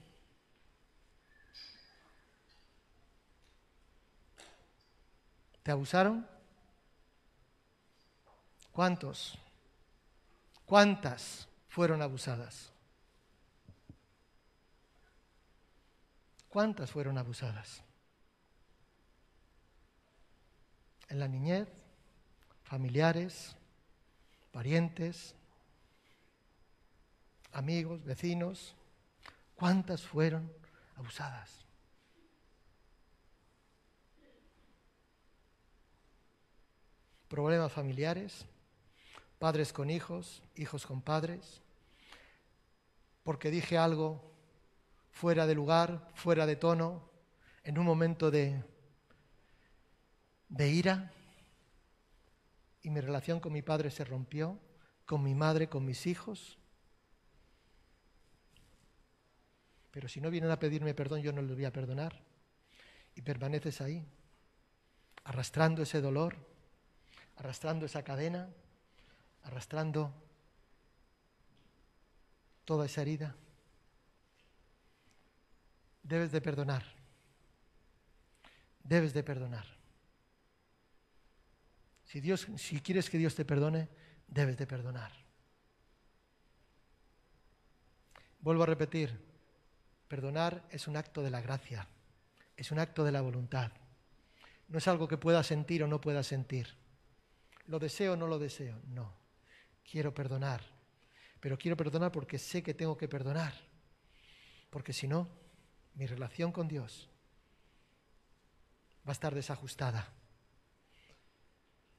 ¿Te 5.62 5.70
abusaron? 5.70 6.26
¿Cuántos? 8.72 9.38
¿Cuántas 10.66 11.48
fueron 11.68 12.02
abusadas? 12.02 12.72
¿Cuántas 16.48 16.90
fueron 16.90 17.16
abusadas? 17.16 17.82
En 21.08 21.20
la 21.20 21.28
niñez, 21.28 21.68
familiares, 22.64 23.54
parientes, 24.50 25.34
amigos, 27.52 28.02
vecinos, 28.04 28.74
¿cuántas 29.54 30.02
fueron 30.02 30.50
abusadas? 30.96 31.66
Problemas 37.32 37.72
familiares, 37.72 38.44
padres 39.38 39.72
con 39.72 39.88
hijos, 39.88 40.42
hijos 40.54 40.84
con 40.84 41.00
padres, 41.00 41.62
porque 43.22 43.50
dije 43.50 43.78
algo 43.78 44.20
fuera 45.12 45.46
de 45.46 45.54
lugar, 45.54 46.10
fuera 46.14 46.44
de 46.44 46.56
tono, 46.56 47.08
en 47.64 47.78
un 47.78 47.86
momento 47.86 48.30
de, 48.30 48.62
de 50.50 50.68
ira, 50.68 51.10
y 52.82 52.90
mi 52.90 53.00
relación 53.00 53.40
con 53.40 53.54
mi 53.54 53.62
padre 53.62 53.90
se 53.90 54.04
rompió, 54.04 54.58
con 55.06 55.22
mi 55.22 55.34
madre, 55.34 55.70
con 55.70 55.86
mis 55.86 56.06
hijos. 56.06 56.58
Pero 59.90 60.06
si 60.06 60.20
no 60.20 60.28
vienen 60.28 60.50
a 60.50 60.58
pedirme 60.58 60.92
perdón, 60.92 61.22
yo 61.22 61.32
no 61.32 61.40
les 61.40 61.54
voy 61.54 61.64
a 61.64 61.72
perdonar. 61.72 62.20
Y 63.14 63.22
permaneces 63.22 63.80
ahí, 63.80 64.04
arrastrando 65.24 65.82
ese 65.82 66.02
dolor, 66.02 66.51
arrastrando 67.36 67.86
esa 67.86 68.02
cadena, 68.02 68.48
arrastrando 69.42 70.12
toda 72.64 72.86
esa 72.86 73.02
herida 73.02 73.34
debes 76.02 76.32
de 76.32 76.40
perdonar. 76.40 76.84
Debes 78.82 79.14
de 79.14 79.22
perdonar. 79.22 79.66
Si, 82.04 82.20
Dios, 82.20 82.46
si 82.56 82.80
quieres 82.80 83.08
que 83.08 83.18
Dios 83.18 83.34
te 83.34 83.44
perdone, 83.44 83.88
debes 84.26 84.58
de 84.58 84.66
perdonar. 84.66 85.12
Vuelvo 88.40 88.64
a 88.64 88.66
repetir, 88.66 89.18
perdonar 90.08 90.66
es 90.70 90.88
un 90.88 90.96
acto 90.96 91.22
de 91.22 91.30
la 91.30 91.40
gracia, 91.40 91.86
es 92.56 92.72
un 92.72 92.80
acto 92.80 93.04
de 93.04 93.12
la 93.12 93.20
voluntad. 93.20 93.70
No 94.68 94.78
es 94.78 94.88
algo 94.88 95.06
que 95.06 95.16
pueda 95.16 95.42
sentir 95.42 95.82
o 95.84 95.86
no 95.86 96.00
pueda 96.00 96.22
sentir. 96.22 96.74
¿Lo 97.66 97.78
deseo 97.78 98.14
o 98.14 98.16
no 98.16 98.26
lo 98.26 98.38
deseo? 98.38 98.80
No. 98.88 99.12
Quiero 99.88 100.12
perdonar. 100.12 100.62
Pero 101.40 101.58
quiero 101.58 101.76
perdonar 101.76 102.12
porque 102.12 102.38
sé 102.38 102.62
que 102.62 102.74
tengo 102.74 102.96
que 102.96 103.08
perdonar. 103.08 103.52
Porque 104.70 104.92
si 104.92 105.06
no, 105.06 105.28
mi 105.94 106.06
relación 106.06 106.52
con 106.52 106.68
Dios 106.68 107.08
va 109.06 109.10
a 109.10 109.12
estar 109.12 109.34
desajustada. 109.34 110.08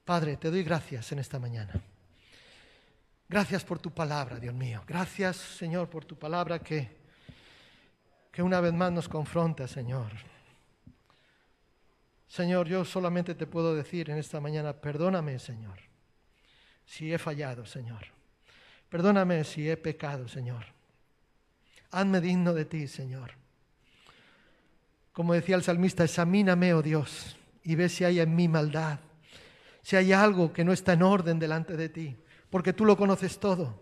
Padre, 0.06 0.38
te 0.38 0.50
doy 0.50 0.64
gracias 0.64 1.12
en 1.12 1.20
esta 1.20 1.40
mañana. 1.40 1.74
Gracias 3.28 3.64
por 3.64 3.80
tu 3.80 3.92
palabra, 3.92 4.40
Dios 4.40 4.54
mío. 4.54 4.84
Gracias, 4.86 5.38
Señor, 5.38 5.90
por 5.90 6.06
tu 6.06 6.18
palabra 6.18 6.60
que, 6.60 6.90
que 8.32 8.44
una 8.44 8.60
vez 8.60 8.74
más 8.74 8.92
nos 8.92 9.08
confronta, 9.08 9.68
Señor. 9.68 10.12
Señor, 12.34 12.68
yo 12.68 12.84
solamente 12.84 13.36
te 13.36 13.46
puedo 13.46 13.76
decir 13.76 14.10
en 14.10 14.18
esta 14.18 14.42
mañana, 14.42 14.74
perdóname, 14.74 15.38
Señor, 15.38 15.78
si 16.84 17.14
he 17.14 17.20
fallado, 17.20 17.64
Señor. 17.64 18.08
Perdóname 18.90 19.44
si 19.44 19.70
he 19.70 19.78
pecado, 19.78 20.28
Señor. 20.28 20.66
Hazme 21.92 22.22
digno 22.22 22.56
de 22.56 22.66
ti, 22.66 22.88
Señor. 22.88 23.34
Como 25.12 25.36
decía 25.36 25.56
el 25.56 25.62
salmista, 25.62 26.06
examíname, 26.06 26.74
oh 26.74 26.82
Dios, 26.82 27.38
y 27.62 27.76
ve 27.76 27.88
si 27.88 28.04
hay 28.04 28.20
en 28.20 28.36
mí 28.36 28.48
maldad, 28.48 28.98
si 29.84 29.96
hay 29.96 30.12
algo 30.12 30.52
que 30.52 30.66
no 30.66 30.74
está 30.74 30.94
en 30.94 31.04
orden 31.04 31.38
delante 31.38 31.78
de 31.78 31.90
ti, 31.90 32.18
porque 32.50 32.74
tú 32.74 32.84
lo 32.84 32.98
conoces 32.98 33.40
todo. 33.40 33.80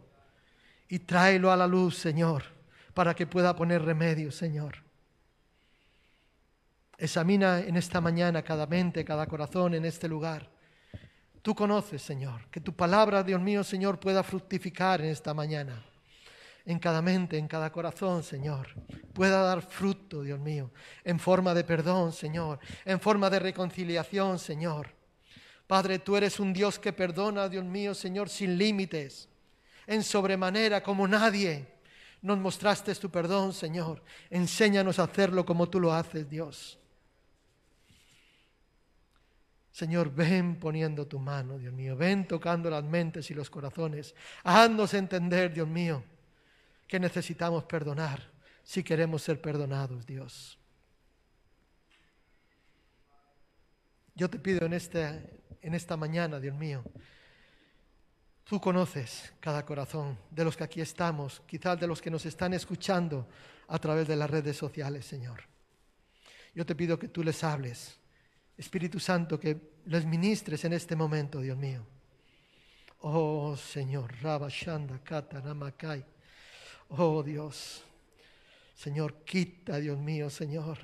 Y 0.89 0.99
tráelo 0.99 1.53
a 1.53 1.55
la 1.55 1.67
luz, 1.67 1.97
Señor, 1.97 2.43
para 2.93 3.13
que 3.13 3.27
pueda 3.27 3.55
poner 3.55 3.81
remedio, 3.81 4.29
Señor. 4.29 4.90
Examina 7.01 7.59
en 7.59 7.75
esta 7.75 7.99
mañana 7.99 8.43
cada 8.43 8.65
mente, 8.67 9.03
cada 9.03 9.25
corazón 9.25 9.73
en 9.73 9.85
este 9.85 10.07
lugar. 10.07 10.49
Tú 11.41 11.55
conoces, 11.55 12.01
Señor, 12.01 12.47
que 12.49 12.61
tu 12.61 12.73
palabra, 12.73 13.23
Dios 13.23 13.41
mío, 13.41 13.63
Señor, 13.63 13.99
pueda 13.99 14.23
fructificar 14.23 15.01
en 15.01 15.09
esta 15.09 15.33
mañana 15.33 15.83
en 16.65 16.79
cada 16.79 17.01
mente, 17.01 17.37
en 17.37 17.47
cada 17.47 17.71
corazón, 17.71 18.23
Señor, 18.23 18.67
pueda 19.13 19.41
dar 19.41 19.61
fruto, 19.61 20.21
Dios 20.21 20.39
mío, 20.39 20.71
en 21.03 21.19
forma 21.19 21.53
de 21.53 21.63
perdón, 21.63 22.13
Señor, 22.13 22.59
en 22.85 22.99
forma 22.99 23.29
de 23.29 23.39
reconciliación, 23.39 24.37
Señor. 24.37 24.89
Padre, 25.65 25.99
tú 25.99 26.15
eres 26.15 26.39
un 26.39 26.53
Dios 26.53 26.77
que 26.77 26.93
perdona, 26.93 27.49
Dios 27.49 27.65
mío, 27.65 27.93
Señor, 27.95 28.29
sin 28.29 28.57
límites, 28.57 29.29
en 29.87 30.03
sobremanera, 30.03 30.83
como 30.83 31.07
nadie. 31.07 31.67
Nos 32.21 32.37
mostraste 32.37 32.93
tu 32.95 33.09
perdón, 33.09 33.51
Señor. 33.51 34.03
Enséñanos 34.29 34.99
a 34.99 35.03
hacerlo 35.03 35.43
como 35.45 35.69
tú 35.69 35.79
lo 35.79 35.91
haces, 35.91 36.29
Dios. 36.29 36.77
Señor, 39.71 40.13
ven 40.13 40.59
poniendo 40.59 41.07
tu 41.07 41.17
mano, 41.17 41.57
Dios 41.57 41.73
mío, 41.73 41.95
ven 41.95 42.27
tocando 42.27 42.69
las 42.69 42.83
mentes 42.83 43.31
y 43.31 43.33
los 43.33 43.49
corazones. 43.49 44.13
Haznos 44.43 44.93
entender, 44.93 45.53
Dios 45.53 45.67
mío, 45.67 46.03
que 46.87 46.99
necesitamos 46.99 47.63
perdonar 47.63 48.21
si 48.63 48.83
queremos 48.83 49.23
ser 49.23 49.41
perdonados, 49.41 50.05
Dios. 50.05 50.57
Yo 54.13 54.29
te 54.29 54.39
pido 54.39 54.65
en, 54.65 54.73
este, 54.73 55.41
en 55.61 55.73
esta 55.73 55.95
mañana, 55.95 56.39
Dios 56.39 56.55
mío, 56.55 56.83
tú 58.43 58.59
conoces 58.59 59.31
cada 59.39 59.65
corazón 59.65 60.17
de 60.29 60.43
los 60.43 60.57
que 60.57 60.65
aquí 60.65 60.81
estamos, 60.81 61.41
quizás 61.47 61.79
de 61.79 61.87
los 61.87 62.01
que 62.01 62.11
nos 62.11 62.25
están 62.25 62.53
escuchando 62.53 63.25
a 63.69 63.79
través 63.79 64.05
de 64.09 64.17
las 64.17 64.29
redes 64.29 64.57
sociales, 64.57 65.05
Señor. 65.05 65.43
Yo 66.53 66.65
te 66.65 66.75
pido 66.75 66.99
que 66.99 67.07
tú 67.07 67.23
les 67.23 67.41
hables, 67.45 68.00
Espíritu 68.57 68.99
Santo, 68.99 69.39
que 69.39 69.79
les 69.85 70.05
ministres 70.05 70.63
en 70.65 70.73
este 70.73 70.95
momento, 70.95 71.41
Dios 71.41 71.57
mío. 71.57 71.85
Oh 73.01 73.55
Señor, 73.55 74.13
Rabashanda 74.21 74.99
Kata 75.03 75.41
Namakai. 75.41 76.05
Oh 76.89 77.23
Dios, 77.23 77.83
Señor, 78.75 79.23
quita, 79.23 79.77
Dios 79.77 79.97
mío, 79.97 80.29
Señor. 80.29 80.77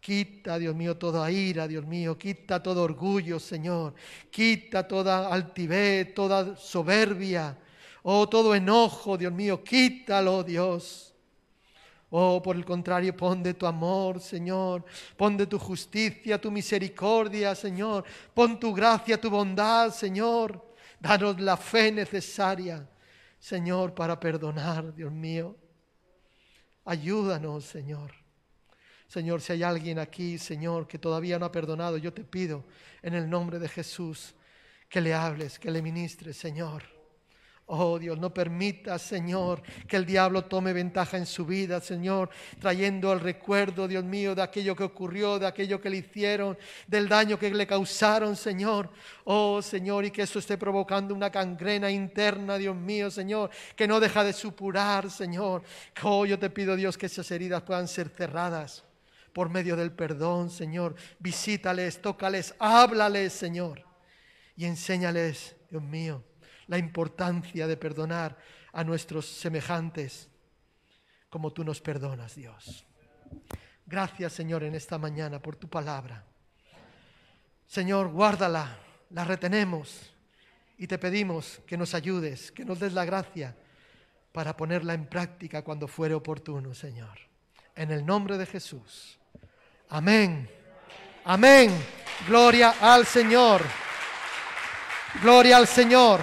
Quita, 0.00 0.58
Dios 0.58 0.74
mío, 0.74 0.96
toda 0.96 1.30
ira, 1.30 1.66
Dios 1.66 1.86
mío. 1.86 2.16
Quita 2.16 2.62
todo 2.62 2.82
orgullo, 2.82 3.38
Señor. 3.38 3.94
Quita 4.30 4.86
toda 4.86 5.32
altivez, 5.32 6.14
toda 6.14 6.56
soberbia. 6.56 7.56
Oh, 8.02 8.28
todo 8.28 8.54
enojo, 8.54 9.18
Dios 9.18 9.32
mío. 9.32 9.62
Quítalo, 9.62 10.42
Dios. 10.44 11.07
Oh, 12.10 12.40
por 12.42 12.56
el 12.56 12.64
contrario, 12.64 13.16
pon 13.16 13.42
de 13.42 13.54
tu 13.54 13.66
amor, 13.66 14.20
Señor. 14.20 14.84
Pon 15.16 15.36
de 15.36 15.46
tu 15.46 15.58
justicia, 15.58 16.40
tu 16.40 16.50
misericordia, 16.50 17.54
Señor. 17.54 18.04
Pon 18.32 18.58
tu 18.58 18.72
gracia, 18.72 19.20
tu 19.20 19.28
bondad, 19.28 19.90
Señor. 19.90 20.74
Danos 21.00 21.40
la 21.40 21.56
fe 21.56 21.92
necesaria 21.92 22.88
Señor, 23.38 23.94
para 23.94 24.18
perdonar, 24.18 24.94
Dios 24.94 25.12
mío. 25.12 25.56
Ayúdanos, 26.84 27.64
Señor. 27.64 28.12
Señor, 29.06 29.40
si 29.40 29.52
hay 29.52 29.62
alguien 29.62 29.98
aquí, 29.98 30.38
Señor, 30.38 30.86
que 30.86 30.98
todavía 30.98 31.38
no 31.38 31.46
ha 31.46 31.52
perdonado, 31.52 31.96
yo 31.96 32.12
te 32.12 32.24
pido 32.24 32.64
en 33.00 33.14
el 33.14 33.30
nombre 33.30 33.58
de 33.58 33.68
Jesús 33.68 34.34
que 34.88 35.00
le 35.00 35.14
hables, 35.14 35.58
que 35.58 35.70
le 35.70 35.80
ministres, 35.80 36.36
Señor. 36.36 36.97
Oh 37.70 37.98
Dios, 37.98 38.18
no 38.18 38.32
permita, 38.32 38.98
Señor, 38.98 39.60
que 39.86 39.96
el 39.96 40.06
diablo 40.06 40.46
tome 40.46 40.72
ventaja 40.72 41.18
en 41.18 41.26
su 41.26 41.44
vida, 41.44 41.82
Señor, 41.82 42.30
trayendo 42.58 43.12
el 43.12 43.20
recuerdo, 43.20 43.86
Dios 43.86 44.04
mío, 44.04 44.34
de 44.34 44.40
aquello 44.40 44.74
que 44.74 44.84
ocurrió, 44.84 45.38
de 45.38 45.46
aquello 45.46 45.78
que 45.78 45.90
le 45.90 45.98
hicieron, 45.98 46.56
del 46.86 47.10
daño 47.10 47.38
que 47.38 47.50
le 47.50 47.66
causaron, 47.66 48.36
Señor. 48.36 48.90
Oh 49.24 49.60
Señor, 49.60 50.06
y 50.06 50.10
que 50.10 50.22
eso 50.22 50.38
esté 50.38 50.56
provocando 50.56 51.14
una 51.14 51.28
gangrena 51.28 51.90
interna, 51.90 52.56
Dios 52.56 52.74
mío, 52.74 53.10
Señor, 53.10 53.50
que 53.76 53.86
no 53.86 54.00
deja 54.00 54.24
de 54.24 54.32
supurar, 54.32 55.10
Señor. 55.10 55.62
Oh, 56.02 56.24
yo 56.24 56.38
te 56.38 56.48
pido, 56.48 56.74
Dios, 56.74 56.96
que 56.96 57.04
esas 57.04 57.30
heridas 57.30 57.60
puedan 57.64 57.86
ser 57.86 58.08
cerradas 58.08 58.82
por 59.34 59.50
medio 59.50 59.76
del 59.76 59.92
perdón, 59.92 60.48
Señor. 60.48 60.94
Visítales, 61.18 62.00
tócales, 62.00 62.54
háblales, 62.58 63.34
Señor, 63.34 63.84
y 64.56 64.64
enséñales, 64.64 65.54
Dios 65.68 65.82
mío 65.82 66.24
la 66.68 66.78
importancia 66.78 67.66
de 67.66 67.76
perdonar 67.76 68.38
a 68.72 68.84
nuestros 68.84 69.26
semejantes 69.26 70.28
como 71.28 71.52
tú 71.52 71.64
nos 71.64 71.80
perdonas, 71.80 72.34
Dios. 72.34 72.86
Gracias, 73.84 74.32
Señor, 74.32 74.62
en 74.64 74.74
esta 74.74 74.98
mañana 74.98 75.40
por 75.40 75.56
tu 75.56 75.68
palabra. 75.68 76.24
Señor, 77.66 78.08
guárdala, 78.08 78.78
la 79.10 79.24
retenemos 79.24 80.14
y 80.76 80.86
te 80.86 80.98
pedimos 80.98 81.60
que 81.66 81.76
nos 81.76 81.94
ayudes, 81.94 82.52
que 82.52 82.64
nos 82.64 82.78
des 82.78 82.92
la 82.92 83.04
gracia 83.04 83.56
para 84.32 84.56
ponerla 84.56 84.94
en 84.94 85.06
práctica 85.06 85.62
cuando 85.62 85.88
fuere 85.88 86.14
oportuno, 86.14 86.74
Señor. 86.74 87.18
En 87.74 87.90
el 87.90 88.04
nombre 88.04 88.38
de 88.38 88.46
Jesús. 88.46 89.18
Amén. 89.88 90.48
Amén. 91.24 91.70
Gloria 92.26 92.74
al 92.80 93.06
Señor. 93.06 93.62
Gloria 95.22 95.56
al 95.56 95.66
Señor. 95.66 96.20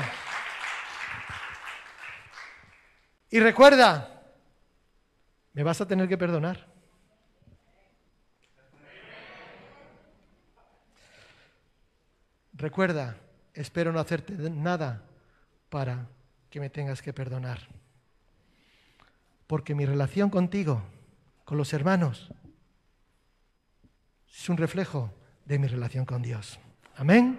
Y 3.36 3.40
recuerda, 3.42 4.24
me 5.52 5.62
vas 5.62 5.82
a 5.82 5.86
tener 5.86 6.08
que 6.08 6.18
perdonar. 6.18 6.68
Recuerda, 12.54 13.18
espero 13.54 13.92
no 13.92 14.00
hacerte 14.00 14.36
nada 14.50 15.04
para 15.68 16.08
que 16.50 16.62
me 16.62 16.70
tengas 16.70 17.02
que 17.02 17.12
perdonar. 17.12 17.60
Porque 19.48 19.76
mi 19.76 19.86
relación 19.86 20.30
contigo, 20.30 20.82
con 21.44 21.58
los 21.58 21.74
hermanos, 21.74 22.32
es 24.34 24.48
un 24.48 24.56
reflejo 24.56 25.14
de 25.44 25.60
mi 25.60 25.68
relación 25.68 26.06
con 26.06 26.22
Dios. 26.22 26.58
Amén. 26.96 27.38